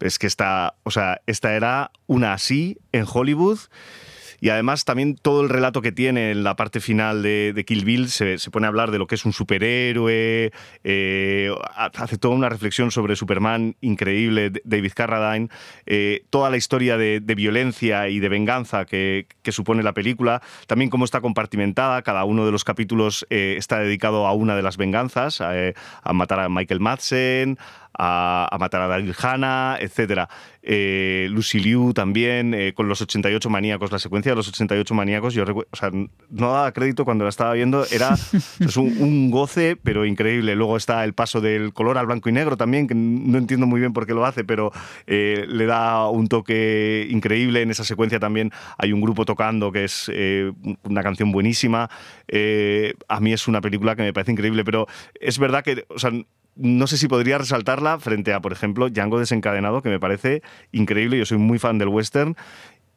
Es 0.00 0.18
que 0.18 0.26
esta, 0.26 0.74
o 0.84 0.90
sea, 0.90 1.20
esta 1.26 1.54
era 1.54 1.90
una 2.06 2.32
así 2.32 2.78
en 2.92 3.04
Hollywood. 3.12 3.58
Y 4.40 4.50
además 4.50 4.84
también 4.84 5.16
todo 5.16 5.42
el 5.42 5.48
relato 5.48 5.82
que 5.82 5.92
tiene 5.92 6.30
en 6.30 6.44
la 6.44 6.56
parte 6.56 6.80
final 6.80 7.22
de, 7.22 7.64
Kill 7.66 7.84
Bill 7.84 8.08
se, 8.08 8.38
pone 8.50 8.66
a 8.66 8.68
hablar 8.68 8.90
de 8.90 8.98
lo 8.98 9.06
que 9.06 9.14
es 9.14 9.24
un 9.24 9.32
superhéroe, 9.32 10.52
eh, 10.84 11.54
hace 11.74 12.18
toda 12.18 12.34
una 12.34 12.48
reflexión 12.48 12.90
sobre 12.90 13.16
Superman 13.16 13.76
increíble, 13.80 14.52
David 14.64 14.92
Carradine, 14.94 15.48
eh, 15.86 16.24
toda 16.30 16.50
la 16.50 16.56
historia 16.56 16.96
de, 16.96 17.20
violencia 17.36 18.08
y 18.08 18.18
de 18.18 18.30
venganza 18.30 18.86
que, 18.86 19.26
que 19.42 19.52
supone 19.52 19.82
la 19.82 19.92
película, 19.92 20.40
también 20.66 20.90
cómo 20.90 21.04
está 21.04 21.20
compartimentada, 21.20 22.00
cada 22.02 22.24
uno 22.24 22.46
de 22.46 22.52
los 22.52 22.64
capítulos 22.64 23.26
eh, 23.28 23.56
está 23.58 23.78
dedicado 23.80 24.26
a 24.26 24.32
una 24.32 24.56
de 24.56 24.62
las 24.62 24.78
venganzas, 24.78 25.40
a 25.40 26.12
matar 26.12 26.40
a 26.40 26.48
Michael 26.48 26.80
Madsen, 26.80 27.58
a, 27.98 28.48
a 28.50 28.58
matar 28.58 28.82
a 28.82 28.88
Daryl 28.88 29.14
Hannah, 29.20 29.78
etc. 29.80 30.28
Eh, 30.68 31.28
Lucy 31.30 31.60
Liu 31.60 31.92
también, 31.94 32.52
eh, 32.52 32.72
con 32.74 32.88
los 32.88 33.00
88 33.00 33.48
maníacos, 33.48 33.92
la 33.92 34.00
secuencia 34.00 34.32
de 34.32 34.36
los 34.36 34.48
88 34.48 34.94
maníacos, 34.94 35.32
yo 35.32 35.44
no 35.44 36.52
daba 36.52 36.72
crédito 36.72 37.04
cuando 37.04 37.22
la 37.22 37.30
estaba 37.30 37.52
viendo, 37.52 37.86
era 37.92 38.16
un, 38.76 39.30
goce, 39.30 39.76
pero 39.80 40.04
increíble. 40.04 40.56
Luego 40.56 40.76
está 40.76 41.04
el 41.04 41.14
paso 41.14 41.40
del 41.40 41.72
color 41.72 41.98
al 41.98 42.06
blanco 42.06 42.28
y 42.28 42.32
negro 42.32 42.56
también, 42.56 42.88
que 42.88 42.96
no 42.96 43.38
entiendo 43.38 43.68
muy 43.68 43.78
bien 43.78 43.92
por 43.92 44.06
qué 44.06 44.14
lo 44.14 44.26
hace, 44.26 44.42
pero 44.42 44.72
eh, 45.06 45.44
le 45.46 45.66
da 45.66 46.10
un 46.10 46.26
toque 46.26 47.06
increíble. 47.10 47.62
En 47.62 47.70
esa 47.70 47.84
secuencia 47.84 48.18
también 48.18 48.50
hay 48.76 48.92
un 48.92 49.00
grupo 49.00 49.24
tocando 49.24 49.70
que 49.70 49.84
es 49.84 50.10
eh, 50.12 50.50
una 50.82 51.04
canción 51.04 51.30
buenísima. 51.30 51.88
A 53.08 53.20
mí 53.20 53.32
es 53.32 53.46
una 53.46 53.60
película 53.60 53.94
que 53.94 54.02
me 54.02 54.12
parece 54.12 54.32
increíble, 54.32 54.64
pero 54.64 54.88
es 55.20 55.38
verdad 55.38 55.62
que, 55.62 55.86
no 56.56 56.86
sé 56.86 56.96
si 56.96 57.06
podría 57.06 57.38
resaltarla 57.38 57.98
frente 57.98 58.32
a, 58.32 58.40
por 58.40 58.52
ejemplo, 58.52 58.88
Django 58.88 59.18
desencadenado, 59.18 59.82
que 59.82 59.90
me 59.90 60.00
parece 60.00 60.42
increíble. 60.72 61.18
Yo 61.18 61.26
soy 61.26 61.38
muy 61.38 61.58
fan 61.58 61.78
del 61.78 61.88
western. 61.88 62.36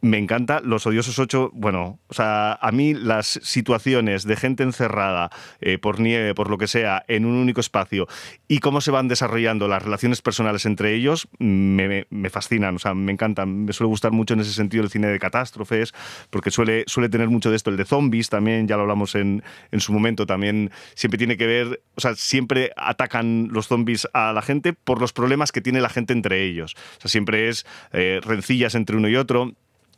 Me 0.01 0.17
encanta 0.17 0.61
Los 0.63 0.87
Odiosos 0.87 1.19
8. 1.19 1.51
Bueno, 1.53 1.99
o 2.07 2.13
sea, 2.13 2.53
a 2.53 2.71
mí 2.71 2.93
las 2.93 3.37
situaciones 3.43 4.23
de 4.23 4.37
gente 4.37 4.63
encerrada 4.63 5.29
eh, 5.59 5.77
por 5.77 5.99
nieve, 5.99 6.33
por 6.33 6.49
lo 6.49 6.57
que 6.57 6.67
sea, 6.67 7.03
en 7.09 7.25
un 7.25 7.33
único 7.33 7.59
espacio 7.59 8.07
y 8.47 8.59
cómo 8.59 8.79
se 8.79 8.91
van 8.91 9.09
desarrollando 9.09 9.67
las 9.67 9.83
relaciones 9.83 10.21
personales 10.21 10.65
entre 10.65 10.93
ellos 10.95 11.27
me, 11.37 11.89
me- 11.89 12.07
me 12.11 12.29
fascinan. 12.29 12.77
O 12.77 12.79
sea, 12.79 12.93
me 12.93 13.11
encantan. 13.11 13.65
Me 13.65 13.73
suele 13.73 13.89
gustar 13.89 14.13
mucho 14.13 14.35
en 14.35 14.39
ese 14.39 14.53
sentido 14.53 14.85
el 14.85 14.89
cine 14.89 15.07
de 15.07 15.19
catástrofes, 15.19 15.93
porque 16.29 16.49
suele, 16.49 16.85
suele 16.87 17.09
tener 17.09 17.27
mucho 17.27 17.49
de 17.49 17.57
esto. 17.57 17.69
El 17.69 17.75
de 17.75 17.83
zombies 17.83 18.29
también, 18.29 18.69
ya 18.69 18.77
lo 18.77 18.83
hablamos 18.83 19.15
en, 19.15 19.43
en 19.73 19.79
su 19.81 19.91
momento, 19.91 20.25
también 20.25 20.71
siempre 20.95 21.17
tiene 21.17 21.35
que 21.35 21.45
ver, 21.45 21.81
o 21.95 21.99
sea, 21.99 22.15
siempre 22.15 22.71
atacan 22.77 23.49
los 23.51 23.67
zombies 23.67 24.07
a 24.13 24.31
la 24.31 24.41
gente 24.41 24.71
por 24.71 25.01
los 25.01 25.11
problemas 25.11 25.51
que 25.51 25.59
tiene 25.59 25.81
la 25.81 25.89
gente 25.89 26.13
entre 26.13 26.45
ellos. 26.45 26.75
O 26.99 27.01
sea, 27.01 27.09
siempre 27.09 27.49
es 27.49 27.65
eh, 27.91 28.21
rencillas 28.23 28.75
entre 28.75 28.95
uno 28.95 29.09
y 29.09 29.17
otro. 29.17 29.51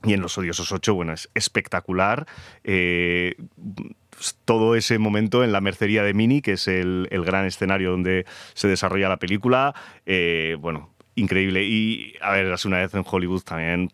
Y 0.04 0.14
en 0.14 0.22
Los 0.22 0.38
Odiosos 0.38 0.72
8, 0.72 0.93
bueno, 0.95 1.14
es 1.14 1.30
espectacular. 1.36 2.26
eh, 2.64 3.36
todo 4.45 4.76
ese 4.76 4.99
momento 4.99 5.43
en 5.43 5.52
la 5.52 5.62
mercería 5.62 6.04
de 6.04 6.14
Mini, 6.14 6.41
que 6.41 6.54
es 6.54 6.68
el, 6.68 7.08
el 7.12 7.24
gran 7.24 7.45
escenario 7.45 7.91
donde 7.91 8.26
se 8.54 8.68
desarrolla 8.68 9.10
la 9.10 9.18
película. 9.18 9.74
eh, 10.06 10.58
bueno, 10.60 10.89
increíble. 11.16 11.64
Y 11.64 12.16
a 12.22 12.32
ver, 12.32 12.52
hace 12.52 12.68
una 12.68 12.80
vez 12.80 12.93
en 12.93 13.04
Hollywood 13.10 13.41
también. 13.43 13.89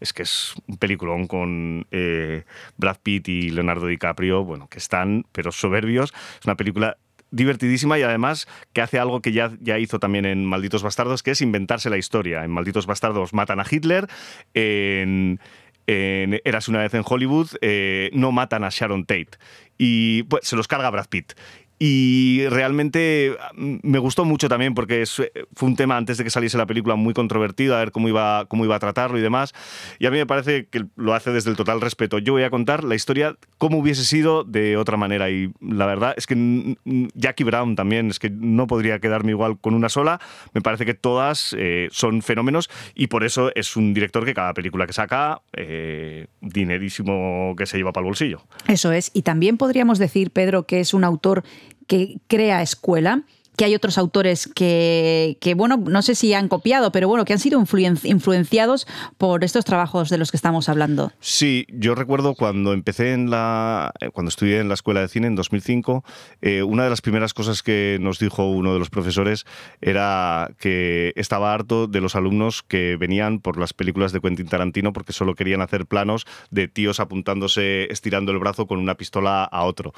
es 0.00 0.12
que 0.12 0.22
es 0.22 0.54
un 0.66 0.76
peliculón 0.76 1.26
con 1.26 1.86
eh, 1.90 2.44
Brad 2.76 2.98
Pitt 3.02 3.28
y 3.28 3.50
Leonardo 3.50 3.86
DiCaprio, 3.86 4.44
bueno, 4.44 4.68
que 4.68 4.78
están, 4.78 5.26
pero 5.32 5.52
soberbios. 5.52 6.12
Es 6.38 6.46
una 6.46 6.56
película 6.56 6.96
divertidísima 7.30 7.98
y 7.98 8.02
además 8.02 8.48
que 8.72 8.80
hace 8.80 8.98
algo 8.98 9.20
que 9.20 9.32
ya, 9.32 9.52
ya 9.60 9.78
hizo 9.78 9.98
también 9.98 10.24
en 10.24 10.44
Malditos 10.44 10.82
Bastardos, 10.82 11.22
que 11.22 11.32
es 11.32 11.40
inventarse 11.40 11.90
la 11.90 11.98
historia. 11.98 12.44
En 12.44 12.50
Malditos 12.50 12.86
Bastardos 12.86 13.32
matan 13.32 13.60
a 13.60 13.66
Hitler, 13.70 14.08
en, 14.54 15.40
en 15.86 16.40
Eras 16.44 16.68
una 16.68 16.80
vez 16.80 16.94
en 16.94 17.02
Hollywood 17.04 17.48
eh, 17.60 18.10
no 18.12 18.32
matan 18.32 18.64
a 18.64 18.68
Sharon 18.70 19.04
Tate 19.04 19.30
y 19.78 20.24
pues, 20.24 20.46
se 20.46 20.56
los 20.56 20.68
carga 20.68 20.90
Brad 20.90 21.08
Pitt. 21.08 21.32
Y 21.78 22.46
realmente 22.48 23.36
mm, 23.56 23.76
me 23.82 23.98
gustó 23.98 24.24
mucho 24.24 24.48
también 24.48 24.74
porque 24.74 25.02
es- 25.02 25.22
fue 25.54 25.68
un 25.68 25.76
tema 25.76 25.96
antes 25.96 26.18
de 26.18 26.24
que 26.24 26.30
saliese 26.30 26.58
la 26.58 26.66
película 26.66 26.94
muy 26.96 27.14
controvertido, 27.14 27.76
a 27.76 27.78
ver 27.78 27.92
cómo 27.92 28.08
iba, 28.08 28.46
cómo 28.46 28.64
iba 28.64 28.74
a 28.76 28.78
tratarlo 28.78 29.18
y 29.18 29.20
demás. 29.22 29.54
Y 29.98 30.06
a 30.06 30.10
mí 30.10 30.18
me 30.18 30.26
parece 30.26 30.66
que 30.66 30.84
lo 30.96 31.14
hace 31.14 31.30
desde 31.30 31.50
el 31.50 31.56
total 31.56 31.80
respeto. 31.80 32.18
Yo 32.18 32.32
voy 32.32 32.42
a 32.42 32.50
contar 32.50 32.84
la 32.84 32.94
historia 32.94 33.36
como 33.58 33.78
hubiese 33.78 34.04
sido 34.04 34.44
de 34.44 34.76
otra 34.76 34.96
manera. 34.96 35.30
Y 35.30 35.52
la 35.60 35.86
verdad 35.86 36.14
es 36.16 36.26
que 36.26 36.76
Jackie 37.14 37.44
Brown 37.44 37.76
también, 37.76 38.08
es 38.10 38.18
que 38.18 38.30
no 38.30 38.66
podría 38.66 38.98
quedarme 38.98 39.30
igual 39.32 39.58
con 39.60 39.74
una 39.74 39.88
sola. 39.88 40.20
Me 40.54 40.60
parece 40.60 40.84
que 40.84 40.94
todas 40.94 41.54
eh, 41.58 41.88
son 41.92 42.22
fenómenos 42.22 42.68
y 42.94 43.06
por 43.06 43.24
eso 43.24 43.52
es 43.54 43.76
un 43.76 43.94
director 43.94 44.24
que 44.24 44.34
cada 44.34 44.52
película 44.54 44.86
que 44.86 44.92
saca, 44.92 45.42
eh, 45.52 46.26
dinerísimo 46.40 47.54
que 47.56 47.66
se 47.66 47.76
lleva 47.76 47.92
para 47.92 48.02
el 48.02 48.08
bolsillo. 48.08 48.42
Eso 48.66 48.92
es. 48.92 49.10
Y 49.14 49.22
también 49.22 49.56
podríamos 49.56 49.98
decir, 49.98 50.30
Pedro, 50.30 50.64
que 50.64 50.80
es 50.80 50.94
un 50.94 51.04
autor 51.04 51.44
que 51.86 52.18
crea 52.26 52.62
escuela, 52.62 53.22
que 53.58 53.64
hay 53.64 53.74
otros 53.74 53.98
autores 53.98 54.48
que, 54.54 55.36
bueno, 55.56 55.76
no 55.76 56.00
sé 56.00 56.14
si 56.14 56.32
han 56.32 56.48
copiado, 56.48 56.92
pero 56.92 57.08
bueno, 57.08 57.24
que 57.24 57.32
han 57.32 57.38
sido 57.40 57.60
influen- 57.60 57.98
influenciados 58.04 58.86
por 59.18 59.42
estos 59.44 59.64
trabajos 59.64 60.08
de 60.10 60.16
los 60.16 60.30
que 60.30 60.36
estamos 60.36 60.68
hablando. 60.68 61.12
Sí, 61.20 61.66
yo 61.68 61.94
recuerdo 61.96 62.34
cuando 62.34 62.72
empecé 62.72 63.12
en 63.12 63.30
la. 63.30 63.92
eh, 64.00 64.10
cuando 64.12 64.28
estudié 64.28 64.60
en 64.60 64.68
la 64.68 64.74
escuela 64.74 65.00
de 65.00 65.08
cine 65.08 65.26
en 65.26 65.34
2005, 65.34 66.04
eh, 66.40 66.62
una 66.62 66.84
de 66.84 66.90
las 66.90 67.00
primeras 67.00 67.34
cosas 67.34 67.62
que 67.64 67.98
nos 68.00 68.20
dijo 68.20 68.48
uno 68.48 68.72
de 68.72 68.78
los 68.78 68.90
profesores 68.90 69.44
era 69.80 70.50
que 70.60 71.12
estaba 71.16 71.52
harto 71.52 71.88
de 71.88 72.00
los 72.00 72.14
alumnos 72.14 72.62
que 72.62 72.96
venían 72.96 73.40
por 73.40 73.58
las 73.58 73.72
películas 73.72 74.12
de 74.12 74.20
Quentin 74.20 74.46
Tarantino 74.46 74.92
porque 74.92 75.12
solo 75.12 75.34
querían 75.34 75.62
hacer 75.62 75.84
planos 75.86 76.26
de 76.52 76.68
tíos 76.68 77.00
apuntándose, 77.00 77.92
estirando 77.92 78.30
el 78.30 78.38
brazo 78.38 78.68
con 78.68 78.78
una 78.78 78.94
pistola 78.94 79.42
a 79.42 79.64
otro. 79.64 79.92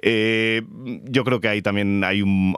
Eh, 0.00 0.62
yo 1.04 1.24
creo 1.24 1.40
que 1.40 1.48
ahí 1.48 1.62
también 1.62 2.04
hay 2.04 2.20
un. 2.20 2.54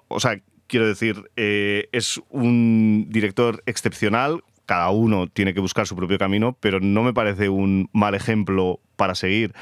Quiero 0.70 0.86
decir, 0.86 1.30
eh, 1.36 1.88
es 1.92 2.20
un 2.30 3.06
director 3.10 3.62
excepcional. 3.66 4.42
Cada 4.64 4.90
uno 4.90 5.26
tiene 5.26 5.52
que 5.52 5.60
buscar 5.60 5.86
su 5.86 5.96
propio 5.96 6.16
camino, 6.16 6.56
pero 6.60 6.80
no 6.80 7.02
me 7.02 7.12
parece 7.12 7.48
un 7.48 7.90
mal 7.92 8.14
ejemplo 8.14 8.80
para 8.96 9.14
seguir. 9.14 9.52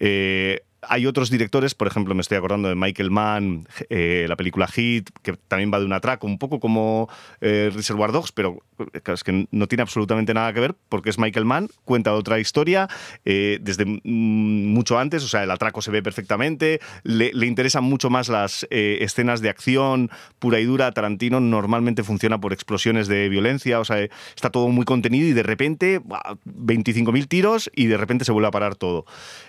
Eh, 0.00 0.62
hay 0.88 1.06
otros 1.06 1.30
directores, 1.30 1.74
por 1.74 1.86
ejemplo, 1.86 2.14
me 2.14 2.20
estoy 2.20 2.38
acordando 2.38 2.68
de 2.68 2.74
Michael 2.74 3.10
Mann, 3.10 3.68
eh, 3.90 4.26
la 4.28 4.36
película 4.36 4.66
Hit, 4.66 5.10
que 5.22 5.34
también 5.48 5.72
va 5.72 5.78
de 5.78 5.86
un 5.86 5.92
atraco, 5.92 6.26
un 6.26 6.38
poco 6.38 6.60
como 6.60 7.08
eh, 7.40 7.70
Reservoir 7.74 8.12
Dogs, 8.12 8.32
pero 8.32 8.58
eh, 8.78 9.00
es 9.04 9.24
que 9.24 9.46
no 9.50 9.66
tiene 9.66 9.82
absolutamente 9.82 10.34
nada 10.34 10.52
que 10.52 10.60
ver 10.60 10.74
porque 10.88 11.10
es 11.10 11.18
Michael 11.18 11.44
Mann, 11.44 11.68
cuenta 11.84 12.14
otra 12.14 12.38
historia 12.38 12.88
desde 13.24 13.84
mucho 14.04 14.98
antes, 14.98 15.24
o 15.24 15.28
sea, 15.28 15.42
el 15.42 15.50
atraco 15.50 15.82
se 15.82 15.90
ve 15.90 16.02
perfectamente, 16.02 16.80
le, 17.02 17.32
le 17.32 17.46
interesan 17.46 17.84
mucho 17.84 18.10
más 18.10 18.28
las 18.28 18.66
escenas 18.70 19.40
de 19.40 19.48
acción 19.48 20.10
pura 20.38 20.60
y 20.60 20.64
dura. 20.64 20.92
Tarantino 20.92 21.40
normalmente 21.40 22.02
funciona 22.02 22.40
por 22.40 22.52
explosiones 22.52 23.08
de 23.08 23.28
violencia, 23.28 23.80
o 23.80 23.84
sea, 23.84 23.98
está 24.34 24.50
todo 24.50 24.68
muy 24.68 24.84
contenido 24.84 25.28
y 25.28 25.32
de 25.32 25.42
repente 25.42 25.98
¡buah! 25.98 26.36
25.000 26.44 27.28
tiros 27.28 27.70
y 27.74 27.86
de 27.86 27.96
repente 27.96 28.24
se 28.24 28.32
vuelve 28.32 28.48
a 28.48 28.50
parar 28.50 28.76
todo. 28.76 29.04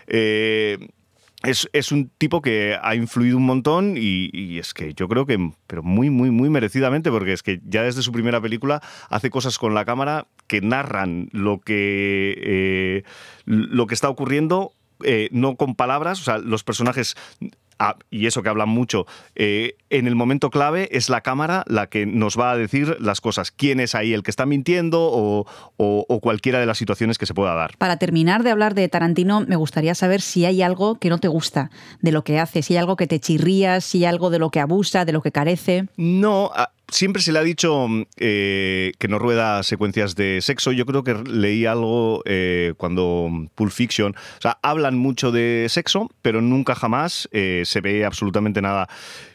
Eh, 0.07 0.77
es, 1.43 1.69
es 1.73 1.91
un 1.91 2.09
tipo 2.17 2.41
que 2.41 2.77
ha 2.81 2.95
influido 2.95 3.37
un 3.37 3.45
montón 3.45 3.95
y, 3.97 4.57
es 4.57 4.73
que 4.73 4.93
yo 4.93 5.07
creo 5.07 5.25
que, 5.25 5.51
pero 5.67 5.83
muy, 5.83 6.09
muy, 6.09 6.31
muy 6.31 6.49
merecidamente, 6.49 7.11
porque 7.11 7.33
es 7.33 7.43
que 7.43 7.61
ya 7.65 7.83
desde 7.83 8.01
su 8.01 8.11
primera 8.11 8.41
película 8.41 8.81
hace 9.09 9.29
cosas 9.29 9.57
con 9.59 9.73
la 9.73 9.85
cámara 9.85 10.27
que 10.47 10.61
narran 10.61 11.29
lo 11.31 11.59
que, 11.59 12.35
eh, 12.43 13.03
lo 13.45 13.85
que 13.85 13.93
está 13.93 14.09
ocurriendo, 14.09 14.73
eh, 15.03 15.29
no 15.31 15.55
con 15.55 15.75
palabras, 15.75 16.19
o 16.21 16.23
sea, 16.23 16.37
los 16.39 16.63
personajes 16.63 17.15
ah, 17.79 17.95
y 18.09 18.25
eso 18.27 18.43
que 18.43 18.49
hablan 18.49 18.69
mucho, 18.69 19.05
eh, 19.35 19.75
en 19.89 20.07
el 20.07 20.15
momento 20.15 20.49
clave 20.49 20.89
es 20.91 21.09
la 21.09 21.21
cámara 21.21 21.63
la 21.67 21.87
que 21.87 22.05
nos 22.05 22.37
va 22.37 22.51
a 22.51 22.57
decir 22.57 22.97
las 22.99 23.21
cosas. 23.21 23.51
¿Quién 23.51 23.79
es 23.79 23.95
ahí 23.95 24.13
el 24.13 24.23
que 24.23 24.31
está 24.31 24.45
mintiendo 24.45 25.01
o, 25.01 25.45
o- 25.77 26.05
o 26.07 26.19
cualquiera 26.19 26.59
de 26.59 26.65
las 26.65 26.77
situaciones 26.77 27.17
que 27.17 27.25
se 27.25 27.33
pueda 27.33 27.53
dar? 27.53 27.77
Para 27.77 27.97
terminar 27.97 28.43
de 28.43 28.51
hablar 28.51 28.75
de 28.75 28.87
Tarantino, 28.89 29.41
me 29.47 29.55
gustaría 29.55 29.95
saber 29.95 30.21
si 30.21 30.45
hay 30.45 30.61
algo 30.61 30.99
que 30.99 31.09
no 31.09 31.17
te 31.19 31.27
gusta 31.27 31.69
de 32.01 32.11
lo 32.11 32.23
que 32.23 32.39
hace, 32.39 32.61
si 32.61 32.73
hay 32.73 32.79
algo 32.79 32.95
que 32.95 33.07
te 33.07 33.19
chirría, 33.19 33.81
si 33.81 33.99
hay 33.99 34.05
algo 34.05 34.29
de 34.29 34.39
lo 34.39 34.49
que 34.49 34.59
abusa, 34.59 35.05
de 35.05 35.11
lo 35.13 35.21
que 35.21 35.31
carece. 35.31 35.85
No, 35.97 36.51
a- 36.53 36.71
siempre 36.89 37.21
se 37.21 37.33
le 37.33 37.39
ha 37.39 37.43
dicho 37.43 37.87
mm, 37.87 38.03
eh, 38.17 38.91
que 38.97 39.07
no 39.09 39.19
rueda 39.19 39.61
secuencias 39.63 40.15
de 40.15 40.39
sexo. 40.41 40.71
Yo 40.71 40.85
creo 40.85 41.03
que 41.03 41.13
leí 41.15 41.65
algo 41.65 42.21
eh, 42.25 42.73
cuando 42.77 43.29
Pulp 43.55 43.71
Fiction. 43.71 44.15
O 44.37 44.41
sea, 44.41 44.57
hablan 44.61 44.97
mucho 44.97 45.31
de 45.31 45.65
sexo, 45.69 46.09
pero 46.21 46.41
nunca 46.41 46.75
jamás 46.75 47.27
eh, 47.31 47.63
se 47.67 47.81
ve 47.81 48.05
absolutamente 48.05 48.61
nada. 48.61 48.87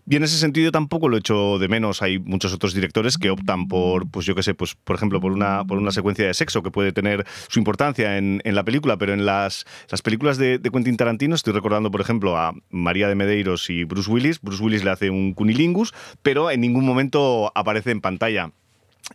Y 0.09 0.17
en 0.17 0.25
ese 0.25 0.37
sentido 0.37 0.73
tampoco 0.73 1.09
lo 1.09 1.17
echo 1.17 1.59
de 1.59 1.69
menos. 1.69 2.03
Hay 2.03 2.19
muchos 2.19 2.53
otros 2.53 2.75
directores 2.75 3.19
que 3.19 3.31
optan 3.31 3.69
por, 3.69 4.11
pues 4.11 4.27
yo 4.27 4.35
qué 4.35 4.43
sé, 4.43 4.55
pues 4.55 4.75
por 4.75 4.97
ejemplo, 4.97 5.21
por 5.21 5.31
una, 5.31 5.65
por 5.65 5.79
una 5.79 5.93
secuencia 5.93 6.27
de 6.27 6.35
sexo 6.35 6.63
que 6.63 6.71
puede 6.71 6.93
tener 6.93 7.25
su 7.49 7.61
importancia 7.61 8.19
en, 8.19 8.41
en 8.45 8.55
la 8.55 8.65
película, 8.65 8.97
pero 8.97 9.13
en 9.13 9.25
las, 9.25 9.65
las 9.91 10.03
películas 10.03 10.39
de, 10.39 10.61
Quentin 10.73 10.97
Tarantino 10.97 11.35
estoy 11.35 11.53
recordando, 11.53 11.91
por 11.91 12.01
ejemplo, 12.01 12.37
a 12.37 12.55
María 12.71 13.09
de 13.09 13.15
Medeiros 13.15 13.71
y 13.71 13.85
Bruce 13.85 14.11
Willis. 14.11 14.41
Bruce 14.41 14.63
Willis 14.63 14.85
le 14.85 14.91
hace 14.91 15.11
un 15.11 15.35
cunilingus, 15.35 15.95
pero 16.23 16.51
en 16.51 16.61
ningún 16.61 16.85
momento 16.85 17.53
aparece 17.55 17.91
en 17.91 18.01
pantalla. 18.01 18.51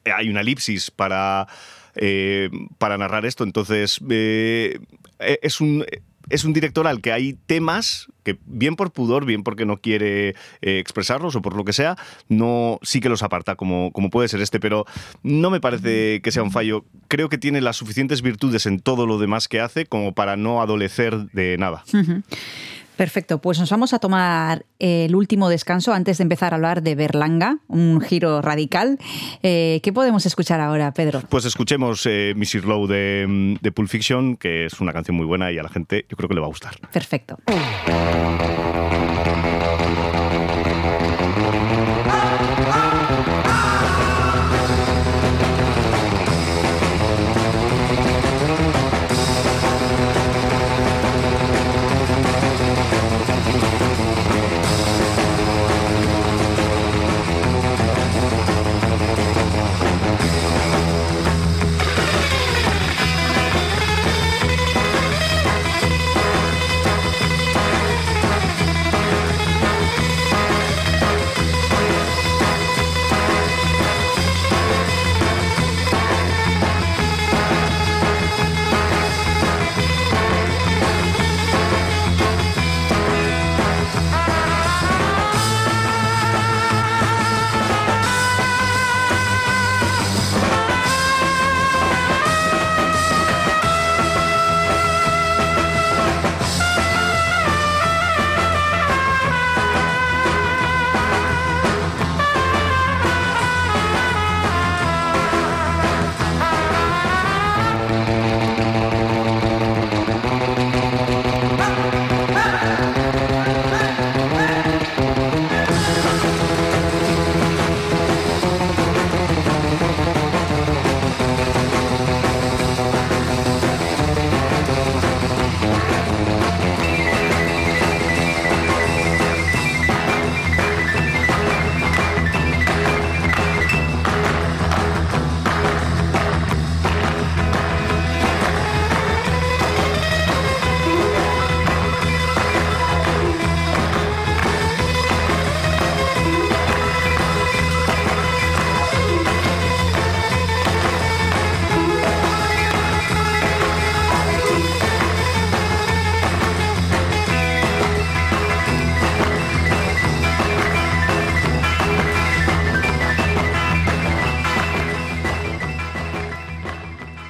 Hay 0.06 0.30
una 0.30 0.42
elipsis 0.42 0.92
para, 0.92 1.48
eh, 1.96 2.50
para 2.78 2.98
narrar 2.98 3.26
esto, 3.26 3.44
entonces 3.44 4.00
eh, 4.10 4.80
es 5.20 5.60
un... 5.60 5.86
Es 6.30 6.44
un 6.44 6.54
director 6.54 6.88
al 6.88 7.02
que 7.02 7.12
hay 7.12 7.38
temas 7.46 8.08
que, 8.24 8.38
bien 8.46 8.76
por 8.76 8.92
pudor, 8.92 9.26
bien 9.26 9.44
porque 9.44 9.66
no 9.66 9.78
quiere 9.78 10.30
eh, 10.30 10.80
expresarlos 10.80 11.36
o 11.36 11.42
por 11.42 11.56
lo 11.56 11.64
que 11.64 11.74
sea, 11.74 11.96
no 12.28 12.80
sí 12.82 13.00
que 13.00 13.10
los 13.10 13.24
aparta, 13.24 13.56
como, 13.56 13.92
como 13.92 14.10
puede 14.10 14.28
ser 14.28 14.42
este, 14.42 14.60
pero 14.60 14.86
no 15.24 15.50
me 15.50 15.62
parece 15.62 16.22
que 16.22 16.32
sea 16.32 16.44
un 16.44 16.52
fallo. 16.52 16.86
Creo 17.08 17.30
que 17.30 17.38
tiene 17.38 17.62
las 17.62 17.78
suficientes 17.78 18.22
virtudes 18.22 18.66
en 18.66 18.80
todo 18.80 19.06
lo 19.06 19.18
demás 19.18 19.48
que 19.48 19.62
hace 19.62 19.86
como 19.86 20.14
para 20.14 20.36
no 20.36 20.62
adolecer 20.62 21.30
de 21.32 21.58
nada. 21.58 21.84
Perfecto, 22.98 23.40
pues 23.40 23.60
nos 23.60 23.70
vamos 23.70 23.94
a 23.94 24.00
tomar 24.00 24.66
el 24.80 25.16
último 25.16 25.50
descanso 25.50 25.94
antes 25.94 26.18
de 26.18 26.24
empezar 26.24 26.54
a 26.54 26.56
hablar 26.56 26.82
de 26.82 26.96
Berlanga, 26.96 27.60
un 27.68 28.02
giro 28.02 28.42
radical. 28.42 28.98
Eh, 29.44 29.80
¿Qué 29.84 29.94
podemos 29.94 30.26
escuchar 30.26 30.60
ahora, 30.60 30.92
Pedro? 30.94 31.22
Pues 31.30 31.46
escuchemos 31.46 32.06
eh, 32.06 32.34
Mrs. 32.36 32.66
Low 32.66 32.88
de, 32.88 33.26
mm, 33.28 33.54
de 33.62 33.72
Pulp 33.72 33.88
Fiction, 33.88 34.36
que 34.36 34.66
es 34.66 34.82
una 34.82 34.94
canción 34.94 35.16
muy 35.16 35.28
buena 35.28 35.52
y 35.52 35.60
a 35.60 35.64
la 35.64 35.70
gente 35.70 36.06
yo 36.10 36.18
creo 36.18 36.28
que 36.28 36.36
le 36.36 36.42
va 36.42 36.48
a 36.48 36.50
gustar. 36.50 36.76
Perfecto. 36.92 37.38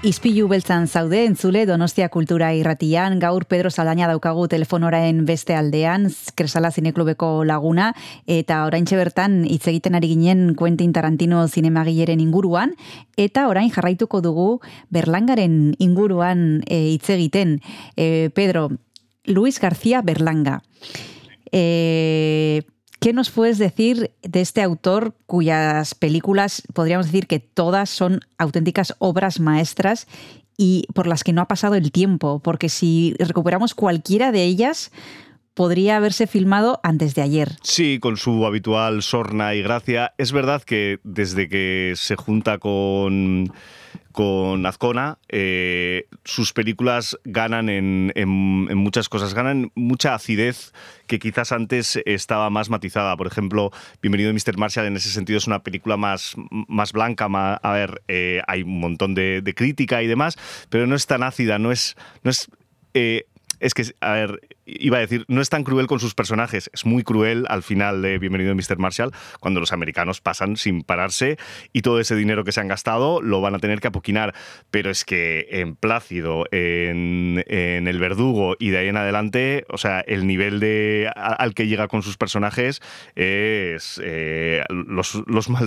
Izpilu 0.07 0.45
beltzan 0.47 0.85
zaude, 0.87 1.25
entzule 1.27 1.65
Donostia 1.67 2.07
Kultura 2.07 2.53
irratian, 2.55 3.17
gaur 3.19 3.43
Pedro 3.43 3.67
Saldaña 3.67 4.07
daukagu 4.07 4.45
telefonoraen 4.47 5.25
beste 5.27 5.51
aldean, 5.57 6.05
Kresala 6.39 6.69
Zineklubeko 6.71 7.43
laguna, 7.43 7.89
eta 8.23 8.61
oraintxe 8.69 8.95
bertan 8.95 9.41
hitz 9.43 9.65
egiten 9.67 9.99
ari 9.99 10.13
ginen 10.13 10.53
Quentin 10.55 10.93
Tarantino 10.95 11.41
zinemagileren 11.49 12.23
inguruan, 12.23 12.77
eta 13.19 13.49
orain 13.51 13.67
jarraituko 13.67 14.21
dugu 14.23 14.47
Berlangaren 14.95 15.75
inguruan 15.75 16.63
eh, 16.67 16.93
hitz 16.93 17.09
egiten. 17.17 17.57
Eh, 17.97 18.29
Pedro, 18.33 18.69
Luis 19.25 19.59
García 19.59 20.01
Berlanga. 20.01 20.61
Eh, 21.51 22.63
¿Qué 22.99 23.13
nos 23.13 23.29
puedes 23.29 23.57
decir 23.57 24.11
de 24.23 24.41
este 24.41 24.61
autor 24.61 25.15
cuyas 25.27 25.93
películas 25.93 26.63
podríamos 26.73 27.05
decir 27.05 27.27
que 27.27 27.39
todas 27.39 27.89
son 27.89 28.21
auténticas 28.37 28.95
obras 28.97 29.39
maestras 29.39 30.07
y 30.57 30.87
por 30.95 31.05
las 31.05 31.23
que 31.23 31.33
no 31.33 31.41
ha 31.41 31.47
pasado 31.47 31.75
el 31.75 31.91
tiempo? 31.91 32.39
Porque 32.39 32.69
si 32.69 33.15
recuperamos 33.19 33.75
cualquiera 33.75 34.31
de 34.31 34.43
ellas, 34.43 34.91
podría 35.53 35.97
haberse 35.97 36.27
filmado 36.27 36.79
antes 36.83 37.13
de 37.15 37.21
ayer. 37.21 37.55
Sí, 37.61 37.99
con 37.99 38.17
su 38.17 38.45
habitual 38.45 39.03
sorna 39.03 39.55
y 39.55 39.61
gracia. 39.61 40.13
Es 40.17 40.31
verdad 40.31 40.63
que 40.63 40.99
desde 41.03 41.49
que 41.49 41.93
se 41.95 42.15
junta 42.15 42.59
con, 42.59 43.51
con 44.17 44.65
Azcona, 44.65 45.19
eh, 45.29 46.07
sus 46.25 46.51
películas 46.51 47.19
ganan 47.23 47.69
en, 47.69 48.11
muchas 48.75 49.09
cosas, 49.09 49.35
ganan 49.35 49.71
mucha 49.75 50.15
acidez 50.15 50.73
que 51.05 51.19
quizás 51.19 51.51
antes 51.51 52.01
estaba 52.03 52.49
más 52.49 52.71
matizada. 52.71 53.15
Por 53.15 53.27
ejemplo, 53.27 53.69
Bienvenido 54.01 54.33
Mr. 54.33 54.57
Marshall 54.57 54.87
en 54.87 54.95
ese 54.95 55.09
sentido 55.09 55.37
es 55.37 55.45
una 55.45 55.61
película 55.61 55.97
más, 55.97 56.33
más 56.49 56.93
blanca, 56.93 57.27
a 57.27 57.71
ver, 57.73 58.01
eh, 58.07 58.41
hay 58.47 58.63
un 58.63 58.79
montón 58.79 59.13
de, 59.13 59.43
de 59.43 59.53
crítica 59.53 60.01
y 60.01 60.07
demás, 60.07 60.35
pero 60.71 60.87
no 60.87 60.95
es 60.95 61.05
tan 61.05 61.21
ácida, 61.21 61.59
no 61.59 61.71
es... 61.71 61.95
No 62.23 62.31
es 62.31 62.49
eh, 62.95 63.27
es 63.59 63.75
que, 63.75 63.83
a 64.01 64.13
ver, 64.13 64.56
iba 64.67 64.97
a 64.97 64.99
decir, 64.99 65.25
no 65.27 65.41
es 65.41 65.49
tan 65.49 65.63
cruel 65.63 65.87
con 65.87 65.99
sus 65.99 66.13
personajes, 66.13 66.69
es 66.73 66.85
muy 66.85 67.03
cruel 67.03 67.45
al 67.49 67.63
final 67.63 68.01
de 68.01 68.19
Bienvenido 68.19 68.53
Mr. 68.53 68.77
Marshall, 68.77 69.11
cuando 69.39 69.59
los 69.59 69.71
americanos 69.73 70.21
pasan 70.21 70.57
sin 70.57 70.83
pararse 70.83 71.37
y 71.73 71.81
todo 71.81 71.99
ese 71.99 72.15
dinero 72.15 72.43
que 72.43 72.51
se 72.51 72.59
han 72.59 72.67
gastado 72.67 73.21
lo 73.21 73.41
van 73.41 73.55
a 73.55 73.59
tener 73.59 73.79
que 73.79 73.87
apoquinar. 73.87 74.33
Pero 74.71 74.89
es 74.91 75.05
que 75.05 75.47
en 75.49 75.75
Plácido, 75.75 76.45
en, 76.51 77.43
en 77.47 77.87
El 77.87 77.99
Verdugo 77.99 78.55
y 78.59 78.69
de 78.69 78.79
ahí 78.79 78.87
en 78.87 78.97
adelante, 78.97 79.65
o 79.69 79.77
sea, 79.77 80.01
el 80.01 80.27
nivel 80.27 80.59
de, 80.59 81.09
al 81.15 81.53
que 81.53 81.67
llega 81.67 81.87
con 81.87 82.03
sus 82.03 82.17
personajes 82.17 82.81
es. 83.15 84.01
eh, 84.03 84.63
los, 84.69 85.15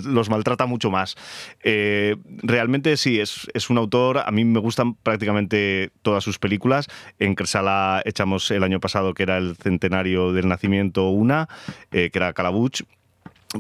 los 0.05 0.31
maltrata 0.31 0.67
mucho 0.67 0.91
más. 0.91 1.17
Eh, 1.63 2.17
realmente 2.43 2.97
sí, 2.97 3.21
es, 3.21 3.49
es 3.55 3.71
un 3.71 3.79
autor, 3.79 4.19
a 4.19 4.31
mí 4.31 4.45
me 4.45 4.61
gustan 4.61 4.95
prácticamente 4.95 5.91
todas 6.03 6.25
sus 6.25 6.39
películas. 6.39 6.87
En 7.19 7.35
Cresala 7.35 8.03
echamos 8.05 8.51
el 8.51 8.63
año 8.63 8.81
pasado, 8.81 8.90
que 9.15 9.23
era 9.23 9.39
el 9.39 9.57
centenario 9.57 10.33
del 10.33 10.49
nacimiento, 10.49 11.09
una, 11.11 11.49
eh, 11.91 12.11
que 12.11 12.19
era 12.19 12.33
Calabuch. 12.33 12.83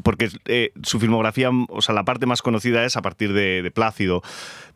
Porque 0.04 0.28
eh, 0.46 0.70
su 0.84 1.00
filmografía, 1.00 1.50
o 1.68 1.82
sea, 1.82 1.94
la 1.96 2.04
parte 2.04 2.24
más 2.24 2.42
conocida 2.42 2.84
es 2.84 2.96
a 2.96 3.02
partir 3.02 3.32
de, 3.32 3.68
Plácido. 3.74 4.22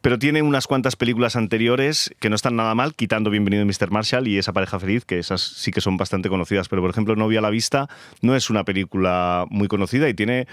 Pero 0.01 0.19
tiene 0.19 0.43
unas 0.43 0.67
cuantas 0.67 0.97
películas 0.97 1.37
anteriores 1.37 2.15
que 2.21 2.29
no 2.29 2.37
están 2.37 2.57
nada 2.57 2.75
mal, 2.75 2.95
quitando 2.95 3.31
Bienvenido 3.31 3.65
Mr. 3.65 3.91
Marshall 3.91 4.27
y 4.27 4.39
esa 4.39 4.53
pareja 4.53 4.79
feliz, 4.79 5.05
que 5.05 5.19
esas 5.19 5.41
sí 5.41 5.71
que 5.71 5.81
son 5.81 5.97
bastante 5.97 6.29
conocidas. 6.29 6.69
Pero, 6.69 6.83
por 6.83 6.91
ejemplo, 6.91 7.15
Novia 7.15 7.39
a 7.39 7.43
la 7.43 7.51
vista 7.51 7.89
no 8.23 8.35
es 8.35 8.51
una 8.51 8.65
película 8.65 9.47
muy 9.51 9.69
conocida 9.69 10.09
y 10.09 10.15
tiene. 10.15 10.49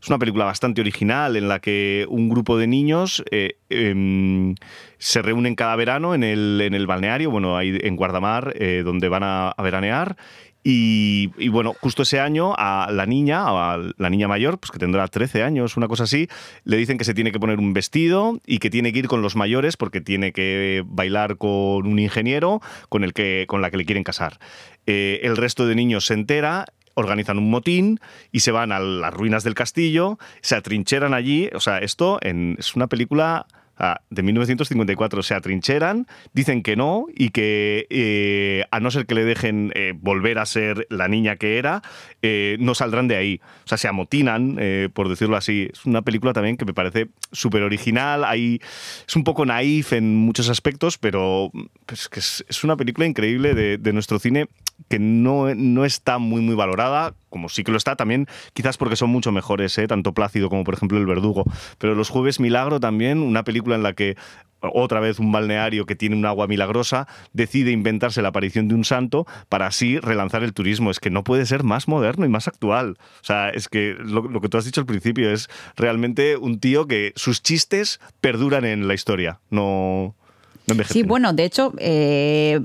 Es 0.00 0.08
una 0.08 0.18
película 0.18 0.44
bastante 0.44 0.80
original 0.80 1.36
en 1.36 1.48
la 1.48 1.58
que 1.58 2.06
un 2.08 2.28
grupo 2.28 2.56
de 2.56 2.68
niños 2.68 3.24
eh, 3.30 3.58
em, 3.68 4.54
se 4.98 5.22
reúnen 5.22 5.56
cada 5.56 5.74
verano 5.76 6.14
en 6.14 6.22
el, 6.22 6.60
en 6.62 6.74
el 6.74 6.86
balneario, 6.86 7.30
bueno, 7.30 7.56
ahí 7.56 7.76
en 7.82 7.96
Guardamar, 7.96 8.54
eh, 8.58 8.82
donde 8.84 9.08
van 9.08 9.24
a, 9.24 9.48
a 9.50 9.62
veranear. 9.62 10.16
Y, 10.66 11.48
bueno, 11.48 11.74
justo 11.78 12.02
ese 12.02 12.20
año 12.20 12.54
a 12.56 12.88
la 12.90 13.04
niña, 13.04 13.42
a 13.46 13.78
la 13.98 14.08
niña 14.10 14.28
mayor, 14.28 14.58
pues 14.58 14.70
que 14.70 14.78
tendrá 14.78 15.06
13 15.06 15.42
años, 15.42 15.76
una 15.76 15.88
cosa 15.88 16.04
así, 16.04 16.26
le 16.64 16.78
dicen 16.78 16.96
que 16.96 17.04
se 17.04 17.12
tiene 17.12 17.32
que 17.32 17.38
poner 17.38 17.58
un 17.58 17.74
vestido 17.74 18.40
y 18.46 18.58
que 18.60 18.70
tiene 18.70 18.90
que 18.94 19.00
ir 19.00 19.06
con 19.08 19.20
los 19.20 19.36
mayores 19.36 19.76
porque 19.76 20.00
tiene 20.00 20.32
que 20.32 20.82
bailar 20.86 21.36
con 21.36 21.86
un 21.86 21.98
ingeniero 21.98 22.62
con 22.88 23.04
el 23.04 23.12
que, 23.12 23.44
con 23.46 23.60
la 23.60 23.70
que 23.70 23.76
le 23.76 23.84
quieren 23.84 24.04
casar. 24.04 24.38
Eh, 24.86 25.20
el 25.22 25.36
resto 25.36 25.66
de 25.66 25.74
niños 25.74 26.06
se 26.06 26.14
entera 26.14 26.64
organizan 26.94 27.38
un 27.38 27.50
motín 27.50 27.98
y 28.32 28.40
se 28.40 28.52
van 28.52 28.70
a 28.72 28.78
las 28.78 29.12
ruinas 29.12 29.42
del 29.44 29.54
castillo, 29.54 30.16
se 30.40 30.54
atrincheran 30.54 31.12
allí, 31.12 31.50
o 31.52 31.60
sea, 31.60 31.78
esto 31.78 32.18
en- 32.22 32.56
es 32.58 32.74
una 32.76 32.86
película 32.86 33.46
ah, 33.78 34.00
de 34.10 34.22
1954, 34.22 35.22
se 35.22 35.34
atrincheran, 35.34 36.06
dicen 36.32 36.62
que 36.62 36.76
no 36.76 37.06
y 37.14 37.30
que 37.30 37.86
eh, 37.90 38.64
a 38.70 38.80
no 38.80 38.90
ser 38.90 39.06
que 39.06 39.14
le 39.14 39.24
dejen 39.24 39.72
eh, 39.74 39.92
volver 39.96 40.38
a 40.38 40.46
ser 40.46 40.86
la 40.90 41.08
niña 41.08 41.36
que 41.36 41.58
era, 41.58 41.82
eh, 42.22 42.56
no 42.60 42.74
saldrán 42.74 43.08
de 43.08 43.16
ahí. 43.16 43.40
O 43.64 43.68
sea, 43.68 43.78
se 43.78 43.88
amotinan, 43.88 44.58
por 44.92 45.08
decirlo 45.08 45.36
así. 45.36 45.68
Es 45.72 45.84
una 45.84 46.02
película 46.02 46.32
también 46.32 46.56
que 46.56 46.64
me 46.64 46.74
parece 46.74 47.08
súper 47.32 47.62
original, 47.62 48.24
es 48.34 49.16
un 49.16 49.24
poco 49.24 49.46
naif 49.46 49.92
en 49.92 50.16
muchos 50.16 50.48
aspectos, 50.48 50.98
pero 50.98 51.50
pues, 51.86 52.08
que 52.08 52.20
es, 52.20 52.64
una 52.64 52.76
película 52.76 53.06
increíble 53.06 53.54
de 53.54 53.92
nuestro 53.92 54.18
cine 54.18 54.48
que 54.88 54.98
no, 54.98 55.54
no 55.54 55.84
está 55.84 56.18
muy, 56.18 56.40
muy 56.40 56.54
valorada, 56.54 57.14
como 57.30 57.48
sí 57.48 57.64
que 57.64 57.72
lo 57.72 57.78
está 57.78 57.96
también, 57.96 58.26
quizás 58.52 58.76
porque 58.76 58.96
son 58.96 59.10
mucho 59.10 59.32
mejores, 59.32 59.76
¿eh? 59.78 59.86
tanto 59.86 60.12
Plácido 60.12 60.48
como 60.48 60.64
por 60.64 60.74
ejemplo 60.74 60.98
El 60.98 61.06
Verdugo. 61.06 61.44
Pero 61.78 61.94
Los 61.94 62.10
Jueves 62.10 62.40
Milagro 62.40 62.80
también, 62.80 63.18
una 63.18 63.44
película 63.44 63.74
en 63.76 63.82
la 63.82 63.92
que 63.94 64.16
otra 64.72 65.00
vez 65.00 65.18
un 65.18 65.32
balneario 65.32 65.86
que 65.86 65.96
tiene 65.96 66.16
un 66.16 66.26
agua 66.26 66.46
milagrosa 66.46 67.06
decide 67.32 67.70
inventarse 67.70 68.22
la 68.22 68.28
aparición 68.28 68.68
de 68.68 68.74
un 68.74 68.84
santo 68.84 69.26
para 69.48 69.66
así 69.66 69.98
relanzar 69.98 70.42
el 70.42 70.54
turismo. 70.54 70.90
Es 70.90 71.00
que 71.00 71.10
no 71.10 71.24
puede 71.24 71.46
ser 71.46 71.64
más 71.64 71.88
moderno 71.88 72.24
y 72.24 72.28
más 72.28 72.48
actual. 72.48 72.96
O 73.20 73.24
sea, 73.24 73.50
es 73.50 73.68
que 73.68 73.94
lo, 73.98 74.22
lo 74.22 74.40
que 74.40 74.48
tú 74.48 74.56
has 74.56 74.64
dicho 74.64 74.80
al 74.80 74.86
principio 74.86 75.30
es 75.30 75.48
realmente 75.76 76.36
un 76.36 76.60
tío 76.60 76.86
que 76.86 77.12
sus 77.16 77.42
chistes 77.42 78.00
perduran 78.20 78.64
en 78.64 78.88
la 78.88 78.94
historia, 78.94 79.40
no, 79.50 80.14
no. 80.66 80.84
Sí, 80.84 81.02
bueno, 81.02 81.32
de 81.32 81.44
hecho, 81.44 81.74
eh, 81.78 82.60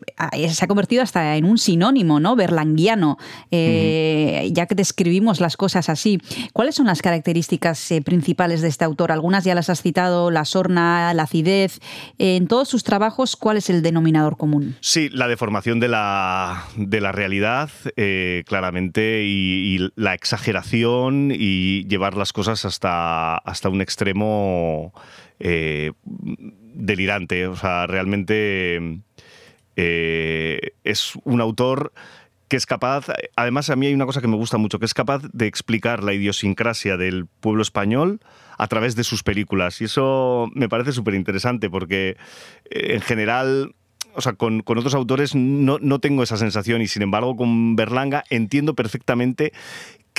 se 0.49 0.65
ha 0.65 0.67
convertido 0.67 1.03
hasta 1.03 1.35
en 1.35 1.45
un 1.45 1.57
sinónimo, 1.57 2.19
¿no? 2.19 2.35
Berlanguiano, 2.35 3.17
eh, 3.51 4.49
ya 4.53 4.65
que 4.67 4.76
describimos 4.76 5.39
las 5.39 5.57
cosas 5.57 5.89
así. 5.89 6.19
¿Cuáles 6.53 6.76
son 6.76 6.88
las 6.88 7.01
características 7.01 7.91
eh, 7.91 8.01
principales 8.01 8.61
de 8.61 8.69
este 8.69 8.85
autor? 8.85 9.11
Algunas 9.11 9.43
ya 9.43 9.55
las 9.55 9.69
has 9.69 9.81
citado, 9.81 10.31
la 10.31 10.45
sorna, 10.45 11.13
la 11.13 11.23
acidez. 11.23 11.80
Eh, 12.17 12.38
en 12.38 12.47
todos 12.47 12.69
sus 12.69 12.84
trabajos, 12.84 13.35
¿cuál 13.35 13.57
es 13.57 13.69
el 13.69 13.81
denominador 13.81 14.38
común? 14.38 14.76
Sí, 14.80 15.09
la 15.09 15.27
deformación 15.27 15.80
de 15.80 15.89
la, 15.89 16.65
de 16.77 17.01
la 17.01 17.11
realidad, 17.11 17.69
eh, 17.97 18.43
claramente, 18.45 19.23
y, 19.26 19.76
y 19.76 19.89
la 19.95 20.13
exageración 20.13 21.31
y 21.34 21.85
llevar 21.88 22.15
las 22.15 22.34
cosas 22.34 22.65
hasta, 22.65 23.38
hasta 23.38 23.69
un 23.69 23.81
extremo 23.81 24.93
eh, 25.39 25.91
delirante. 26.73 27.47
O 27.47 27.55
sea, 27.55 27.87
realmente 27.87 29.01
eh, 29.75 30.59
es 30.83 31.13
un 31.23 31.41
autor 31.41 31.93
que 32.49 32.57
es 32.57 32.65
capaz, 32.65 33.05
además 33.35 33.69
a 33.69 33.75
mí 33.75 33.85
hay 33.85 33.93
una 33.93 34.07
cosa 34.07 34.21
que 34.21 34.27
me 34.27 34.35
gusta 34.35 34.57
mucho, 34.57 34.79
que 34.79 34.85
es 34.85 34.95
capaz 34.95 35.21
de 35.31 35.45
explicar 35.45 36.03
la 36.03 36.13
idiosincrasia 36.13 36.97
del 36.97 37.27
pueblo 37.27 37.61
español 37.61 38.19
a 38.57 38.67
través 38.67 38.95
de 38.95 39.03
sus 39.03 39.21
películas. 39.21 39.79
Y 39.81 39.85
eso 39.85 40.49
me 40.55 40.67
parece 40.67 40.91
súper 40.91 41.13
interesante 41.13 41.69
porque 41.69 42.17
eh, 42.71 42.95
en 42.95 43.01
general 43.01 43.75
o 44.15 44.21
sea, 44.21 44.33
con, 44.33 44.61
con 44.63 44.77
otros 44.77 44.95
autores 44.95 45.35
no, 45.35 45.77
no 45.79 45.99
tengo 45.99 46.23
esa 46.23 46.37
sensación 46.37 46.81
y 46.81 46.87
sin 46.87 47.03
embargo 47.03 47.35
con 47.35 47.75
Berlanga 47.75 48.23
entiendo 48.29 48.73
perfectamente 48.73 49.53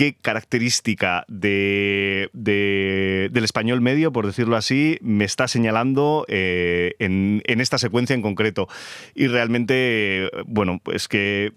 qué 0.00 0.14
característica 0.14 1.26
de, 1.28 2.30
de- 2.32 3.28
del 3.32 3.44
español 3.44 3.82
medio, 3.82 4.12
por 4.12 4.24
decirlo 4.24 4.56
así, 4.56 4.96
me 5.02 5.26
está 5.26 5.46
señalando 5.46 6.24
eh, 6.28 6.94
en, 7.00 7.42
esta 7.60 7.76
secuencia 7.76 8.14
en 8.14 8.22
concreto. 8.22 8.66
Y 9.14 9.26
realmente, 9.26 10.30
bueno, 10.46 10.80
pues 10.82 11.06
que 11.06 11.52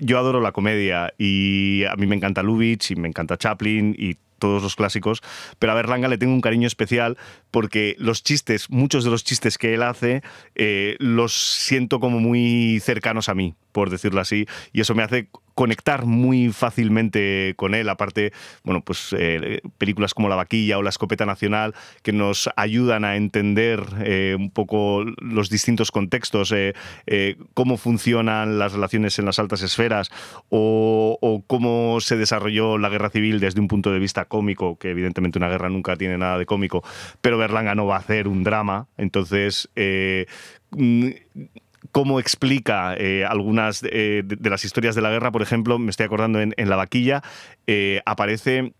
yo 0.00 0.18
adoro 0.18 0.40
la 0.40 0.50
comedia 0.50 1.14
y 1.18 1.84
a 1.84 1.94
mí 1.94 2.08
me 2.08 2.16
encanta 2.16 2.42
Lubitsch 2.42 2.90
y 2.90 2.96
me 2.96 3.06
encanta 3.06 3.36
Chaplin 3.38 3.94
y 3.96 4.16
todos 4.40 4.60
los 4.62 4.74
clásicos, 4.76 5.20
pero 5.60 5.72
a 5.72 5.74
Berlanga 5.76 6.06
le 6.08 6.18
tengo 6.18 6.32
un 6.32 6.40
cariño 6.40 6.66
especial 6.66 7.16
porque 7.52 7.94
los 7.98 8.22
chistes, 8.24 8.70
muchos 8.70 9.02
de 9.04 9.10
los 9.10 9.22
chistes 9.24 9.56
que 9.58 9.74
él 9.74 9.82
hace, 9.82 10.22
eh, 10.54 10.96
los 11.00 11.32
siento 11.32 11.98
como 12.00 12.18
muy 12.20 12.78
cercanos 12.80 13.28
a 13.28 13.34
mí, 13.34 13.54
por 13.72 13.90
decirlo 13.90 14.20
así, 14.20 14.46
y 14.72 14.80
eso 14.80 14.94
me 14.94 15.02
hace 15.02 15.28
conectar 15.58 16.06
muy 16.06 16.52
fácilmente 16.52 17.54
con 17.56 17.74
él. 17.74 17.88
Aparte, 17.88 18.32
bueno, 18.62 18.80
pues 18.80 19.12
eh, 19.18 19.60
películas 19.76 20.14
como 20.14 20.28
La 20.28 20.36
Vaquilla 20.36 20.78
o 20.78 20.82
La 20.82 20.90
Escopeta 20.90 21.26
Nacional 21.26 21.74
que 22.04 22.12
nos 22.12 22.48
ayudan 22.54 23.04
a 23.04 23.16
entender 23.16 23.84
eh, 24.04 24.36
un 24.38 24.52
poco 24.52 25.04
los 25.16 25.50
distintos 25.50 25.90
contextos, 25.90 26.54
eh, 26.54 26.74
cómo 27.54 27.76
funcionan 27.76 28.60
las 28.60 28.72
relaciones 28.72 29.18
en 29.18 29.24
las 29.24 29.40
altas 29.40 29.62
esferas 29.62 30.12
o, 30.48 31.18
o 31.20 31.42
cómo 31.44 32.00
se 32.00 32.16
desarrolló 32.16 32.78
la 32.78 32.88
guerra 32.88 33.10
civil 33.10 33.40
desde 33.40 33.60
un 33.60 33.66
punto 33.66 33.90
de 33.90 33.98
vista 33.98 34.26
cómico, 34.26 34.78
que 34.78 34.90
evidentemente 34.90 35.40
una 35.40 35.48
guerra 35.48 35.70
nunca 35.70 35.96
tiene 35.96 36.18
nada 36.18 36.38
de 36.38 36.46
cómico, 36.46 36.84
pero 37.20 37.36
Berlanga 37.36 37.74
no 37.74 37.84
va 37.84 37.96
a 37.96 37.98
hacer 37.98 38.28
un 38.28 38.44
drama, 38.44 38.86
entonces... 38.96 39.68
cómo 41.98 42.20
explica 42.20 42.94
eh, 42.96 43.24
algunas 43.24 43.82
eh, 43.82 44.22
de, 44.24 44.50
las 44.50 44.64
historias 44.64 44.94
de 44.94 45.02
la 45.02 45.10
guerra, 45.10 45.32
por 45.32 45.42
ejemplo, 45.42 45.80
me 45.80 45.90
estoy 45.90 46.06
acordando 46.06 46.40
en, 46.40 46.54
La 46.56 46.76
Vaquilla, 46.76 47.24
eh, 47.66 48.02
aparece 48.06 48.72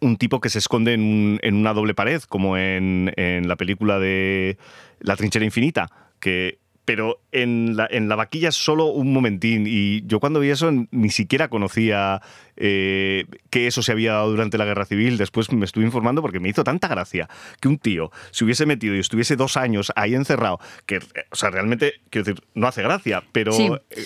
un 0.00 0.16
tipo 0.16 0.40
que 0.40 0.48
se 0.48 0.60
esconde 0.60 0.94
en 0.94 1.38
una 1.42 1.74
doble 1.74 1.92
pared, 1.92 2.22
como 2.22 2.56
en, 2.56 3.12
en 3.16 3.48
la 3.48 3.56
película 3.56 3.98
de 3.98 4.56
La 4.98 5.14
trinchera 5.14 5.44
infinita, 5.44 5.90
que 6.20 6.56
pero 6.84 7.20
en 7.32 7.76
la, 7.76 7.86
en 7.90 8.08
la 8.08 8.16
vaquilla 8.16 8.52
solo 8.52 8.86
un 8.86 9.12
momentín. 9.12 9.64
Y 9.66 10.02
yo 10.06 10.20
cuando 10.20 10.40
vi 10.40 10.50
eso 10.50 10.70
ni 10.90 11.10
siquiera 11.10 11.48
conocía 11.48 12.20
eh, 12.56 13.24
que 13.50 13.66
eso 13.66 13.82
se 13.82 13.92
había 13.92 14.12
dado 14.12 14.30
durante 14.30 14.58
la 14.58 14.64
guerra 14.64 14.84
civil. 14.84 15.16
Después 15.16 15.50
me 15.52 15.64
estuve 15.64 15.84
informando 15.84 16.20
porque 16.22 16.40
me 16.40 16.48
hizo 16.48 16.62
tanta 16.64 16.88
gracia 16.88 17.28
que 17.60 17.68
un 17.68 17.78
tío 17.78 18.10
se 18.30 18.44
hubiese 18.44 18.66
metido 18.66 18.94
y 18.94 18.98
estuviese 18.98 19.36
dos 19.36 19.56
años 19.56 19.92
ahí 19.96 20.14
encerrado, 20.14 20.60
que, 20.86 20.96
eh, 20.96 21.00
o 21.30 21.36
sea, 21.36 21.50
realmente, 21.50 21.94
quiero 22.10 22.24
decir, 22.26 22.44
no 22.54 22.66
hace 22.68 22.82
gracia, 22.82 23.22
pero 23.32 23.52
Sí. 23.52 23.68
eh, 23.90 24.04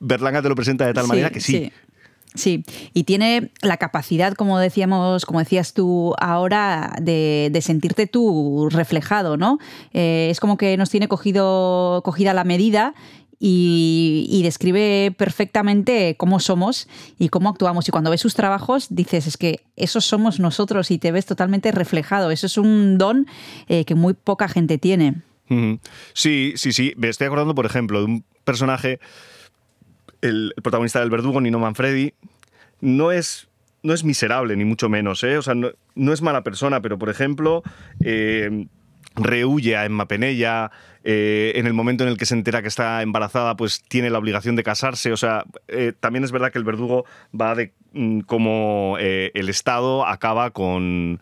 Berlanga 0.00 0.42
te 0.42 0.48
lo 0.48 0.54
presenta 0.54 0.86
de 0.86 0.94
tal 0.94 1.04
Sí, 1.04 1.08
manera 1.08 1.30
que 1.30 1.40
sí. 1.40 1.52
Sí, 1.52 1.72
y 2.44 3.04
tiene 3.04 3.50
la 3.62 3.76
capacidad, 3.76 4.34
como 4.34 4.58
decíamos, 4.58 5.24
como 5.24 5.38
decías 5.38 5.72
tú 5.72 6.14
ahora, 6.18 6.94
de, 7.00 7.48
de 7.52 7.60
sentirte 7.62 8.06
tú 8.06 8.68
reflejado, 8.70 9.36
¿no? 9.36 9.58
Eh, 9.92 10.28
es 10.30 10.40
como 10.40 10.56
que 10.56 10.76
nos 10.76 10.90
tiene 10.90 11.08
cogido, 11.08 12.02
cogida 12.04 12.34
la 12.34 12.44
medida 12.44 12.94
y, 13.38 14.40
describe 14.42 15.14
perfectamente 15.16 16.16
cómo 16.16 16.40
somos 16.40 16.88
y 17.18 17.28
cómo 17.28 17.50
actuamos. 17.50 17.88
Y 17.88 17.90
cuando 17.90 18.10
ves 18.10 18.20
sus 18.20 18.34
trabajos, 18.34 18.86
dices, 18.90 19.26
es 19.26 19.36
que 19.36 19.60
esos 19.76 20.04
somos 20.04 20.40
nosotros 20.40 20.90
y 20.90 20.98
te 20.98 21.12
ves 21.12 21.26
totalmente 21.26 21.72
reflejado. 21.72 22.30
Eso 22.30 22.46
es 22.46 22.56
un 22.56 22.98
don 22.98 23.26
eh, 23.68 23.84
que 23.84 23.94
muy 23.94 24.14
poca 24.14 24.48
gente 24.48 24.78
tiene. 24.78 25.22
Sí, 26.12 26.54
sí, 26.56 26.72
sí. 26.72 26.94
Me 26.96 27.08
estoy 27.08 27.26
acordando, 27.26 27.54
por 27.54 27.66
ejemplo, 27.66 28.00
de 28.00 28.06
un 28.06 28.24
personaje, 28.44 29.00
el, 30.26 30.54
protagonista 30.62 31.00
del 31.00 31.10
verdugo, 31.10 31.40
Nino 31.40 31.58
Manfredi, 31.58 32.14
no 32.80 33.12
es, 33.12 33.48
no 33.82 33.94
es 33.94 34.04
miserable, 34.04 34.56
ni 34.56 34.64
mucho 34.64 34.88
menos, 34.88 35.24
¿eh? 35.24 35.38
O 35.38 35.42
sea, 35.42 35.54
no, 35.54 35.70
no 35.94 36.12
es 36.12 36.22
mala 36.22 36.42
persona, 36.42 36.82
pero, 36.82 36.98
por 36.98 37.08
ejemplo, 37.08 37.62
eh, 38.04 38.66
rehuye 39.16 39.76
a 39.76 39.84
Emma 39.84 40.06
Penella, 40.06 40.70
eh, 41.08 41.52
en 41.54 41.66
el 41.66 41.72
momento 41.72 42.04
en 42.04 42.10
el 42.10 42.16
que 42.16 42.26
se 42.26 42.34
entera 42.34 42.62
que 42.62 42.68
está 42.68 43.02
embarazada, 43.02 43.56
pues 43.56 43.82
tiene 43.82 44.10
la 44.10 44.18
obligación 44.18 44.56
de 44.56 44.62
casarse. 44.62 45.12
O 45.12 45.16
sea, 45.16 45.44
eh, 45.68 45.92
también 45.98 46.24
es 46.24 46.32
verdad 46.32 46.52
que 46.52 46.58
el 46.58 46.64
verdugo 46.64 47.04
va 47.38 47.54
de 47.54 47.72
mm, 47.92 48.20
cómo 48.20 48.96
eh, 48.98 49.30
el 49.34 49.48
Estado 49.48 50.06
acaba 50.06 50.50
con, 50.50 51.20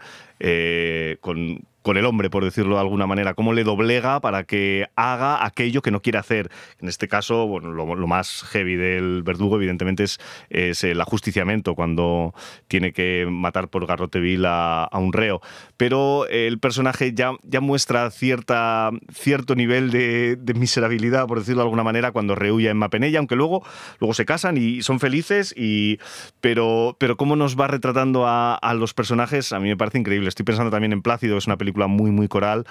con, 1.21 1.65
con 1.85 1.99
el 1.99 2.07
hombre, 2.07 2.31
por 2.31 2.43
decirlo 2.45 2.77
de 2.77 2.81
alguna 2.81 3.07
manera, 3.07 3.35
cómo 3.35 3.53
le 3.53 3.63
doblega 3.63 4.19
para 4.21 4.45
que 4.45 4.87
haga 4.97 5.45
aquello 5.45 5.83
que 5.83 5.91
no 5.91 6.01
quiere 6.01 6.19
hacer. 6.19 6.51
En 6.81 6.89
este 6.89 7.09
caso, 7.09 7.47
bueno, 7.47 7.73
lo, 7.73 7.95
lo 7.95 8.07
más 8.07 8.43
heavy 8.45 8.75
del 8.75 9.23
verdugo, 9.23 9.57
evidentemente, 9.57 10.05
es, 10.05 10.19
es 10.49 10.83
el 10.83 10.99
ajusticiamiento, 10.99 11.75
cuando 11.75 12.33
tiene 12.69 12.95
que 12.95 13.27
matar 13.31 13.69
por 13.69 13.87
garrote 13.87 14.19
vil 14.19 14.47
a, 14.47 14.85
a 14.85 14.99
un 14.99 15.13
reo. 15.13 15.43
Pero 15.77 16.27
el 16.29 16.59
personaje 16.59 17.13
ya, 17.13 17.33
ya 17.43 17.61
muestra 17.61 18.11
cierta, 18.11 18.91
cierto 19.13 19.55
nivel 19.55 19.91
de, 19.91 20.37
de 20.37 20.55
miserabilidad, 20.55 21.27
por 21.27 21.41
decirlo 21.41 21.61
de 21.61 21.67
alguna 21.67 21.85
manera, 21.85 22.13
cuando 22.13 22.35
rehuye 22.35 22.69
a 22.69 22.71
Emma 22.71 22.89
Penella, 22.89 23.19
aunque 23.19 23.37
luego, 23.37 23.63
luego 24.01 24.15
se 24.15 24.25
casan 24.25 24.57
y 24.57 24.81
son 24.81 25.01
felices, 25.01 25.53
y, 25.55 25.99
pero, 26.41 26.97
pero 26.99 27.19
cómo 27.19 27.37
nos 27.37 27.61
va 27.61 27.69
retratando 27.69 28.27
a, 28.27 28.55
a 28.55 28.73
los 28.73 28.95
personajes, 28.95 29.53
a 29.53 29.61
mí 29.61 29.69
me 29.69 29.77
parece 29.77 29.99
increíble. 29.99 30.31
Estoy 30.31 30.47
pensando 30.47 30.71
también 30.71 30.95
en 30.95 31.03
Plácido, 31.03 31.37
es 31.37 31.47
una 31.47 31.59
película 31.59 31.74
muy, 31.89 32.11
muy 32.11 32.29
coral. 32.29 32.65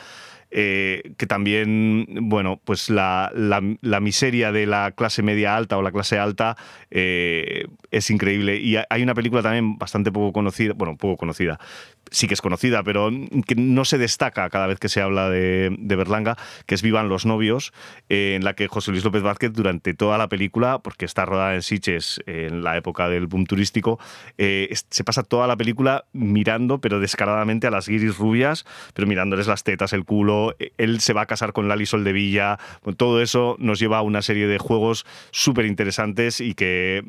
Eh, 0.55 1.13
que 1.17 1.25
también, 1.25 2.05
bueno, 2.21 2.61
pues 2.63 2.89
la, 2.89 3.31
la- 3.33 3.99
miseria 3.99 4.51
de 4.51 4.67
la 4.67 4.91
clase 4.91 5.23
media 5.23 5.55
alta 5.57 5.77
o 5.77 5.81
la 5.81 5.91
clase 5.91 6.19
alta 6.19 6.55
eh, 6.91 7.65
es 7.89 8.09
increíble. 8.11 8.57
Y 8.57 8.75
ha- 8.75 8.85
hay 8.89 9.01
una 9.01 9.15
película 9.15 9.41
también 9.41 9.77
bastante 9.77 10.11
poco 10.11 10.31
conocida, 10.31 10.73
bueno, 10.75 10.95
poco 10.95 11.17
conocida, 11.17 11.59
sí 12.11 12.27
que 12.27 12.35
es 12.35 12.41
conocida, 12.41 12.83
pero 12.83 13.09
que 13.47 13.55
no 13.55 13.85
se 13.85 13.97
destaca 13.97 14.47
cada 14.49 14.67
vez 14.67 14.77
que 14.79 14.89
se 14.89 15.01
habla 15.01 15.29
de, 15.29 15.75
de 15.79 15.95
Berlanga, 15.95 16.37
que 16.67 16.75
es 16.75 16.81
Vivan 16.83 17.09
los 17.09 17.25
novios, 17.25 17.73
eh, 18.09 18.35
en 18.35 18.43
la 18.43 18.53
que 18.53 18.67
José 18.67 18.91
Luis 18.91 19.03
López 19.03 19.23
Vázquez 19.23 19.53
durante 19.53 19.93
toda 19.93 20.17
la 20.19 20.29
película, 20.29 20.79
porque 20.79 21.05
está 21.05 21.25
rodada 21.25 21.55
en 21.55 21.61
Siches 21.63 22.21
en 22.27 22.63
la 22.63 22.77
época 22.77 23.09
del 23.09 23.25
boom 23.27 23.45
turístico, 23.45 23.99
se 24.37 25.03
pasa 25.03 25.23
toda 25.23 25.47
la 25.47 25.55
película 25.57 26.05
mirando, 26.13 26.79
pero 26.79 26.99
descaradamente 26.99 27.67
a 27.67 27.71
las 27.71 27.87
guiris 27.87 28.17
rubias, 28.17 28.65
pero 28.93 29.07
mirándoles 29.07 29.47
las 29.47 29.63
tetas, 29.63 29.93
el 29.93 30.03
culo. 30.05 30.42
Eh, 30.59 30.71
Él 30.77 30.99
se 30.99 31.13
va 31.13 31.21
a 31.21 31.25
casar 31.25 31.53
con 31.53 31.67
Lali 31.67 31.85
Soldevilla. 31.85 32.59
Todo 32.97 33.21
eso 33.21 33.55
nos 33.59 33.79
lleva 33.79 33.99
a 33.99 34.01
una 34.01 34.21
serie 34.21 34.47
de 34.47 34.57
juegos 34.57 35.05
súper 35.31 35.65
interesantes 35.65 36.41
y 36.41 36.53
que 36.53 37.03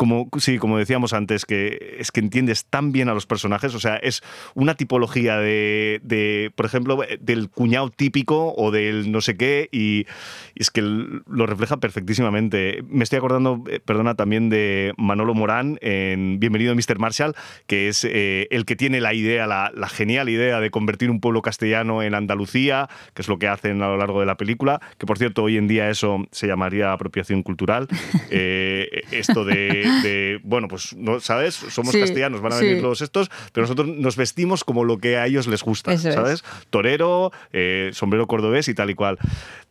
como, 0.00 0.30
sí, 0.38 0.56
como 0.56 0.78
decíamos 0.78 1.12
antes, 1.12 1.44
que 1.44 1.96
es 1.98 2.10
que 2.10 2.20
entiendes 2.20 2.64
tan 2.64 2.90
bien 2.90 3.10
a 3.10 3.12
los 3.12 3.26
personajes, 3.26 3.74
o 3.74 3.80
sea, 3.80 3.96
es 3.96 4.22
una 4.54 4.74
tipología 4.74 5.36
de, 5.36 6.00
de, 6.02 6.50
por 6.54 6.64
ejemplo, 6.64 7.02
del 7.20 7.50
cuñado 7.50 7.90
típico 7.90 8.54
o 8.56 8.70
del 8.70 9.12
no 9.12 9.20
sé 9.20 9.36
qué, 9.36 9.68
y, 9.70 10.06
y 10.54 10.62
es 10.62 10.70
que 10.70 10.80
lo 10.80 11.44
refleja 11.44 11.76
perfectísimamente. 11.80 12.82
Me 12.88 13.04
estoy 13.04 13.18
acordando, 13.18 13.62
eh, 13.68 13.78
perdona, 13.84 14.14
también 14.14 14.48
de 14.48 14.94
Manolo 14.96 15.34
Morán 15.34 15.78
en 15.82 16.40
Bienvenido 16.40 16.74
Mr. 16.74 16.98
Marshall, 16.98 17.34
que 17.66 17.88
es 17.88 18.06
eh, 18.08 18.48
el 18.50 18.64
que 18.64 18.76
tiene 18.76 19.02
la 19.02 19.12
idea, 19.12 19.46
la, 19.46 19.70
la 19.74 19.90
genial 19.90 20.30
idea 20.30 20.60
de 20.60 20.70
convertir 20.70 21.10
un 21.10 21.20
pueblo 21.20 21.42
castellano 21.42 22.02
en 22.02 22.14
Andalucía, 22.14 22.88
que 23.12 23.20
es 23.20 23.28
lo 23.28 23.38
que 23.38 23.48
hacen 23.48 23.82
a 23.82 23.88
lo 23.88 23.98
largo 23.98 24.20
de 24.20 24.24
la 24.24 24.38
película, 24.38 24.80
que 24.96 25.04
por 25.04 25.18
cierto, 25.18 25.42
hoy 25.42 25.58
en 25.58 25.68
día 25.68 25.90
eso 25.90 26.24
se 26.30 26.46
llamaría 26.46 26.94
apropiación 26.94 27.42
cultural. 27.42 27.86
Eh, 28.32 29.02
esto 29.10 29.44
de, 29.44 29.89
de, 30.02 30.40
bueno, 30.44 30.68
pues, 30.68 30.94
¿no? 30.96 31.20
¿sabes? 31.20 31.54
Somos 31.54 31.92
Sí, 31.92 32.00
castellanos, 32.00 32.40
van 32.40 32.52
a 32.52 32.58
sí. 32.58 32.66
venir 32.66 32.82
los 32.82 33.00
estos, 33.02 33.30
pero 33.52 33.64
nosotros 33.64 33.88
nos 33.88 34.16
vestimos 34.16 34.64
como 34.64 34.84
lo 34.84 34.98
que 34.98 35.16
a 35.16 35.26
ellos 35.26 35.46
les 35.46 35.62
gusta, 35.62 35.92
Eso 35.92 36.08
es. 36.08 36.14
¿sabes? 36.14 36.44
Torero, 36.70 37.32
eh, 37.52 37.90
sombrero 37.92 38.26
cordobés 38.26 38.68
y 38.68 38.74
tal 38.74 38.90
y 38.90 38.94
cual. 38.94 39.18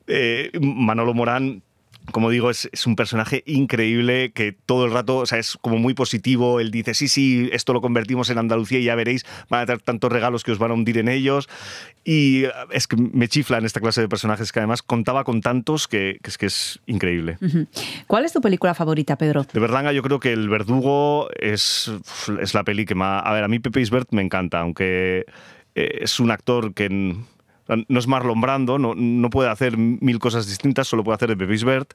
Eh, 0.08 0.52
Manolo 0.62 1.14
Morán 1.14 1.62
como 2.12 2.30
digo, 2.30 2.50
es, 2.50 2.70
es 2.72 2.88
un 2.88 2.96
personaje 2.96 3.44
increíble 3.46 4.32
que 4.32 4.52
todo 4.52 4.86
el 4.86 4.92
rato, 4.92 5.18
o 5.18 5.26
sea, 5.26 5.40
es 5.40 5.58
como 5.62 5.78
muy 5.78 5.94
positivo. 5.94 6.60
Él 6.60 6.72
dice, 6.72 6.94
sí, 6.94 7.08
sí, 7.08 7.50
esto 7.52 7.74
lo 7.74 7.82
convertimos 7.82 8.30
en 8.30 8.38
Andalucía 8.38 8.80
y 8.80 8.84
ya 8.84 8.96
veréis, 8.96 9.26
van 9.50 9.62
a 9.62 9.66
tener 9.66 9.82
tantos 9.82 10.12
regalos 10.12 10.44
que 10.44 10.52
os 10.52 10.60
van 10.60 10.72
a 10.72 10.74
hundir 10.74 10.98
en 10.98 11.10
ellos. 11.10 11.50
Y 12.04 12.46
eh, 12.46 12.52
es 12.72 12.88
que 12.88 12.98
me 12.98 13.28
chiflan 13.28 13.66
esta 13.66 13.80
clase 13.80 14.02
de 14.02 14.10
personajes 14.10 14.52
que 14.52 14.60
además 14.60 14.82
contaba 14.82 15.24
con 15.24 15.42
tantos 15.42 15.88
que, 15.88 16.20
que 16.24 16.30
es 16.30 16.38
que 16.38 16.46
es 16.46 16.80
increíble. 16.86 17.38
¿Cuál 18.08 18.26
es 18.26 18.34
tu 18.34 18.42
película 18.42 18.74
favorita, 18.74 19.18
Pedro? 19.18 19.46
De 19.52 19.60
Berlanga 19.60 19.92
yo 19.92 20.02
creo 20.02 20.20
que 20.20 20.34
El 20.34 20.50
Verdugo 20.50 21.30
es, 21.40 21.92
es 22.42 22.54
la 22.54 22.64
peli 22.64 22.86
que 22.86 22.96
más... 22.96 23.24
A 23.26 23.34
ver, 23.34 23.44
a 23.44 23.48
mí 23.48 23.60
Pepe 23.60 23.82
Isbert 23.82 24.12
me 24.12 24.22
encanta, 24.22 24.60
aunque 24.60 25.26
eh, 25.76 26.00
es 26.02 26.20
un 26.20 26.32
actor 26.32 26.74
que 26.74 27.16
no 27.88 28.00
es 28.00 28.08
Marlon 28.08 28.42
Brando, 28.42 28.80
no, 28.80 28.94
no 28.96 29.30
puede 29.30 29.50
hacer 29.50 29.78
mil 29.78 30.20
cosas 30.20 30.48
distintas, 30.48 30.88
solo 30.88 31.04
puede 31.04 31.16
hacer 31.16 31.30
de 31.30 31.38
Pepe 31.38 31.54
Isbert. 31.54 31.94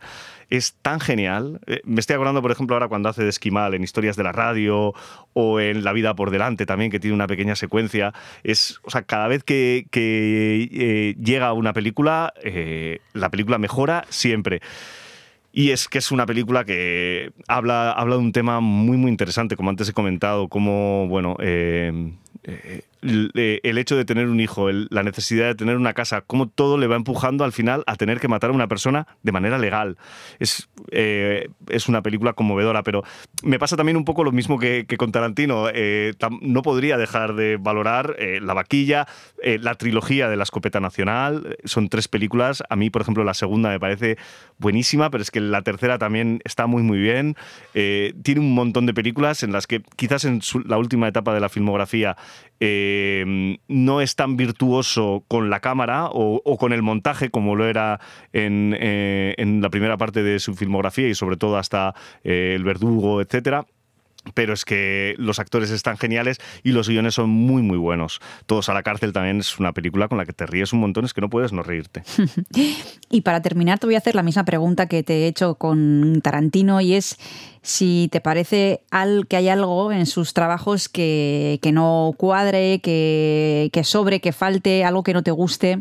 Es 0.50 0.74
tan 0.82 1.00
genial. 1.00 1.60
Eh, 1.66 1.80
Me 1.84 2.00
estoy 2.00 2.14
acordando, 2.14 2.42
por 2.42 2.52
ejemplo, 2.52 2.76
ahora 2.76 2.88
cuando 2.88 3.08
hace 3.08 3.22
de 3.22 3.30
Esquimal 3.30 3.74
en 3.74 3.82
Historias 3.82 4.16
de 4.16 4.22
la 4.22 4.32
Radio 4.32 4.94
o 5.32 5.60
en 5.60 5.84
La 5.84 5.92
vida 5.92 6.14
por 6.14 6.30
delante 6.30 6.66
también, 6.66 6.90
que 6.90 7.00
tiene 7.00 7.14
una 7.14 7.26
pequeña 7.26 7.56
secuencia. 7.56 8.12
Es, 8.42 8.80
o 8.84 8.90
sea, 8.90 9.02
cada 9.02 9.28
vez 9.28 9.42
que, 9.42 9.86
que, 9.90 10.68
eh, 10.72 11.14
llega 11.22 11.52
una 11.52 11.72
película, 11.72 12.32
eh, 12.42 13.00
la 13.12 13.30
película 13.30 13.58
mejora 13.58 14.04
siempre. 14.08 14.60
Y 15.52 15.70
es 15.70 15.86
que 15.86 15.98
es 15.98 16.10
una 16.10 16.26
película 16.26 16.64
que 16.64 17.30
habla, 17.46 17.92
habla 17.92 18.16
de 18.16 18.20
un 18.20 18.32
tema 18.32 18.58
muy, 18.60 18.96
muy 18.96 19.10
interesante, 19.10 19.56
como 19.56 19.70
antes 19.70 19.88
he 19.88 19.92
comentado, 19.92 20.48
como, 20.48 21.06
bueno, 21.06 21.36
eh, 21.38 22.12
eh, 22.42 22.82
el, 23.02 23.30
eh, 23.34 23.60
el 23.62 23.78
hecho 23.78 23.96
de 23.96 24.04
tener 24.04 24.28
un 24.28 24.40
hijo, 24.40 24.68
el- 24.68 24.88
la 24.90 25.02
necesidad 25.02 25.46
de 25.46 25.54
tener 25.54 25.76
una 25.76 25.92
casa, 25.92 26.22
cómo 26.22 26.48
todo 26.48 26.78
le 26.78 26.86
va 26.86 26.96
empujando 26.96 27.44
al 27.44 27.52
final 27.52 27.84
a 27.86 27.96
tener 27.96 28.18
que 28.18 28.28
matar 28.28 28.50
a 28.50 28.52
una 28.54 28.66
persona 28.66 29.06
de 29.22 29.32
manera 29.32 29.58
legal. 29.58 29.96
Es, 30.38 30.68
eh, 30.90 31.48
es 31.68 31.88
una 31.88 32.02
película 32.02 32.32
conmovedora, 32.32 32.82
pero 32.82 33.02
me 33.42 33.58
pasa 33.58 33.76
también 33.76 33.96
un 33.96 34.04
poco 34.04 34.24
lo 34.24 34.32
mismo 34.32 34.58
que, 34.58 34.86
que 34.88 34.96
con 34.96 35.12
Tarantino. 35.12 35.66
Eh, 35.72 36.14
no 36.40 36.62
podría 36.62 36.96
dejar 36.96 37.34
de 37.34 37.56
valorar 37.58 38.16
eh, 38.18 38.40
La 38.42 38.54
Vaquilla, 38.54 39.06
eh, 39.42 39.58
la 39.60 39.74
trilogía 39.74 40.28
de 40.28 40.36
la 40.36 40.44
Escopeta 40.44 40.80
Nacional. 40.80 41.58
Son 41.64 41.88
tres 41.90 42.08
películas. 42.08 42.62
A 42.70 42.76
mí, 42.76 42.88
por 42.90 43.02
ejemplo, 43.02 43.22
la 43.24 43.34
segunda 43.34 43.68
me 43.68 43.80
parece 43.80 44.16
buenísima, 44.58 45.10
pero 45.10 45.22
es 45.22 45.30
que 45.30 45.40
la 45.40 45.60
tercera 45.62 45.98
también 45.98 46.40
está 46.44 46.66
muy, 46.66 46.82
muy 46.82 46.98
bien. 46.98 47.36
Tiene 47.74 48.40
un 48.40 48.54
montón 48.54 48.86
de 48.86 48.94
películas 48.94 49.42
en 49.42 49.52
las 49.52 49.66
que 49.66 49.82
quizás 49.96 50.24
en 50.24 50.40
su- 50.40 50.60
la 50.60 50.78
última 50.78 51.06
etapa 51.08 51.34
de 51.34 51.40
la 51.40 51.48
filmografía 51.48 52.16
eh, 52.60 53.58
no 53.68 54.00
es 54.00 54.16
tan 54.16 54.36
virtuoso 54.36 55.24
con 55.28 55.50
la 55.50 55.60
cámara 55.60 56.08
o, 56.10 56.56
con 56.58 56.72
el 56.72 56.82
montaje 56.82 57.30
como 57.30 57.56
lo 57.56 57.66
era 57.66 58.00
en, 58.32 58.76
eh, 58.78 59.34
en 59.38 59.60
la 59.60 59.70
primera 59.70 59.96
parte 59.96 60.22
de 60.22 60.38
su 60.38 60.54
filmografía 60.54 61.08
y 61.08 61.14
sobre 61.14 61.36
todo 61.36 61.58
hasta 61.58 61.94
eh, 62.22 62.54
El 62.56 62.64
Verdugo, 62.64 63.20
etcétera. 63.20 63.66
Pero 64.32 64.54
es 64.54 64.64
que 64.64 65.14
los 65.18 65.38
actores 65.38 65.70
están 65.70 65.98
geniales 65.98 66.38
y 66.62 66.72
los 66.72 66.88
guiones 66.88 67.14
son 67.14 67.28
muy, 67.28 67.62
muy 67.62 67.76
buenos. 67.76 68.20
Todos 68.46 68.68
a 68.68 68.74
la 68.74 68.82
cárcel 68.82 69.12
también 69.12 69.40
es 69.40 69.58
una 69.58 69.72
película 69.72 70.08
con 70.08 70.16
la 70.16 70.24
que 70.24 70.32
te 70.32 70.46
ríes 70.46 70.72
un 70.72 70.80
montón, 70.80 71.04
es 71.04 71.12
que 71.12 71.20
no 71.20 71.28
puedes 71.28 71.52
no 71.52 71.62
reírte. 71.62 72.02
Y 73.10 73.20
para 73.20 73.42
terminar, 73.42 73.78
te 73.78 73.86
voy 73.86 73.94
a 73.94 73.98
hacer 73.98 74.16
la 74.16 74.24
misma 74.24 74.44
pregunta 74.44 74.88
que 74.88 75.04
te 75.04 75.18
he 75.18 75.26
hecho 75.28 75.54
con 75.54 76.20
Tarantino 76.20 76.80
y 76.80 76.94
es 76.94 77.16
si 77.62 78.08
te 78.12 78.20
parece 78.20 78.82
al, 78.90 79.26
que 79.26 79.36
hay 79.36 79.48
algo 79.48 79.90
en 79.90 80.06
sus 80.06 80.34
trabajos 80.34 80.88
que, 80.88 81.58
que 81.62 81.72
no 81.72 82.12
cuadre, 82.16 82.80
que, 82.80 83.70
que 83.72 83.84
sobre, 83.84 84.20
que 84.20 84.32
falte, 84.32 84.84
algo 84.84 85.02
que 85.02 85.14
no 85.14 85.22
te 85.22 85.30
guste. 85.30 85.80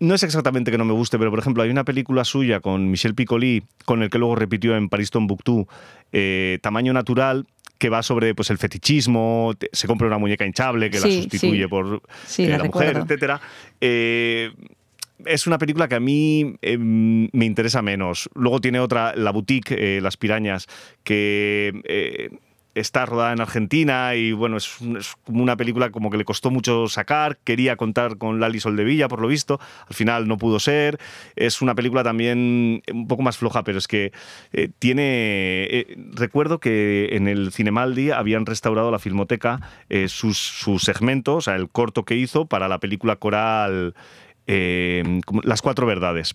No 0.00 0.14
es 0.14 0.22
exactamente 0.22 0.70
que 0.70 0.78
no 0.78 0.84
me 0.84 0.92
guste, 0.92 1.18
pero 1.18 1.30
por 1.30 1.38
ejemplo, 1.38 1.62
hay 1.62 1.70
una 1.70 1.84
película 1.84 2.24
suya 2.24 2.60
con 2.60 2.90
Michel 2.90 3.14
Piccoli, 3.14 3.62
con 3.84 4.02
el 4.02 4.10
que 4.10 4.18
luego 4.18 4.34
repitió 4.36 4.76
en 4.76 4.88
París 4.88 5.10
Tombuctú, 5.10 5.66
eh, 6.12 6.58
Tamaño 6.62 6.92
Natural, 6.92 7.46
que 7.78 7.88
va 7.88 8.02
sobre 8.02 8.34
pues 8.34 8.50
el 8.50 8.58
fetichismo, 8.58 9.54
te- 9.58 9.68
se 9.72 9.86
compra 9.86 10.06
una 10.06 10.18
muñeca 10.18 10.44
hinchable 10.46 10.90
que 10.90 11.00
la 11.00 11.06
sustituye 11.22 11.62
sí. 11.64 11.68
por 11.68 12.02
Sí, 12.26 12.44
eh, 12.44 12.48
la 12.48 12.58
la 12.58 12.64
mujer, 12.64 12.96
etcétera. 12.96 13.40
Eh, 13.80 14.52
es 15.24 15.46
una 15.46 15.56
película 15.58 15.88
que 15.88 15.94
a 15.94 16.00
mí 16.00 16.56
eh, 16.62 16.76
me 16.78 17.44
interesa 17.46 17.80
menos. 17.82 18.28
Luego 18.34 18.60
tiene 18.60 18.80
otra, 18.80 19.14
La 19.16 19.30
Boutique, 19.30 19.74
eh, 19.78 20.00
Las 20.02 20.16
Pirañas, 20.18 20.66
que 21.04 22.30
está 22.76 23.06
rodada 23.06 23.32
en 23.32 23.40
Argentina 23.40 24.14
y 24.14 24.32
bueno, 24.32 24.58
es, 24.58 24.76
es 24.98 25.14
una 25.26 25.56
película 25.56 25.90
como 25.90 26.10
que 26.10 26.18
le 26.18 26.24
costó 26.24 26.50
mucho 26.50 26.86
sacar. 26.88 27.38
Quería 27.42 27.76
contar 27.76 28.18
con 28.18 28.38
Lali 28.38 28.60
Soldevilla, 28.60 29.08
por 29.08 29.20
lo 29.20 29.28
visto. 29.28 29.58
Al 29.88 29.94
final 29.94 30.28
no 30.28 30.36
pudo 30.36 30.60
ser. 30.60 30.98
Es 31.34 31.62
una 31.62 31.74
película 31.74 32.04
también 32.04 32.82
un 32.92 33.08
poco 33.08 33.22
más 33.22 33.38
floja, 33.38 33.64
pero 33.64 33.78
es 33.78 33.88
que 33.88 34.12
eh, 34.52 34.68
tiene... 34.78 35.64
eh, 35.70 35.96
recuerdo 36.12 36.60
que 36.60 37.08
en 37.12 37.28
el 37.28 37.50
Cinemaldi 37.50 38.10
habían 38.10 38.46
restaurado 38.46 38.90
la 38.90 38.98
Filmoteca 38.98 39.60
eh, 39.88 40.08
sus, 40.08 40.36
su 40.38 40.78
segmento, 40.78 41.36
o 41.36 41.40
sea, 41.40 41.56
el 41.56 41.68
corto 41.70 42.04
que 42.04 42.16
hizo 42.16 42.46
para 42.46 42.68
la 42.68 42.78
película 42.78 43.16
coral 43.16 43.94
eh, 44.46 45.20
Las 45.42 45.62
Cuatro 45.62 45.86
Verdades. 45.86 46.34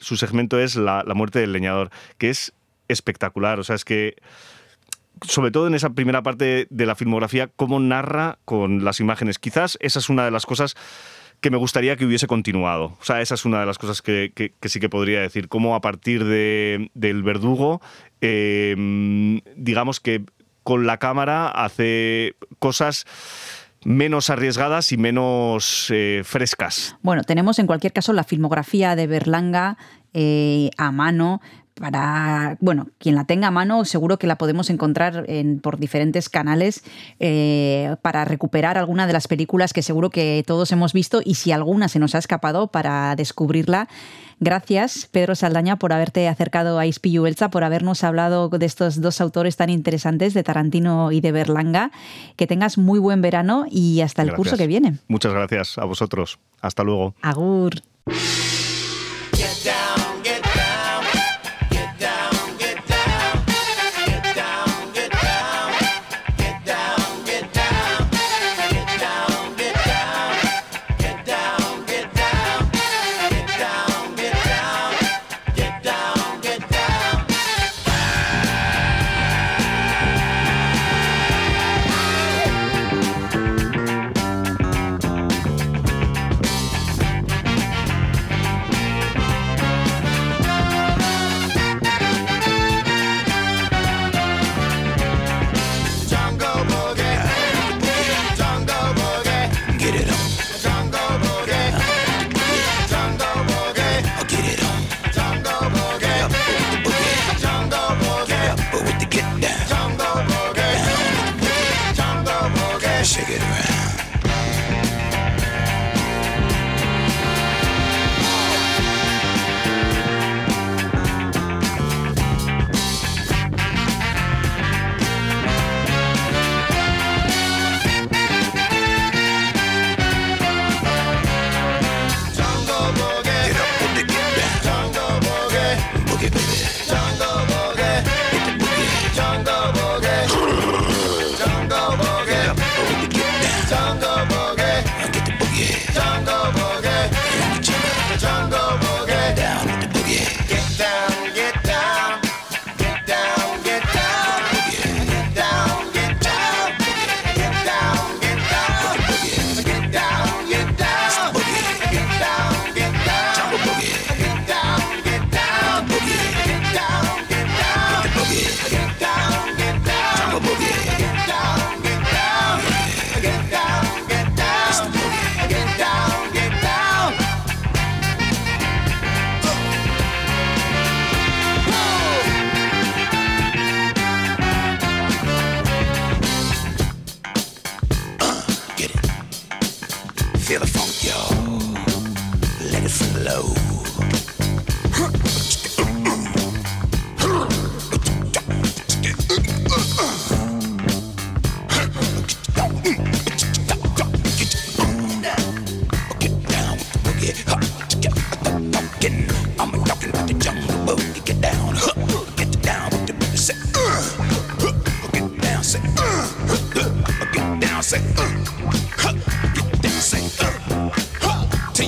Su 0.00 0.16
segmento 0.16 0.60
es 0.60 0.76
la 0.76 1.02
muerte 1.14 1.38
del 1.40 1.52
leñador, 1.52 1.90
que 2.18 2.30
es 2.30 2.52
espectacular. 2.88 3.58
O 3.60 3.64
sea, 3.64 3.76
es 3.76 3.84
que, 3.84 4.16
sobre 5.22 5.50
todo 5.50 5.66
en 5.66 5.74
esa 5.74 5.90
primera 5.90 6.22
parte 6.22 6.66
de 6.70 6.86
la 6.86 6.94
filmografía, 6.94 7.48
cómo 7.56 7.80
narra 7.80 8.38
con 8.44 8.84
las 8.84 9.00
imágenes. 9.00 9.38
Quizás 9.38 9.76
esa 9.80 9.98
es 9.98 10.08
una 10.08 10.24
de 10.24 10.30
las 10.30 10.46
cosas 10.46 10.74
que 11.40 11.50
me 11.50 11.56
gustaría 11.56 11.96
que 11.96 12.04
hubiese 12.04 12.26
continuado. 12.26 12.96
O 13.00 13.04
sea, 13.04 13.20
esa 13.20 13.34
es 13.34 13.44
una 13.44 13.60
de 13.60 13.66
las 13.66 13.78
cosas 13.78 14.02
que, 14.02 14.32
que- 14.34 14.52
sí 14.68 14.80
que 14.80 14.88
podría 14.88 15.20
decir. 15.20 15.48
Cómo 15.48 15.74
a 15.76 15.80
partir 15.80 16.24
de, 16.24 16.90
del 16.94 17.22
verdugo, 17.22 17.80
eh, 18.20 18.74
digamos 19.56 20.00
que 20.00 20.24
con 20.64 20.86
la 20.86 20.98
cámara 20.98 21.48
hace 21.48 22.34
cosas 22.58 23.06
menos 23.84 24.28
arriesgadas 24.30 24.90
y 24.90 24.96
menos 24.96 25.86
eh, 25.90 26.22
frescas. 26.24 26.96
Bueno, 27.02 27.22
tenemos 27.22 27.58
en 27.60 27.66
cualquier 27.68 27.92
caso 27.92 28.12
la 28.12 28.24
filmografía 28.24 28.96
de 28.96 29.06
Berlanga 29.06 29.78
eh, 30.14 30.70
a 30.76 30.90
mano. 30.90 31.40
Para, 31.80 32.56
bueno, 32.60 32.88
quien 32.98 33.14
la 33.14 33.24
tenga 33.24 33.48
a 33.48 33.50
mano, 33.50 33.84
seguro 33.84 34.18
que 34.18 34.26
la 34.26 34.36
podemos 34.36 34.68
encontrar 34.70 35.24
en, 35.28 35.60
por 35.60 35.78
diferentes 35.78 36.28
canales 36.28 36.82
eh, 37.20 37.96
para 38.02 38.24
recuperar 38.24 38.78
alguna 38.78 39.06
de 39.06 39.12
las 39.12 39.28
películas 39.28 39.72
que 39.72 39.82
seguro 39.82 40.10
que 40.10 40.42
todos 40.46 40.72
hemos 40.72 40.92
visto 40.92 41.20
y 41.24 41.34
si 41.34 41.52
alguna 41.52 41.88
se 41.88 41.98
nos 41.98 42.14
ha 42.14 42.18
escapado 42.18 42.68
para 42.68 43.14
descubrirla. 43.16 43.88
Gracias, 44.40 45.08
Pedro 45.10 45.34
Saldaña, 45.34 45.76
por 45.76 45.92
haberte 45.92 46.28
acercado 46.28 46.78
a 46.78 46.86
Ispillu 46.86 47.22
Belza, 47.22 47.50
por 47.50 47.64
habernos 47.64 48.04
hablado 48.04 48.48
de 48.48 48.66
estos 48.66 49.00
dos 49.00 49.20
autores 49.20 49.56
tan 49.56 49.68
interesantes, 49.68 50.32
de 50.32 50.44
Tarantino 50.44 51.10
y 51.10 51.20
de 51.20 51.32
Berlanga. 51.32 51.90
Que 52.36 52.46
tengas 52.46 52.78
muy 52.78 53.00
buen 53.00 53.20
verano 53.20 53.66
y 53.68 54.00
hasta 54.00 54.22
el 54.22 54.32
curso 54.34 54.56
que 54.56 54.68
viene. 54.68 54.98
Muchas 55.08 55.32
gracias 55.32 55.78
a 55.78 55.84
vosotros. 55.84 56.38
Hasta 56.60 56.84
luego. 56.84 57.14
Agur. 57.20 57.82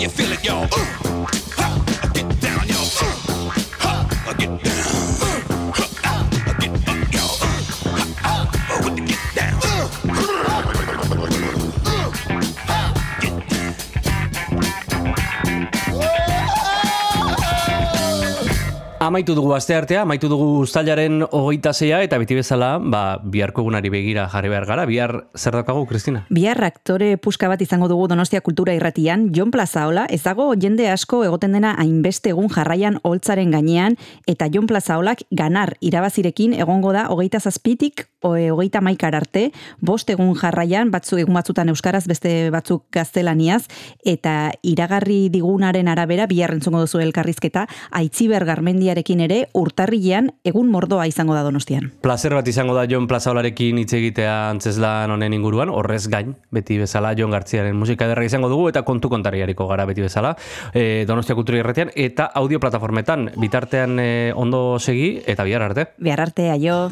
you 0.01 0.09
feel 0.09 0.32
it, 0.32 0.43
y'all? 0.43 0.64
Ooh. 0.64 0.99
Amaitu 19.11 19.35
dugu 19.35 19.57
aste 19.57 19.74
artea, 19.74 20.05
amaitu 20.07 20.28
dugu 20.31 20.45
uztailaren 20.62 21.24
hogeita 21.35 21.73
zeia, 21.74 21.99
eta 22.07 22.15
beti 22.23 22.37
bezala, 22.39 22.77
ba, 22.78 23.19
biharko 23.19 23.65
egunari 23.65 23.91
begira 23.91 24.28
jarri 24.31 24.53
behar 24.53 24.69
gara. 24.69 24.85
Bihar 24.87 25.12
zer 25.35 25.57
daukagu, 25.59 25.82
Kristina? 25.91 26.20
Bihar 26.31 26.62
aktore 26.62 27.16
puska 27.19 27.51
bat 27.51 27.59
izango 27.59 27.89
dugu 27.91 28.07
Donostia 28.07 28.39
Kultura 28.41 28.77
Irratian, 28.78 29.32
Jon 29.35 29.51
Plazaola, 29.51 30.05
ez 30.15 30.20
dago 30.23 30.53
jende 30.55 30.87
asko 30.93 31.24
egoten 31.27 31.59
dena 31.59 31.73
hainbeste 31.82 32.31
egun 32.31 32.47
jarraian 32.55 33.01
holtzaren 33.03 33.51
gainean, 33.51 33.99
eta 34.31 34.47
Jon 34.47 34.70
Plazaolak 34.70 35.27
ganar 35.35 35.74
irabazirekin 35.81 36.55
egongo 36.55 36.95
da 36.95 37.09
hogeita 37.11 37.43
zazpitik 37.43 38.07
e, 38.23 38.51
hogeita 38.53 38.81
maikar 38.81 39.16
arte, 39.19 39.49
bost 39.81 40.11
egun 40.15 40.37
jarraian, 40.39 40.91
batzu 40.95 41.19
egun 41.19 41.35
batzutan 41.35 41.69
euskaraz, 41.73 42.05
beste 42.07 42.51
batzuk 42.55 42.87
gaztelaniaz, 42.95 43.65
eta 44.05 44.53
iragarri 44.62 45.28
digunaren 45.35 45.89
arabera, 45.91 46.28
bihar 46.31 46.55
duzu 46.61 47.01
elkarrizketa, 47.03 47.66
Aitziber 47.91 48.45
Garmendiarekin 49.01 49.20
ere, 49.24 49.48
urtarrilean 49.56 50.31
egun 50.44 50.68
mordoa 50.70 51.06
izango 51.09 51.35
da 51.35 51.43
Donostian. 51.43 51.90
Plazer 52.02 52.35
bat 52.35 52.47
izango 52.48 52.74
da 52.74 52.86
Jon 52.89 53.06
Plazaolarekin 53.09 53.78
hitz 53.81 53.93
egitea 53.97 54.51
antzeslan 54.51 55.10
honen 55.10 55.32
inguruan, 55.32 55.70
horrez 55.70 56.06
gain, 56.09 56.35
beti 56.52 56.78
bezala 56.78 57.14
Jon 57.16 57.31
Gartziaren 57.31 57.77
musika 57.77 58.06
ederra 58.06 58.24
izango 58.24 58.48
dugu, 58.48 58.68
eta 58.68 58.82
kontu 58.82 59.09
kontariariko 59.09 59.66
gara 59.66 59.86
beti 59.86 60.05
bezala, 60.05 60.36
e, 60.74 61.05
Donostia 61.06 61.35
Kultura 61.35 61.59
Irratian, 61.59 61.90
eta 61.94 62.31
audio 62.35 62.60
plataformetan, 62.60 63.31
bitartean 63.40 63.98
e, 63.98 64.10
ondo 64.35 64.78
segi, 64.78 65.22
eta 65.27 65.44
bihar 65.48 65.70
arte. 65.70 65.93
Bihar 65.98 66.20
arte, 66.20 66.51
aio. 66.51 66.90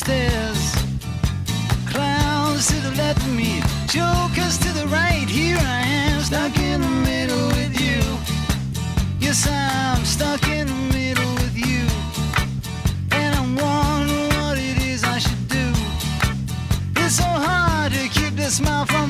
Stairs. 0.00 0.72
Clowns 1.92 2.68
to 2.68 2.76
the 2.80 2.92
left 2.96 3.18
of 3.18 3.34
me, 3.36 3.60
jokers 3.86 4.56
to 4.64 4.70
the 4.72 4.86
right. 4.88 5.28
Here 5.28 5.58
I 5.60 5.80
am, 6.00 6.22
stuck 6.22 6.56
in 6.58 6.80
the 6.80 6.94
middle 7.10 7.48
with 7.58 7.74
you. 7.78 8.00
Yes, 9.18 9.46
I'm 9.46 10.02
stuck 10.06 10.42
in 10.48 10.66
the 10.68 10.80
middle 10.96 11.32
with 11.42 11.56
you. 11.68 11.84
And 13.20 13.30
I'm 13.40 13.52
wondering 13.56 14.30
what 14.40 14.56
it 14.56 14.78
is 14.92 15.04
I 15.04 15.18
should 15.18 15.48
do. 15.48 15.66
It's 16.96 17.16
so 17.16 17.30
hard 17.48 17.92
to 17.92 18.08
keep 18.08 18.36
the 18.36 18.48
smile 18.50 18.86
from 18.86 19.09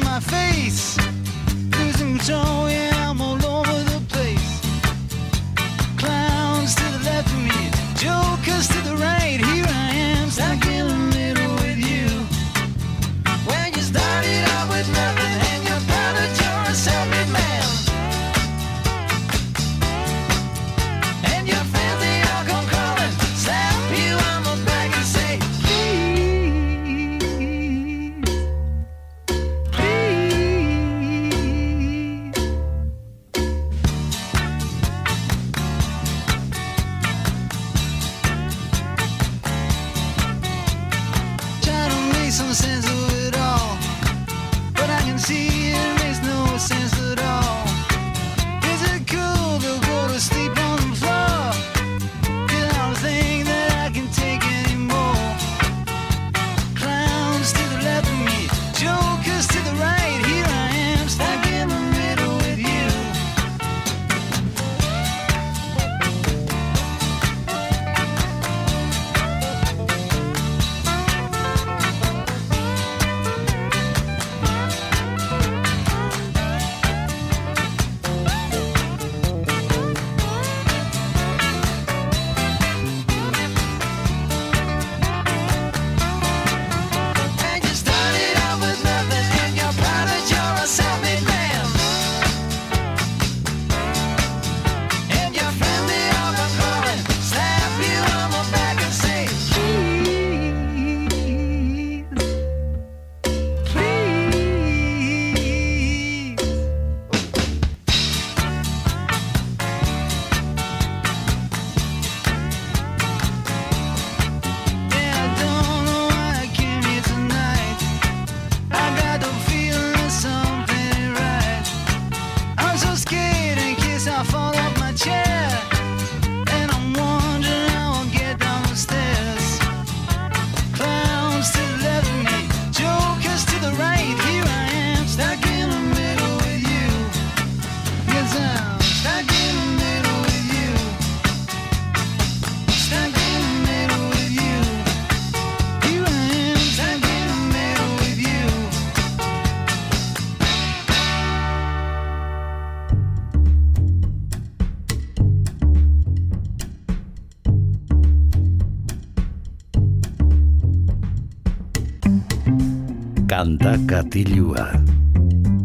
katilua. 163.91 164.69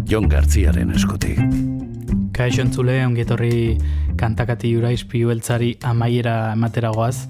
Jon 0.09 0.25
Gartziaren 0.25 0.89
eskutik. 0.97 1.37
Kaixo 2.33 2.63
entzule, 2.63 2.95
ongietorri 3.05 3.75
kantakati 4.17 4.71
jura 4.73 4.89
izpiu 4.95 5.29
beltzari 5.29 5.75
amaiera 5.85 6.33
ematera 6.55 6.89
goaz. 6.95 7.27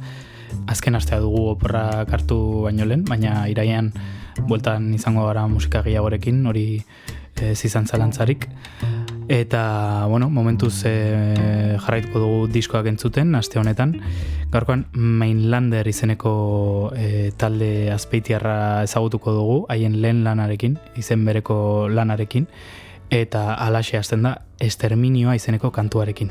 Azken 0.72 0.96
astea 0.96 1.20
dugu 1.20 1.50
oporra 1.52 2.06
kartu 2.08 2.38
baino 2.64 2.88
lehen, 2.88 3.04
baina 3.10 3.44
iraian 3.52 3.92
bueltan 4.48 4.94
izango 4.96 5.28
gara 5.28 5.44
musika 5.52 5.84
gehiagorekin, 5.84 6.40
hori 6.48 6.66
ez 7.44 7.60
izan 7.68 7.92
zalantzarik. 7.92 8.48
Eta, 9.28 10.06
bueno, 10.08 10.30
momentuz 10.30 10.84
e, 10.86 11.76
jarraituko 11.82 12.20
dugu 12.22 12.48
diskoak 12.54 12.86
entzuten, 12.92 13.34
aste 13.36 13.58
honetan. 13.58 13.96
Gaurkoan 14.54 14.86
Mainlander 14.94 15.88
izeneko 15.90 16.92
e, 16.96 17.32
talde 17.38 17.92
azpeitiarra 17.92 18.84
ezagutuko 18.86 19.34
dugu, 19.34 19.58
haien 19.74 19.98
lehen 20.02 20.24
lanarekin, 20.24 20.78
izen 21.02 21.26
bereko 21.26 21.58
lanarekin, 21.90 22.46
eta 23.10 23.54
alaxe 23.56 23.98
hasten 23.98 24.30
da 24.30 24.38
Esterminioa 24.62 25.36
izeneko 25.36 25.74
kantuarekin. 25.74 26.30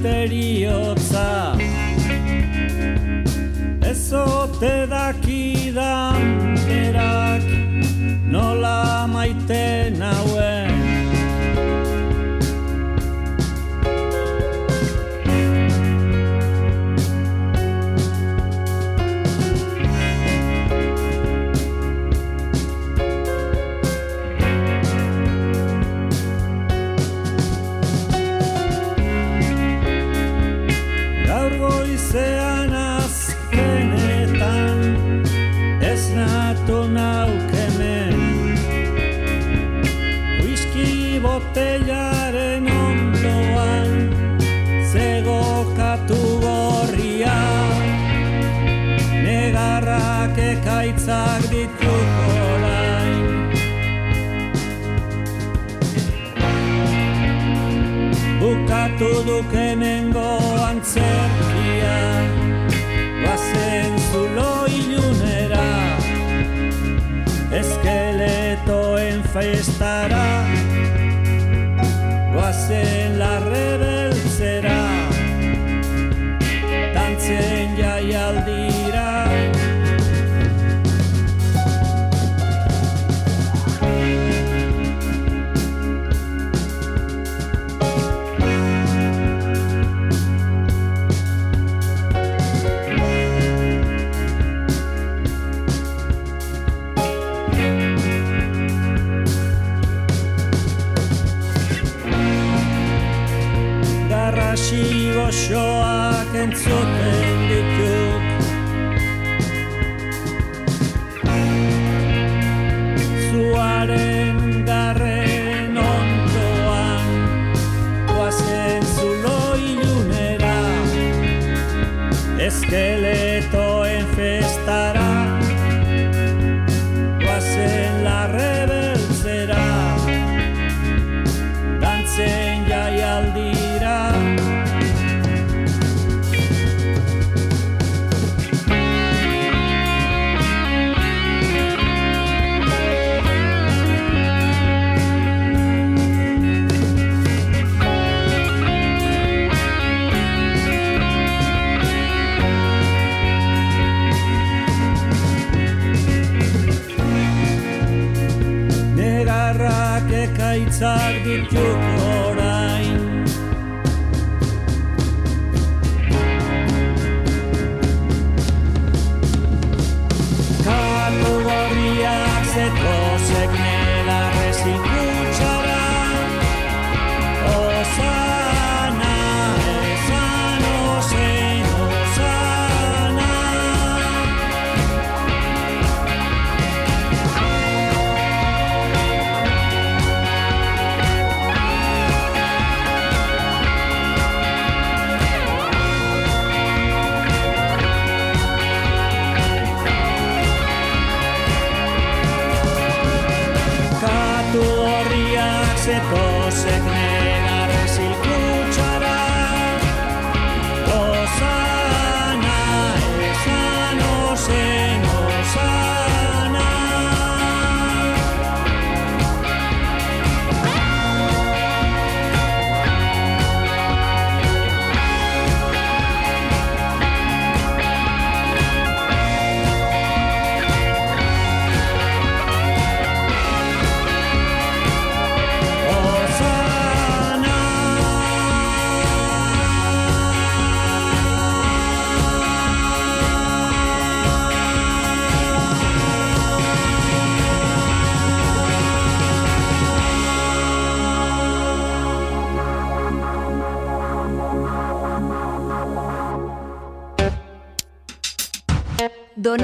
misterio. 0.00 0.89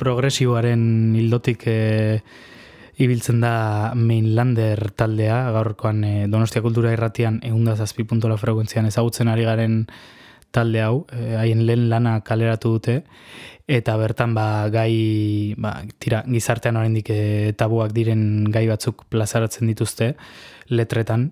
Progresiboaren 0.00 1.14
hildotik 1.18 1.66
e, 1.68 1.76
ibiltzen 3.00 3.40
da 3.44 3.92
Mainlander 3.96 4.90
taldea, 4.96 5.42
gaurkoan 5.54 6.02
e, 6.04 6.14
Donostia 6.28 6.62
Kultura 6.64 6.92
Irratian 6.96 7.40
eunda 7.46 7.76
zazpi 7.76 8.04
puntola 8.08 8.36
frekuentzian 8.40 8.88
ezagutzen 8.88 9.30
ari 9.32 9.46
garen 9.48 9.84
talde 10.50 10.82
hau, 10.82 11.06
e, 11.12 11.36
haien 11.40 11.64
lehen 11.66 11.88
lana 11.92 12.18
kaleratu 12.26 12.74
dute, 12.76 13.00
eta 13.70 13.96
bertan 14.00 14.34
ba, 14.34 14.46
gai, 14.72 15.54
ba, 15.56 15.76
tira, 16.02 16.24
gizartean 16.26 16.80
oraindik 16.80 17.12
e, 17.14 17.20
tabuak 17.56 17.94
diren 17.96 18.48
gai 18.50 18.66
batzuk 18.68 19.06
plazaratzen 19.12 19.70
dituzte 19.70 20.14
letretan. 20.68 21.30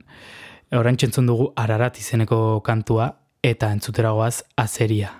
Orain 0.76 1.00
txentzun 1.00 1.26
dugu 1.26 1.50
ararat 1.56 1.98
izeneko 1.98 2.60
kantua, 2.64 3.14
eta 3.42 3.72
entzuteragoaz 3.72 4.42
azeria. 4.56 5.14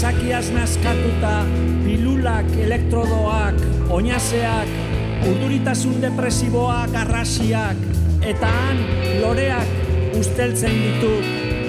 Izakiaz 0.00 0.48
naskatuta, 0.48 1.42
pilulak, 1.84 2.46
elektrodoak, 2.56 3.58
oinazeak, 3.92 4.70
urduritasun 5.28 5.98
depresiboak, 6.00 6.94
arrasiak, 7.02 7.76
eta 8.24 8.48
han 8.48 8.80
loreak 9.20 10.14
usteltzen 10.16 10.72
ditu, 10.72 11.10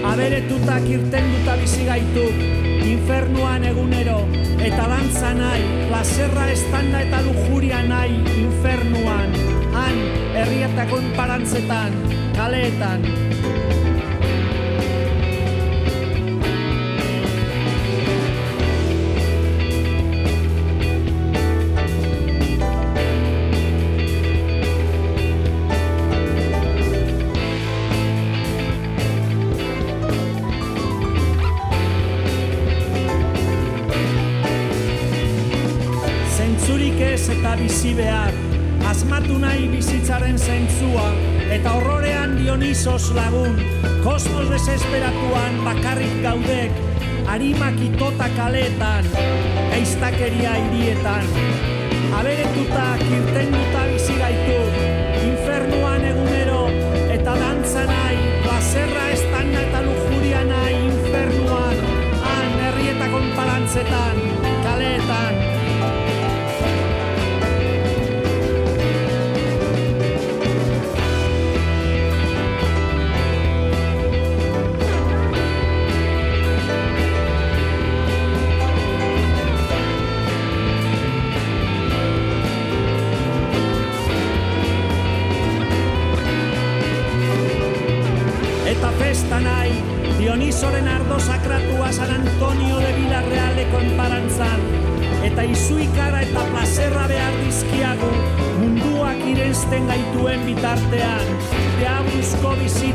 aberetutak 0.07 0.87
irtenduta 0.93 1.57
bizi 1.59 1.83
gaitu, 1.89 2.23
infernuan 2.93 3.67
egunero, 3.67 4.21
eta 4.63 4.87
dantza 4.93 5.33
nahi, 5.35 5.67
plazerra 5.89 6.47
estanda 6.53 7.03
eta 7.03 7.19
lujuria 7.27 7.83
nahi, 7.89 8.15
infernuan, 8.45 9.35
han, 9.75 9.99
herrietako 10.39 11.03
enparantzetan, 11.03 11.99
kaleetan, 12.39 13.03
Dionisos 42.71 43.11
lagun, 43.11 43.57
kosmos 43.99 44.47
desesperatuan 44.47 45.57
bakarrik 45.65 46.13
gaudek, 46.23 46.71
harimak 47.27 47.75
itota 47.83 48.29
kaleetan, 48.37 49.09
gaiztakeria 49.73 50.53
hirietan, 50.55 51.27
aberetutak 52.15 53.03
irtenduta 53.17 53.83
bizi 53.91 54.15
gaitu, 54.23 54.55
infernuan 55.19 56.07
egunero, 56.13 56.63
eta 57.11 57.35
dantza 57.43 57.83
nahi, 57.91 58.23
plazerra 58.47 59.05
estanda 59.19 59.67
eta 59.67 59.83
lujuria 59.89 60.47
nahi, 60.47 60.81
infernuan, 60.95 61.87
han 62.23 62.59
herrietako 62.69 63.25
enparantzetan, 63.27 64.27
kaleetan, 64.63 65.50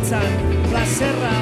bizitzan 0.06 0.22
plazerra, 0.70 1.32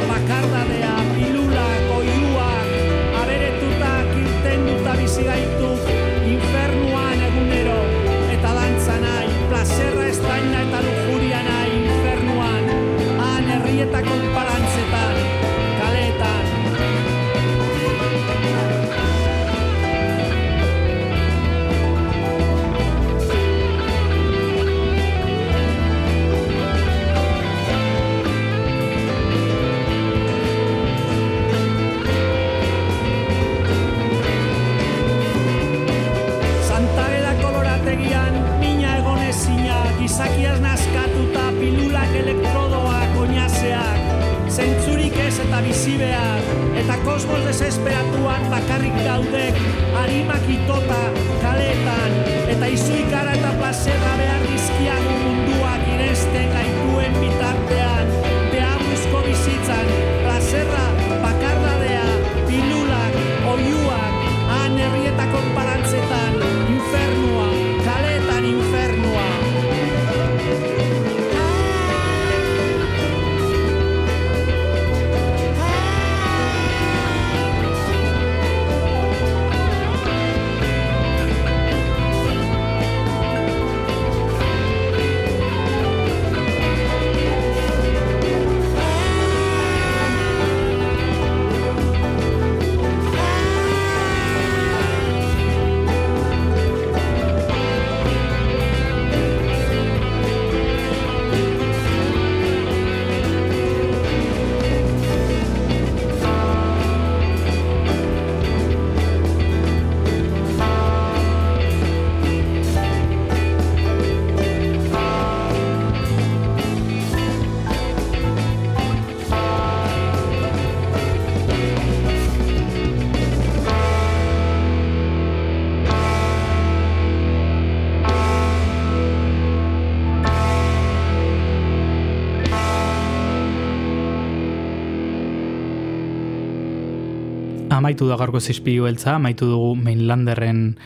Amaitu 137.85 138.06
da 138.09 138.16
gaurko 138.16 138.40
zizpilu 138.40 138.86
beltza, 138.86 139.19
amaitu 139.19 139.44
dugu 139.44 139.74
Mainlanderren 139.77 140.78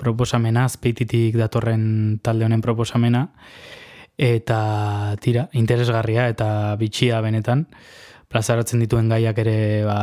proposamena, 0.00 0.62
azpeititik 0.64 1.36
datorren 1.36 1.82
talde 2.24 2.46
honen 2.46 2.62
proposamena, 2.64 3.26
eta 4.16 4.60
tira, 5.20 5.44
interesgarria 5.52 6.24
eta 6.32 6.48
bitxia 6.80 7.20
benetan, 7.20 7.66
plazaratzen 8.32 8.80
dituen 8.80 9.12
gaiak 9.12 9.44
ere 9.44 9.58
ba, 9.84 10.00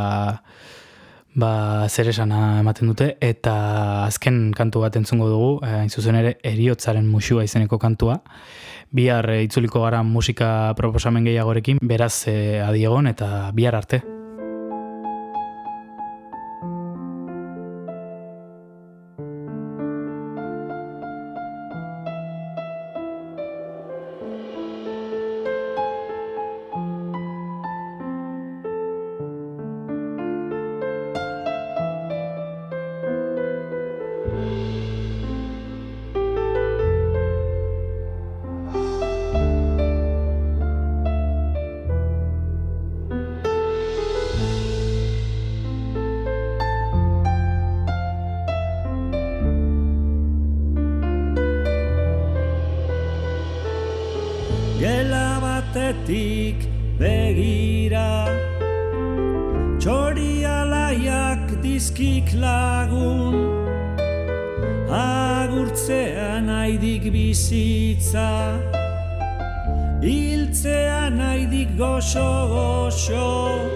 ba 1.34 1.52
zer 1.90 2.12
esana 2.14 2.60
ematen 2.60 2.94
dute, 2.94 3.16
eta 3.18 3.56
azken 4.06 4.52
kantu 4.54 4.86
bat 4.86 5.02
entzungo 5.02 5.26
dugu, 5.32 5.52
eh, 5.66 5.80
hain 5.80 5.90
zuzen 5.90 6.22
ere 6.22 6.36
eriotzaren 6.46 7.10
musua 7.10 7.42
izeneko 7.42 7.82
kantua, 7.82 8.20
bihar 8.94 9.34
eh, 9.34 9.42
itzuliko 9.48 9.82
gara 9.82 10.06
musika 10.06 10.76
proposamen 10.78 11.26
gehiagorekin, 11.26 11.82
beraz 11.82 12.28
eh, 12.30 12.62
adiegon 12.62 13.10
eta 13.10 13.50
bihar 13.50 13.82
arte. 13.82 14.06
Aldetik 55.86 56.66
begira 56.98 58.26
Txorialaiak 59.78 61.62
dizkik 61.62 62.32
lagun 62.34 63.36
Agurtzean 64.90 66.48
aidik 66.50 67.06
bizitza 67.12 68.58
Hiltzean 70.02 71.20
aidik 71.20 71.70
goxo-goxo 71.78 73.75